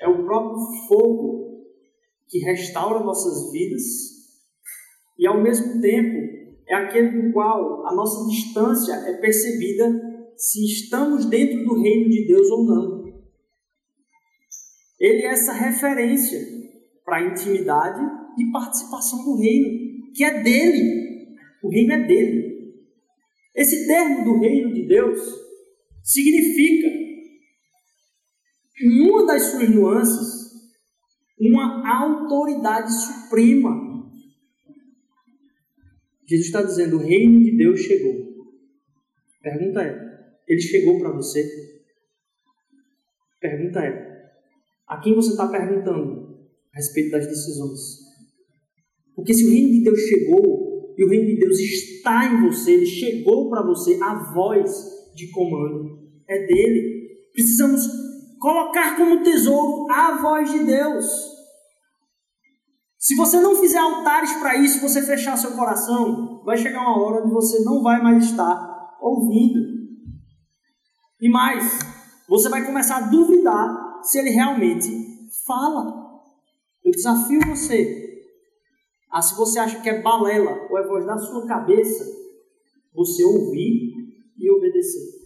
é 0.00 0.06
o 0.08 0.24
próprio 0.24 0.60
fogo 0.86 1.64
que 2.28 2.38
restaura 2.38 3.00
nossas 3.00 3.50
vidas 3.50 3.82
e, 5.18 5.26
ao 5.26 5.42
mesmo 5.42 5.80
tempo, 5.80 6.18
é 6.68 6.74
aquele 6.76 7.20
do 7.20 7.32
qual 7.32 7.84
a 7.88 7.92
nossa 7.92 8.24
distância 8.30 8.92
é 8.92 9.14
percebida 9.14 9.90
se 10.36 10.64
estamos 10.66 11.24
dentro 11.24 11.64
do 11.64 11.82
reino 11.82 12.08
de 12.08 12.28
Deus 12.28 12.48
ou 12.50 12.64
não. 12.64 13.04
Ele 15.00 15.22
é 15.22 15.32
essa 15.32 15.52
referência 15.52 16.38
para 17.04 17.16
a 17.16 17.32
intimidade 17.32 18.00
e 18.38 18.52
participação 18.52 19.24
do 19.24 19.36
reino, 19.36 19.83
que 20.14 20.24
é 20.24 20.42
dele. 20.42 21.36
O 21.62 21.68
reino 21.68 21.92
é 21.92 22.06
dele. 22.06 22.44
Esse 23.54 23.86
termo 23.86 24.24
do 24.24 24.40
reino 24.40 24.72
de 24.72 24.86
Deus 24.86 25.20
significa, 26.02 26.88
em 28.80 29.00
uma 29.08 29.26
das 29.26 29.42
suas 29.50 29.68
nuances, 29.70 30.44
uma 31.38 31.88
autoridade 31.98 32.92
suprema. 32.92 34.10
Jesus 36.26 36.46
está 36.46 36.62
dizendo: 36.62 36.96
o 36.96 37.02
reino 37.02 37.40
de 37.40 37.56
Deus 37.56 37.80
chegou. 37.80 38.34
Pergunta 39.42 39.82
é: 39.82 40.04
ele 40.48 40.60
chegou 40.60 40.98
para 40.98 41.12
você? 41.12 41.44
Pergunta 43.40 43.80
é: 43.80 44.32
a 44.86 45.00
quem 45.00 45.14
você 45.14 45.30
está 45.30 45.48
perguntando 45.48 46.48
a 46.72 46.76
respeito 46.76 47.12
das 47.12 47.26
decisões? 47.26 48.03
Porque 49.14 49.32
se 49.32 49.44
o 49.44 49.50
reino 49.50 49.70
de 49.70 49.82
Deus 49.82 50.00
chegou 50.00 50.94
e 50.96 51.04
o 51.04 51.08
reino 51.08 51.26
de 51.26 51.38
Deus 51.38 51.58
está 51.58 52.26
em 52.26 52.48
você, 52.48 52.72
ele 52.72 52.86
chegou 52.86 53.48
para 53.48 53.62
você, 53.62 53.98
a 54.02 54.32
voz 54.32 54.70
de 55.14 55.30
comando 55.30 56.04
é 56.28 56.46
dele. 56.46 57.04
Precisamos 57.32 57.82
colocar 58.40 58.96
como 58.96 59.22
tesouro 59.22 59.90
a 59.90 60.20
voz 60.20 60.50
de 60.50 60.64
Deus. 60.64 61.04
Se 62.98 63.14
você 63.16 63.38
não 63.40 63.54
fizer 63.56 63.78
altares 63.78 64.32
para 64.34 64.56
isso, 64.56 64.80
você 64.80 65.02
fechar 65.02 65.36
seu 65.36 65.52
coração, 65.52 66.42
vai 66.44 66.56
chegar 66.56 66.80
uma 66.80 67.02
hora 67.02 67.22
onde 67.22 67.32
você 67.32 67.62
não 67.62 67.82
vai 67.82 68.02
mais 68.02 68.24
estar 68.24 68.96
ouvindo. 69.00 69.60
E 71.20 71.28
mais, 71.28 71.78
você 72.28 72.48
vai 72.48 72.64
começar 72.64 72.96
a 72.96 73.08
duvidar 73.08 74.00
se 74.02 74.18
ele 74.18 74.30
realmente 74.30 74.88
fala. 75.46 76.04
Eu 76.82 76.90
desafio 76.92 77.40
você 77.46 78.03
a, 79.14 79.22
se 79.22 79.36
você 79.36 79.58
acha 79.58 79.80
que 79.80 79.88
é 79.88 80.02
balela 80.02 80.66
ou 80.70 80.78
é 80.78 80.86
voz 80.86 81.06
da 81.06 81.16
sua 81.16 81.46
cabeça, 81.46 82.04
você 82.92 83.24
ouvir 83.24 83.92
e 84.38 84.50
obedecer. 84.50 85.24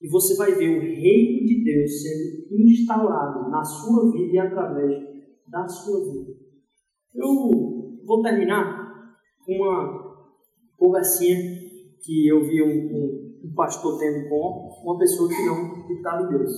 E 0.00 0.08
você 0.08 0.34
vai 0.36 0.52
ver 0.52 0.78
o 0.78 0.80
reino 0.80 1.46
de 1.46 1.64
Deus 1.64 2.02
sendo 2.02 2.60
instaurado 2.62 3.50
na 3.50 3.62
sua 3.62 4.10
vida 4.12 4.32
e 4.32 4.38
através 4.38 5.02
da 5.48 5.66
sua 5.68 6.12
vida. 6.12 6.32
Eu 7.14 8.00
vou 8.04 8.22
terminar 8.22 9.16
com 9.44 9.52
uma 9.56 10.16
conversinha 10.78 11.36
que 12.02 12.28
eu 12.28 12.42
vi 12.44 12.62
um, 12.62 12.96
um 12.96 13.30
um 13.42 13.54
pastor 13.54 13.98
tendo 13.98 14.28
com 14.28 14.70
uma 14.84 14.98
pessoa 14.98 15.28
que 15.28 15.42
não 15.44 15.88
estava 15.90 16.24
em 16.24 16.28
Deus. 16.28 16.52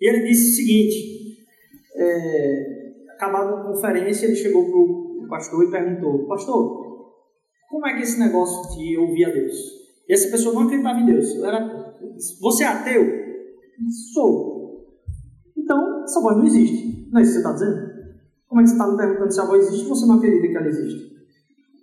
E 0.00 0.08
ele 0.08 0.26
disse 0.26 0.50
o 0.50 0.54
seguinte: 0.56 1.46
é, 1.94 3.12
acabada 3.14 3.60
a 3.60 3.64
conferência, 3.64 4.26
ele 4.26 4.36
chegou 4.36 4.64
para 4.64 4.78
o 4.78 5.05
pastor 5.28 5.64
e 5.64 5.70
perguntou: 5.70 6.26
Pastor, 6.26 7.12
como 7.68 7.86
é 7.86 7.94
que 7.94 8.02
esse 8.02 8.18
negócio 8.18 8.76
de 8.76 8.98
ouvir 8.98 9.24
a 9.24 9.30
Deus? 9.30 9.54
E 10.08 10.14
essa 10.14 10.30
pessoa 10.30 10.54
não 10.54 10.62
acreditava 10.62 11.00
em 11.00 11.06
Deus. 11.06 11.34
Era, 11.42 11.96
você 12.40 12.64
é 12.64 12.68
ateu? 12.68 13.04
Sou. 14.14 14.86
Então, 15.56 16.02
essa 16.04 16.20
voz 16.20 16.36
não 16.36 16.44
existe. 16.44 17.08
Não 17.10 17.20
é 17.20 17.22
isso 17.22 17.32
que 17.32 17.42
você 17.42 17.48
está 17.48 17.52
dizendo? 17.52 17.96
Como 18.48 18.60
é 18.60 18.64
que 18.64 18.70
você 18.70 18.76
está 18.76 18.90
me 18.90 18.96
perguntando 18.96 19.32
se 19.32 19.40
a 19.40 19.44
voz 19.44 19.66
existe 19.66 19.84
e 19.84 19.88
você 19.88 20.06
não 20.06 20.16
acredita 20.16 20.48
que 20.48 20.56
ela 20.56 20.68
existe? 20.68 21.16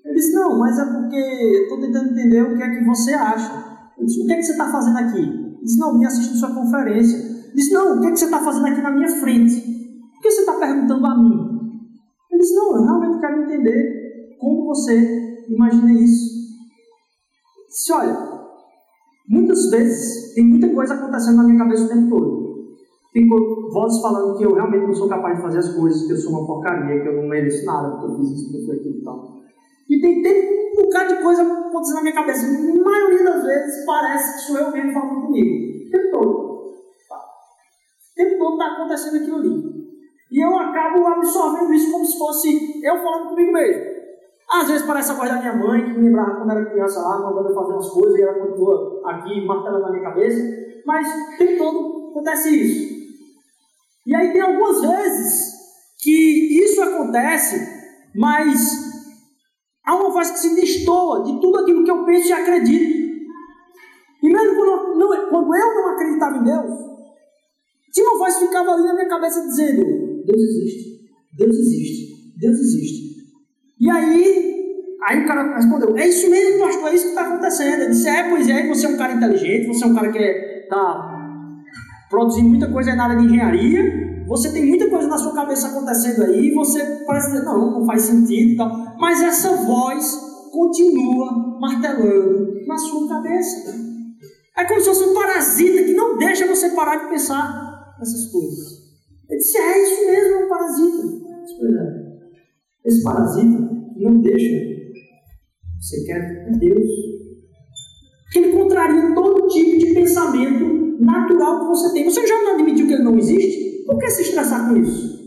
Ele 0.06 0.16
disse: 0.16 0.34
Não, 0.34 0.60
mas 0.60 0.80
é 0.80 0.86
porque 0.86 1.16
eu 1.16 1.64
estou 1.64 1.82
tentando 1.82 2.12
entender 2.12 2.42
o 2.42 2.56
que 2.56 2.64
é 2.64 2.70
que 2.70 2.86
você 2.86 3.14
acha. 3.14 3.74
Eu 3.98 4.06
disse, 4.06 4.22
o 4.22 4.26
que, 4.26 4.34
é 4.34 4.36
que 4.38 4.44
você 4.44 4.52
está 4.52 4.72
fazendo 4.72 4.98
aqui? 4.98 5.20
Ele 5.20 5.60
disse, 5.62 5.80
não, 5.80 5.98
vim 5.98 6.06
assistindo 6.06 6.38
sua 6.38 6.54
conferência. 6.54 7.18
Ele 7.18 7.54
disse, 7.56 7.74
não, 7.74 7.98
o 7.98 8.02
que, 8.02 8.08
é 8.08 8.12
que 8.12 8.18
você 8.18 8.26
está 8.26 8.40
fazendo 8.40 8.68
aqui 8.68 8.82
na 8.82 8.92
minha 8.92 9.08
frente? 9.08 9.62
Por 9.62 10.22
que 10.22 10.32
você 10.32 10.42
está 10.42 10.54
perguntando 10.54 11.06
a 11.06 11.18
mim? 11.18 11.43
Não, 12.64 12.78
eu 12.78 12.84
realmente 12.84 13.20
quero 13.20 13.44
entender 13.44 14.38
como 14.40 14.68
você 14.68 15.46
imagina 15.50 15.92
isso. 15.92 16.34
Disse, 17.68 17.92
olha, 17.92 18.18
muitas 19.28 19.70
vezes 19.70 20.34
tem 20.34 20.46
muita 20.46 20.70
coisa 20.74 20.94
acontecendo 20.94 21.38
na 21.38 21.44
minha 21.44 21.58
cabeça 21.58 21.86
o 21.86 21.90
tempo 21.90 22.10
todo. 22.10 22.44
Tem 23.12 23.28
vozes 23.28 24.02
falando 24.02 24.38
que 24.38 24.44
eu 24.44 24.54
realmente 24.54 24.88
não 24.88 24.94
sou 24.94 25.10
capaz 25.10 25.36
de 25.36 25.42
fazer 25.42 25.60
as 25.60 25.76
coisas, 25.76 26.08
que 26.08 26.14
eu 26.14 26.18
sou 26.18 26.32
uma 26.32 26.48
porcaria, 26.48 27.02
que 27.02 27.08
eu 27.08 27.22
não 27.22 27.28
mereço 27.28 27.66
nada, 27.66 27.92
porque 27.92 28.06
eu 28.06 28.18
fiz 28.18 28.32
isso, 28.32 28.50
que 28.50 28.72
eu 28.72 28.76
aquilo 28.76 28.98
e 28.98 29.04
tal. 29.04 29.44
E 29.90 30.02
tem, 30.02 30.22
tem 30.24 30.72
um 30.80 30.84
bocado 30.84 31.16
de 31.16 31.22
coisa 31.22 31.42
acontecendo 31.44 31.96
na 31.96 32.02
minha 32.02 32.16
cabeça. 32.16 32.48
A 32.48 32.84
maioria 32.84 33.24
das 33.24 33.44
vezes 33.44 33.86
parece 33.86 34.34
que 34.34 34.52
sou 34.52 34.58
eu 34.58 34.72
mesmo 34.72 34.94
falando 34.94 35.26
comigo. 35.26 35.88
O 35.88 35.92
tempo 35.92 36.12
todo. 36.12 36.30
O 36.30 38.16
tempo 38.16 38.38
todo 38.40 38.54
está 38.54 38.74
acontecendo 38.74 39.18
aquilo 39.18 39.38
ali. 39.38 39.73
E 40.34 40.44
eu 40.44 40.58
acabo 40.58 41.06
absorvendo 41.06 41.74
isso 41.74 41.92
como 41.92 42.06
se 42.06 42.18
fosse 42.18 42.84
eu 42.84 42.98
falando 43.04 43.30
comigo 43.30 43.54
mesmo. 43.54 43.94
Às 44.50 44.68
vezes 44.68 44.86
parece 44.86 45.12
a 45.12 45.14
voz 45.14 45.30
da 45.30 45.40
minha 45.40 45.56
mãe, 45.56 45.86
que 45.86 45.92
me 45.92 46.08
lembrava 46.08 46.36
quando 46.36 46.52
era 46.52 46.66
criança 46.66 47.00
lá, 47.00 47.20
mandando 47.20 47.50
eu 47.50 47.56
fazer 47.56 47.74
umas 47.74 47.90
coisas, 47.90 48.20
e 48.20 48.22
ela 48.24 48.40
continua 48.40 49.02
aqui 49.06 49.46
martelando 49.46 49.84
na 49.84 49.92
minha 49.92 50.04
cabeça. 50.04 50.42
Mas 50.86 51.08
o 51.08 51.38
tempo 51.38 51.58
todo 51.64 52.10
acontece 52.12 52.50
isso. 52.50 52.94
E 54.08 54.16
aí 54.16 54.34
tem 54.34 54.42
algumas 54.42 54.82
vezes 54.82 55.54
que 56.02 56.64
isso 56.66 56.82
acontece, 56.82 58.12
mas 58.16 58.92
Há 59.86 59.96
uma 59.96 60.12
voz 60.12 60.32
que 60.32 60.40
se 60.40 60.56
destoa 60.56 61.24
de 61.24 61.42
tudo 61.42 61.60
aquilo 61.60 61.84
que 61.84 61.92
eu 61.92 62.06
penso 62.06 62.30
e 62.30 62.34
acredito. 62.34 63.04
E 64.24 64.32
mesmo 64.32 64.56
quando 64.56 64.72
eu 64.72 64.96
não, 64.96 65.30
quando 65.30 65.56
eu 65.56 65.76
não 65.76 65.90
acreditava 65.90 66.38
em 66.38 66.44
Deus, 66.44 66.94
voz 68.18 68.38
ficava 68.38 68.72
ali 68.72 68.84
na 68.84 68.94
minha 68.94 69.10
cabeça 69.10 69.42
dizendo: 69.42 70.03
Deus 70.34 70.50
existe, 70.50 71.00
Deus 71.38 71.56
existe, 71.56 72.38
Deus 72.38 72.60
existe. 72.60 73.04
E 73.80 73.90
aí, 73.90 74.56
aí 75.08 75.24
o 75.24 75.28
cara 75.28 75.56
respondeu: 75.56 75.96
É 75.96 76.08
isso 76.08 76.30
mesmo, 76.30 76.60
pastor, 76.60 76.90
é 76.90 76.96
isso 76.96 77.04
que 77.04 77.10
está 77.10 77.28
acontecendo. 77.28 77.82
Eu 77.84 77.90
disse: 77.90 78.08
É, 78.08 78.30
pois 78.30 78.50
é, 78.50 78.68
você 78.68 78.86
é 78.86 78.90
um 78.90 78.98
cara 78.98 79.14
inteligente, 79.14 79.68
você 79.68 79.84
é 79.84 79.88
um 79.88 79.96
cara 79.96 80.12
que 80.12 80.18
está 80.18 81.14
produzindo 82.10 82.50
muita 82.50 82.72
coisa 82.72 82.96
na 82.96 83.06
área 83.06 83.18
de 83.18 83.26
engenharia. 83.26 84.04
Você 84.28 84.52
tem 84.52 84.66
muita 84.66 84.90
coisa 84.90 85.08
na 85.08 85.18
sua 85.18 85.34
cabeça 85.34 85.68
acontecendo 85.68 86.24
aí, 86.24 86.52
você 86.54 87.04
parece 87.06 87.28
dizer, 87.28 87.44
não, 87.44 87.72
não 87.72 87.86
faz 87.86 88.04
sentido 88.04 88.52
e 88.52 88.56
tal. 88.56 88.96
Mas 88.98 89.22
essa 89.22 89.54
voz 89.58 90.06
continua 90.52 91.60
martelando 91.60 92.66
na 92.66 92.78
sua 92.78 93.10
cabeça. 93.10 93.76
É 94.56 94.64
como 94.66 94.80
se 94.80 94.88
fosse 94.88 95.04
um 95.04 95.14
parasita 95.14 95.84
que 95.84 95.94
não 95.94 96.18
deixa 96.18 96.48
você 96.48 96.70
parar 96.70 96.96
de 97.04 97.10
pensar 97.10 97.96
nessas 98.00 98.32
coisas. 98.32 98.83
Ele 99.30 99.40
disse, 99.40 99.58
é 99.58 99.84
isso 99.84 100.06
mesmo, 100.06 100.34
é 100.34 100.46
um 100.46 100.50
parasita. 100.50 101.04
Pois 101.60 101.76
é. 101.76 102.04
Esse 102.86 103.04
parasita 103.04 103.70
não 103.98 104.22
deixa 104.22 104.74
você 105.84 106.02
quer 106.06 106.48
é 106.48 106.52
Deus. 106.52 106.92
Porque 108.24 108.40
ele 108.40 108.54
contraria 108.54 109.14
todo 109.14 109.48
tipo 109.50 109.78
de 109.80 109.94
pensamento 109.94 111.04
natural 111.04 111.60
que 111.60 111.68
você 111.68 111.94
tem. 111.94 112.06
Você 112.06 112.26
já 112.26 112.42
não 112.42 112.54
admitiu 112.54 112.88
que 112.88 112.94
ele 112.94 113.04
não 113.04 113.18
existe? 113.18 113.84
Por 113.86 113.98
que 113.98 114.10
se 114.10 114.22
estressar 114.22 114.70
com 114.70 114.78
isso? 114.78 115.22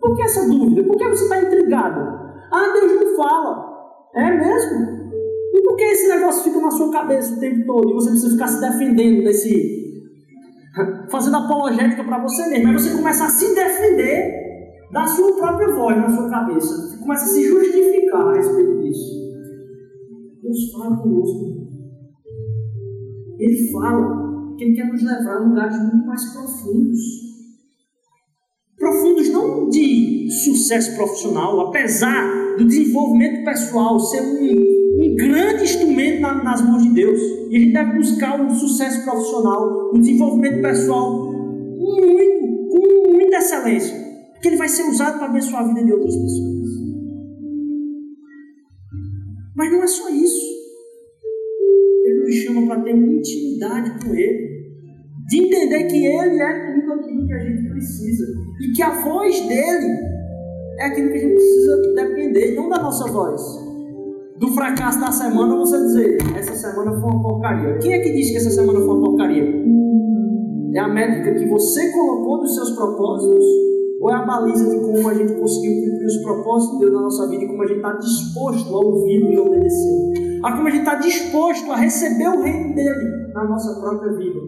Por 0.00 0.16
que 0.16 0.22
essa 0.22 0.48
dúvida? 0.48 0.82
Por 0.84 0.96
que 0.96 1.08
você 1.08 1.24
está 1.24 1.42
intrigado? 1.42 2.00
Ah, 2.50 2.72
Deus 2.72 2.94
não 2.94 3.16
fala. 3.16 3.68
É 4.14 4.30
mesmo? 4.30 5.10
E 5.52 5.62
por 5.62 5.76
que 5.76 5.84
esse 5.84 6.08
negócio 6.08 6.44
fica 6.44 6.58
na 6.58 6.70
sua 6.70 6.90
cabeça 6.90 7.34
o 7.34 7.40
tempo 7.40 7.66
todo 7.66 7.90
e 7.90 7.94
você 7.94 8.08
precisa 8.08 8.32
ficar 8.32 8.48
se 8.48 8.60
defendendo 8.62 9.24
desse. 9.24 9.87
Fazendo 11.10 11.36
apologética 11.36 12.04
para 12.04 12.22
você 12.22 12.48
mesmo? 12.48 12.68
Aí 12.68 12.72
você 12.74 12.96
começa 12.96 13.24
a 13.24 13.28
se 13.28 13.54
defender 13.54 14.48
da 14.92 15.06
sua 15.06 15.36
própria 15.36 15.74
voz 15.74 15.96
na 15.96 16.08
sua 16.08 16.30
cabeça. 16.30 16.88
Você 16.88 16.98
começa 16.98 17.24
a 17.24 17.28
se 17.28 17.46
justificar 17.46 18.28
a 18.28 18.32
respeito 18.34 18.78
disso. 18.80 19.18
Deus 20.42 20.72
fala 20.72 20.96
conosco. 20.96 21.58
Ele 23.38 23.70
fala 23.70 24.56
que 24.56 24.64
Ele 24.64 24.74
quer 24.74 24.86
nos 24.86 25.02
levar 25.02 25.36
a 25.36 25.40
lugares 25.40 25.78
muito 25.78 26.06
mais 26.06 26.32
profundos. 26.32 26.98
Profundos 28.76 29.28
não 29.30 29.68
de 29.68 30.28
sucesso 30.30 30.96
profissional, 30.96 31.68
apesar 31.68 32.56
do 32.56 32.66
desenvolvimento 32.66 33.44
pessoal 33.44 33.98
ser 33.98 34.22
um, 34.22 34.36
um 34.36 34.87
grande 35.18 35.64
instrumento 35.64 36.20
na, 36.20 36.42
nas 36.42 36.62
mãos 36.62 36.84
de 36.84 36.94
Deus. 36.94 37.20
E 37.50 37.56
a 37.56 37.58
gente 37.58 37.72
deve 37.72 37.92
buscar 37.94 38.40
um 38.40 38.54
sucesso 38.54 39.04
profissional, 39.04 39.90
um 39.92 40.00
desenvolvimento 40.00 40.62
pessoal 40.62 41.32
muito, 41.32 42.68
com 42.70 43.12
muita 43.12 43.38
excelência. 43.38 43.96
Porque 44.32 44.48
ele 44.48 44.56
vai 44.56 44.68
ser 44.68 44.84
usado 44.84 45.18
para 45.18 45.26
abençoar 45.26 45.64
a 45.64 45.68
vida 45.68 45.84
de 45.84 45.92
outras 45.92 46.14
pessoas. 46.14 46.68
Mas 49.56 49.72
não 49.72 49.82
é 49.82 49.86
só 49.88 50.08
isso. 50.08 50.46
Ele 52.04 52.24
nos 52.24 52.34
chama 52.36 52.66
para 52.66 52.82
ter 52.82 52.94
uma 52.94 53.12
intimidade 53.12 54.04
com 54.04 54.14
Ele. 54.14 54.48
De 55.28 55.38
entender 55.44 55.84
que 55.84 56.06
Ele 56.06 56.40
é 56.40 56.74
tudo 56.74 56.92
aquilo 56.92 57.26
que 57.26 57.32
a 57.32 57.38
gente 57.40 57.68
precisa. 57.68 58.24
E 58.62 58.72
que 58.72 58.82
a 58.82 58.90
voz 59.02 59.40
dele 59.40 59.98
é 60.78 60.84
aquilo 60.84 61.10
que 61.10 61.18
a 61.18 61.20
gente 61.20 61.34
precisa 61.34 61.94
depender, 61.96 62.54
não 62.54 62.68
da 62.68 62.80
nossa 62.80 63.10
voz. 63.10 63.67
Do 64.38 64.48
fracasso 64.52 65.00
da 65.00 65.10
semana, 65.10 65.56
você 65.56 65.76
dizer, 65.78 66.18
essa 66.36 66.54
semana 66.54 66.92
foi 66.92 67.10
uma 67.10 67.22
porcaria. 67.22 67.76
Quem 67.78 67.92
é 67.92 67.98
que 67.98 68.12
diz 68.12 68.30
que 68.30 68.36
essa 68.36 68.50
semana 68.50 68.78
foi 68.78 68.88
uma 68.88 69.00
porcaria? 69.00 69.42
É 70.74 70.78
a 70.78 70.86
métrica 70.86 71.34
que 71.34 71.48
você 71.48 71.90
colocou 71.90 72.38
dos 72.38 72.54
seus 72.54 72.70
propósitos 72.70 73.44
ou 74.00 74.08
é 74.08 74.14
a 74.14 74.24
baliza 74.24 74.70
de 74.70 74.80
como 74.80 75.08
a 75.08 75.14
gente 75.14 75.32
conseguiu 75.32 75.90
cumprir 75.90 76.06
os 76.06 76.16
propósitos 76.18 76.78
de 76.78 76.84
Deus 76.84 76.92
na 76.92 77.00
nossa 77.00 77.28
vida 77.28 77.42
e 77.42 77.48
como 77.48 77.62
a 77.64 77.66
gente 77.66 77.78
está 77.78 77.92
disposto 77.94 78.74
a 78.76 78.78
ouvir 78.78 79.32
e 79.32 79.38
obedecer? 79.38 80.40
A 80.44 80.52
como 80.52 80.68
a 80.68 80.70
gente 80.70 80.82
está 80.82 80.94
disposto 80.94 81.72
a 81.72 81.76
receber 81.76 82.28
o 82.28 82.40
reino 82.40 82.74
dele 82.76 83.32
na 83.34 83.44
nossa 83.44 83.80
própria 83.80 84.12
vida? 84.12 84.38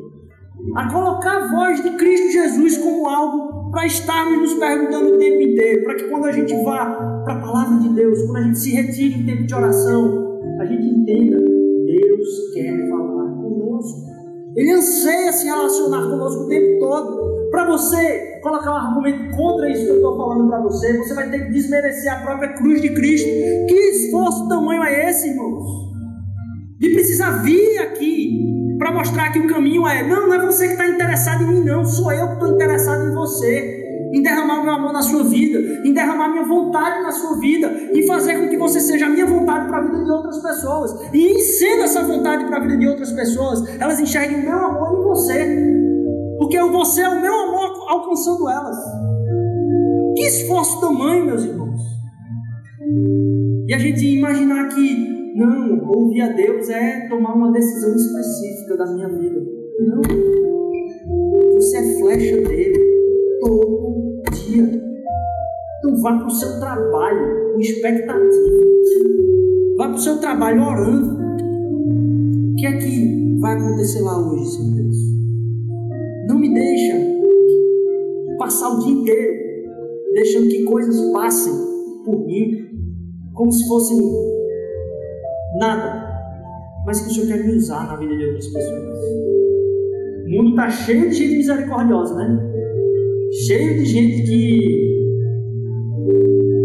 A 0.76 0.92
colocar 0.92 1.36
a 1.36 1.50
voz 1.50 1.82
de 1.82 1.90
Cristo 1.96 2.30
Jesus 2.30 2.78
como 2.78 3.08
algo 3.08 3.72
para 3.72 3.86
estarmos 3.86 4.38
nos 4.38 4.54
perguntando 4.54 5.14
o 5.14 5.18
tempo 5.18 5.42
inteiro, 5.42 5.82
para 5.82 5.94
que 5.96 6.04
quando 6.04 6.26
a 6.26 6.32
gente 6.32 6.54
vá 6.62 7.09
para 7.30 7.38
a 7.38 7.42
palavra 7.42 7.78
de 7.78 7.94
Deus, 7.94 8.22
quando 8.24 8.36
a 8.38 8.42
gente 8.42 8.58
se 8.58 8.70
retire 8.74 9.20
em 9.20 9.24
tempo 9.24 9.46
de 9.46 9.54
oração, 9.54 10.40
a 10.60 10.66
gente 10.66 10.84
entenda: 10.84 11.36
Deus 11.38 12.52
quer 12.54 12.88
falar 12.88 13.30
conosco. 13.36 14.10
Ele 14.56 14.72
anseia 14.72 15.32
se 15.32 15.44
relacionar 15.46 16.10
conosco 16.10 16.42
o 16.42 16.48
tempo 16.48 16.80
todo. 16.80 17.30
Para 17.52 17.66
você 17.66 18.40
colocar 18.42 18.72
um 18.72 18.76
argumento 18.76 19.36
contra 19.36 19.70
isso 19.70 19.84
que 19.84 19.90
eu 19.90 19.96
estou 19.96 20.16
falando 20.16 20.48
para 20.48 20.60
você, 20.60 20.98
você 20.98 21.14
vai 21.14 21.30
ter 21.30 21.46
que 21.46 21.52
desmerecer 21.52 22.12
a 22.12 22.22
própria 22.22 22.52
cruz 22.54 22.80
de 22.80 22.92
Cristo. 22.94 23.28
Que 23.68 23.74
esforço 23.74 24.48
tamanho 24.48 24.82
é 24.82 25.10
esse, 25.10 25.28
irmãos? 25.28 25.90
E 26.80 26.88
precisa 26.90 27.30
vir 27.42 27.78
aqui 27.78 28.76
para 28.78 28.92
mostrar 28.92 29.30
que 29.32 29.38
o 29.38 29.46
caminho 29.46 29.86
é: 29.86 30.06
não, 30.08 30.26
não 30.28 30.34
é 30.34 30.46
você 30.46 30.66
que 30.66 30.72
está 30.72 30.88
interessado 30.88 31.44
em 31.44 31.46
mim, 31.46 31.64
não, 31.64 31.84
sou 31.84 32.12
eu 32.12 32.26
que 32.26 32.32
estou 32.34 32.54
interessado 32.54 33.08
em 33.08 33.14
você. 33.14 33.79
Em 34.12 34.22
derramar 34.22 34.62
meu 34.62 34.72
amor 34.72 34.92
na 34.92 35.02
sua 35.02 35.22
vida, 35.22 35.58
em 35.84 35.94
derramar 35.94 36.30
minha 36.30 36.44
vontade 36.44 37.00
na 37.02 37.12
sua 37.12 37.38
vida, 37.38 37.70
em 37.94 38.04
fazer 38.06 38.40
com 38.40 38.48
que 38.48 38.56
você 38.56 38.80
seja 38.80 39.06
a 39.06 39.08
minha 39.08 39.26
vontade 39.26 39.68
para 39.68 39.78
a 39.78 39.82
vida 39.82 40.04
de 40.04 40.10
outras 40.10 40.42
pessoas. 40.42 41.14
E 41.14 41.28
em 41.28 41.38
sendo 41.38 41.82
essa 41.84 42.02
vontade 42.02 42.44
para 42.46 42.56
a 42.56 42.60
vida 42.60 42.76
de 42.76 42.88
outras 42.88 43.12
pessoas, 43.12 43.62
elas 43.80 44.00
enxerguem 44.00 44.42
meu 44.42 44.58
amor 44.58 44.98
em 44.98 45.02
você. 45.04 45.80
Porque 46.38 46.60
você 46.60 47.02
é 47.02 47.08
o 47.08 47.20
meu 47.20 47.32
amor 47.32 47.70
alcançando 47.88 48.48
elas. 48.48 48.76
Que 50.16 50.26
esforço 50.26 50.80
tamanho, 50.80 51.26
meus 51.26 51.44
irmãos. 51.44 51.80
E 53.68 53.74
a 53.74 53.78
gente 53.78 54.04
imaginar 54.04 54.68
que, 54.70 55.36
não, 55.36 55.88
ouvir 55.88 56.22
a 56.22 56.32
Deus 56.32 56.68
é 56.68 57.06
tomar 57.08 57.34
uma 57.34 57.52
decisão 57.52 57.94
específica 57.94 58.76
da 58.76 58.86
minha 58.86 59.08
vida. 59.08 59.40
Não. 59.86 60.02
Você 61.54 61.76
é 61.76 61.98
flecha 62.00 62.36
dele 62.48 62.89
todo 63.40 64.22
dia. 64.32 64.90
Então 65.78 65.96
vá 66.02 66.18
para 66.18 66.26
o 66.26 66.30
seu 66.30 66.58
trabalho 66.58 67.52
com 67.52 67.60
expectativa. 67.60 68.60
Vá 69.76 69.88
para 69.88 69.96
o 69.96 69.98
seu 69.98 70.18
trabalho 70.18 70.62
orando. 70.62 71.20
O 72.52 72.56
que 72.56 72.66
é 72.66 72.76
que 72.76 73.38
vai 73.40 73.56
acontecer 73.56 74.02
lá 74.02 74.18
hoje, 74.18 74.44
Senhor 74.46 74.74
Deus? 74.74 74.96
Não 76.28 76.38
me 76.38 76.52
deixa 76.52 76.96
passar 78.38 78.70
o 78.70 78.78
dia 78.80 78.92
inteiro 78.92 79.32
deixando 80.14 80.48
que 80.48 80.64
coisas 80.64 81.12
passem 81.12 81.52
por 82.04 82.26
mim 82.26 82.70
como 83.34 83.50
se 83.50 83.66
fossem 83.66 83.98
nada, 85.58 86.06
mas 86.84 87.00
que 87.00 87.10
o 87.10 87.14
Senhor 87.14 87.28
quer 87.28 87.46
me 87.46 87.56
usar 87.56 87.86
na 87.86 87.96
vida 87.96 88.16
de 88.16 88.24
outras 88.24 88.46
pessoas. 88.48 88.98
O 90.26 90.30
mundo 90.30 90.50
está 90.50 90.70
cheio 90.70 91.08
de 91.08 91.16
gente 91.16 91.36
misericordiosa, 91.36 92.14
né? 92.16 92.49
Cheio 93.32 93.78
de 93.78 93.84
gente 93.84 94.22
que 94.24 95.00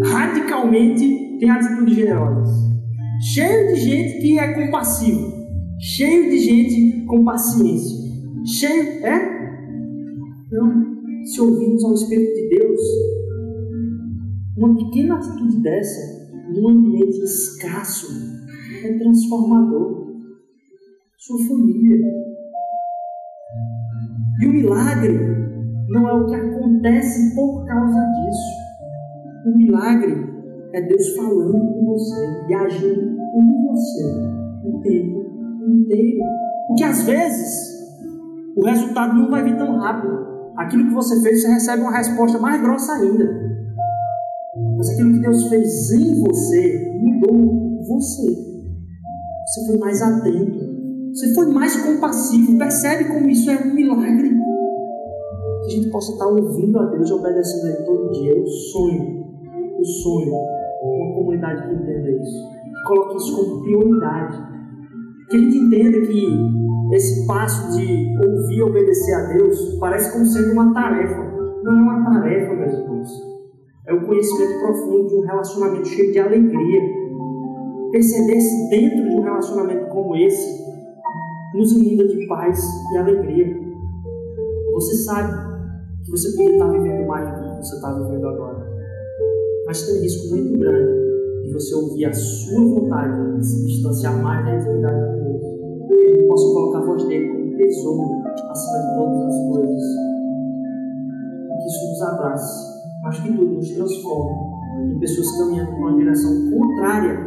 radicalmente 0.04 1.38
tem 1.40 1.50
atitudes 1.50 1.96
generosas. 1.96 2.50
Cheio 3.34 3.74
de 3.74 3.82
gente 3.82 4.20
que 4.20 4.40
é 4.40 4.54
compassiva. 4.54 5.32
Cheio 5.80 6.32
de 6.32 6.40
gente 6.40 7.06
com 7.06 7.24
paciência. 7.24 8.04
Cheio, 8.46 9.06
é? 9.06 9.36
Então, 10.48 11.24
se 11.24 11.40
ouvirmos 11.40 11.84
ao 11.84 11.94
Espírito 11.94 12.34
de 12.34 12.50
Deus, 12.58 12.80
uma 14.58 14.76
pequena 14.76 15.18
atitude 15.18 15.62
dessa, 15.62 16.32
num 16.52 16.70
ambiente 16.70 17.20
escasso, 17.20 18.08
é 18.84 18.98
transformador. 18.98 20.06
Sua 21.20 21.48
família. 21.48 21.98
E 24.42 24.48
o 24.48 24.52
milagre 24.52 25.45
não 25.90 26.10
é 26.10 26.14
o 26.14 26.26
que 26.26 26.36
acontece 26.36 27.36
por 27.36 27.66
causa 27.66 28.00
disso. 28.00 28.66
O 29.46 29.58
milagre 29.58 30.36
é 30.74 30.82
Deus 30.82 31.16
falando 31.16 31.74
com 31.74 31.86
você 31.86 32.46
e 32.50 32.54
agindo 32.54 33.18
com 33.18 33.68
você 33.68 34.04
o 34.66 34.82
tempo 34.82 35.26
inteiro. 35.68 36.20
Porque 36.68 36.84
às 36.84 37.04
vezes 37.04 37.76
o 38.56 38.66
resultado 38.66 39.14
não 39.16 39.30
vai 39.30 39.44
vir 39.44 39.58
tão 39.58 39.78
rápido 39.78 40.26
aquilo 40.58 40.88
que 40.88 40.94
você 40.94 41.22
fez, 41.22 41.42
você 41.42 41.50
recebe 41.50 41.82
uma 41.84 41.96
resposta 41.96 42.40
mais 42.40 42.62
grossa 42.62 42.94
ainda. 42.94 43.26
Mas 44.78 44.90
aquilo 44.90 45.14
que 45.14 45.20
Deus 45.20 45.48
fez 45.48 45.92
em 45.92 46.22
você 46.24 47.00
mudou 47.02 47.84
você. 47.86 48.56
Você 49.46 49.68
foi 49.68 49.78
mais 49.78 50.02
atento. 50.02 50.66
Você 51.14 51.34
foi 51.34 51.52
mais 51.54 51.76
compassivo. 51.78 52.58
Percebe 52.58 53.06
como 53.06 53.30
isso 53.30 53.50
é 53.50 53.58
um 53.58 53.74
milagre? 53.74 54.36
Que 55.66 55.72
a 55.72 55.76
gente 55.78 55.90
possa 55.90 56.14
estar 56.14 56.28
ouvindo 56.28 56.78
a 56.78 56.86
Deus 56.86 57.10
e 57.10 57.14
obedecendo 57.14 57.66
a 57.66 57.70
Ele 57.70 57.86
todo 57.86 58.12
dia. 58.12 58.38
Eu 58.38 58.48
sonho. 58.48 59.26
Eu 59.78 59.86
sonho. 59.86 60.34
Uma 60.84 61.16
comunidade 61.16 61.68
que 61.68 61.74
entenda 61.74 62.12
isso. 62.12 62.50
Que 62.64 62.84
coloque 62.88 63.18
isso 63.18 63.36
como 63.36 63.64
prioridade. 63.64 64.38
Que 65.30 65.38
a 65.38 65.40
gente 65.40 65.58
entenda 65.58 66.02
que 66.02 66.96
esse 66.96 67.26
passo 67.26 67.78
de 67.78 68.16
ouvir 68.24 68.58
e 68.58 68.62
obedecer 68.62 69.14
a 69.14 69.34
Deus 69.34 69.78
parece 69.80 70.14
como 70.14 70.26
sendo 70.26 70.54
uma 70.54 70.74
tarefa. 70.74 71.22
Não 71.64 71.74
é 71.74 71.82
uma 71.82 72.06
tarefa, 72.06 72.54
meus 72.54 72.74
irmãos. 72.74 73.10
É 73.88 73.94
o 73.94 74.06
conhecimento 74.06 74.60
profundo 74.60 75.08
de 75.08 75.16
um 75.16 75.22
relacionamento 75.22 75.88
cheio 75.88 76.12
de 76.12 76.20
alegria. 76.20 76.82
Perceber-se 77.92 78.70
dentro 78.70 79.10
de 79.10 79.16
um 79.16 79.22
relacionamento 79.22 79.88
como 79.90 80.16
esse 80.16 80.64
nos 81.56 81.72
inunda 81.72 82.08
de 82.08 82.28
paz 82.28 82.64
e 82.94 82.98
alegria. 82.98 83.66
Você 84.74 84.96
sabe 84.98 85.55
que 86.06 86.12
você 86.12 86.32
poderia 86.32 86.54
estar 86.54 86.72
vivendo 86.72 87.08
mais 87.08 87.28
do 87.28 87.50
que 87.50 87.66
você 87.66 87.76
está 87.76 87.94
vivendo 87.94 88.28
agora. 88.28 88.76
Mas 89.66 89.82
tem 89.82 89.98
um 89.98 90.02
risco 90.02 90.36
muito 90.36 90.60
grande 90.60 91.06
de 91.44 91.52
você 91.52 91.76
ouvir 91.76 92.06
a 92.06 92.14
sua 92.14 92.64
vontade 92.64 93.40
de 93.40 93.46
se 93.46 93.66
distanciar 93.66 94.22
mais 94.22 94.46
da 94.46 94.56
intimidade 94.56 95.00
de 95.00 95.24
Deus. 95.24 95.44
Que 95.88 96.10
gente 96.10 96.28
possa 96.28 96.54
colocar 96.54 96.78
a 96.78 96.86
voz 96.86 97.08
dele 97.08 97.28
como 97.30 97.58
tesouro 97.58 98.24
acima 98.52 98.78
de 98.78 98.96
todas 98.96 99.22
as 99.24 99.48
coisas. 99.48 99.84
Que 101.60 101.68
isso 101.68 101.90
nos 101.90 102.02
abrace, 102.04 102.82
mas 103.04 103.20
que 103.20 103.34
tudo 103.34 103.56
nos 103.56 103.70
transforme 103.72 104.32
em 104.92 105.00
pessoas 105.00 105.38
caminhando 105.38 105.72
em 105.72 105.80
uma 105.80 105.98
direção 105.98 106.52
contrária 106.52 107.20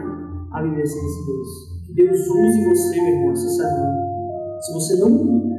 à 0.52 0.62
vivência 0.62 1.02
desse 1.02 1.26
Deus. 1.26 1.48
Que 1.86 1.94
Deus 1.94 2.20
use 2.20 2.68
você, 2.68 3.00
meu 3.00 3.14
irmão, 3.14 3.32
essa 3.32 3.48
semana. 3.48 4.08
Se 4.60 4.72
você 4.72 4.96
não, 5.00 5.57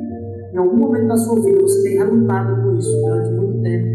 em 0.59 0.61
algum 0.61 0.77
momento 0.77 1.07
da 1.07 1.15
sua 1.15 1.41
vida, 1.41 1.61
você 1.61 1.83
tem 1.83 1.97
relutado 1.97 2.61
por 2.61 2.77
isso 2.77 2.91
durante 2.99 3.31
muito 3.31 3.63
tempo, 3.63 3.87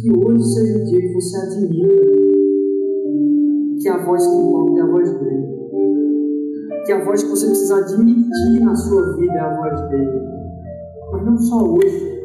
que 0.00 0.10
hoje 0.10 0.42
seja 0.42 0.78
o 0.78 0.84
dia 0.84 1.00
que 1.00 1.14
você 1.14 1.36
admira 1.36 1.94
que 3.80 3.88
a 3.88 4.04
voz 4.04 4.26
que 4.26 4.34
importa 4.34 4.80
é 4.80 4.82
a 4.82 4.86
voz 4.86 5.20
dele. 5.20 5.46
Que 6.84 6.92
a 6.92 7.04
voz 7.04 7.22
que 7.22 7.30
você 7.30 7.46
precisa 7.46 7.78
admitir 7.78 8.64
na 8.64 8.74
sua 8.74 9.16
vida 9.16 9.32
é 9.32 9.38
a 9.38 9.56
voz 9.56 9.80
dele. 9.90 10.20
Mas 11.12 11.24
não 11.24 11.38
só 11.38 11.62
hoje, 11.62 12.20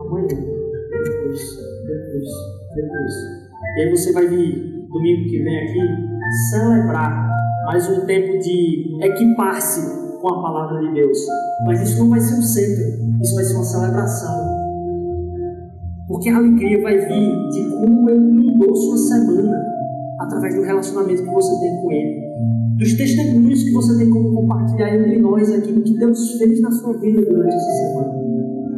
amanhã, 0.00 0.26
depois, 0.26 1.40
depois, 1.86 2.28
depois. 2.74 3.12
E 3.76 3.80
aí 3.82 3.90
você 3.90 4.12
vai 4.12 4.26
vir 4.26 4.86
domingo 4.90 5.30
que 5.30 5.42
vem 5.44 5.58
aqui 5.58 5.78
celebrar 6.50 7.30
mais 7.66 7.88
um 7.88 8.04
tempo 8.04 8.38
de 8.40 8.98
equipar-se 9.00 10.01
com 10.22 10.28
a 10.28 10.40
palavra 10.42 10.80
de 10.80 10.94
Deus. 10.94 11.18
Mas 11.66 11.82
isso 11.82 11.98
não 11.98 12.10
vai 12.10 12.20
ser 12.20 12.38
um 12.38 12.42
centro, 12.42 12.84
isso 13.20 13.34
vai 13.34 13.44
ser 13.44 13.54
uma 13.54 13.64
celebração. 13.64 14.62
Porque 16.06 16.28
a 16.28 16.36
alegria 16.36 16.80
vai 16.80 16.96
vir 16.96 17.48
de 17.50 17.70
como 17.70 18.08
ele 18.08 18.20
mudou 18.20 18.74
sua 18.74 18.96
semana 18.96 19.60
através 20.20 20.54
do 20.54 20.62
relacionamento 20.62 21.22
que 21.22 21.30
você 21.30 21.60
tem 21.60 21.82
com 21.82 21.90
Ele, 21.90 22.20
dos 22.76 22.96
testemunhos 22.96 23.62
que 23.64 23.72
você 23.72 23.98
tem 23.98 24.10
como 24.10 24.34
compartilhar 24.34 24.94
entre 24.94 25.18
nós 25.20 25.50
aqui, 25.50 25.72
do 25.72 25.82
que 25.82 25.98
Deus 25.98 26.38
fez 26.38 26.60
na 26.60 26.70
sua 26.70 26.92
vida 26.98 27.22
durante 27.22 27.54
essa 27.54 27.72
semana. 27.72 28.22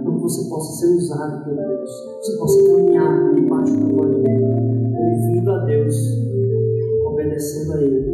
Então 0.00 0.16
que 0.16 0.22
você 0.22 0.48
possa 0.48 0.80
ser 0.80 0.94
usado 0.94 1.44
por 1.44 1.54
Deus, 1.54 1.90
você 2.22 2.36
possa 2.38 2.62
caminhar 2.62 3.34
debaixo 3.34 3.76
da 3.76 3.86
voz 3.86 4.16
dele, 4.22 4.44
ouvindo 4.96 5.50
a 5.50 5.64
Deus, 5.64 5.96
obedecendo 7.06 7.72
a 7.74 7.82
Ele 7.82 8.13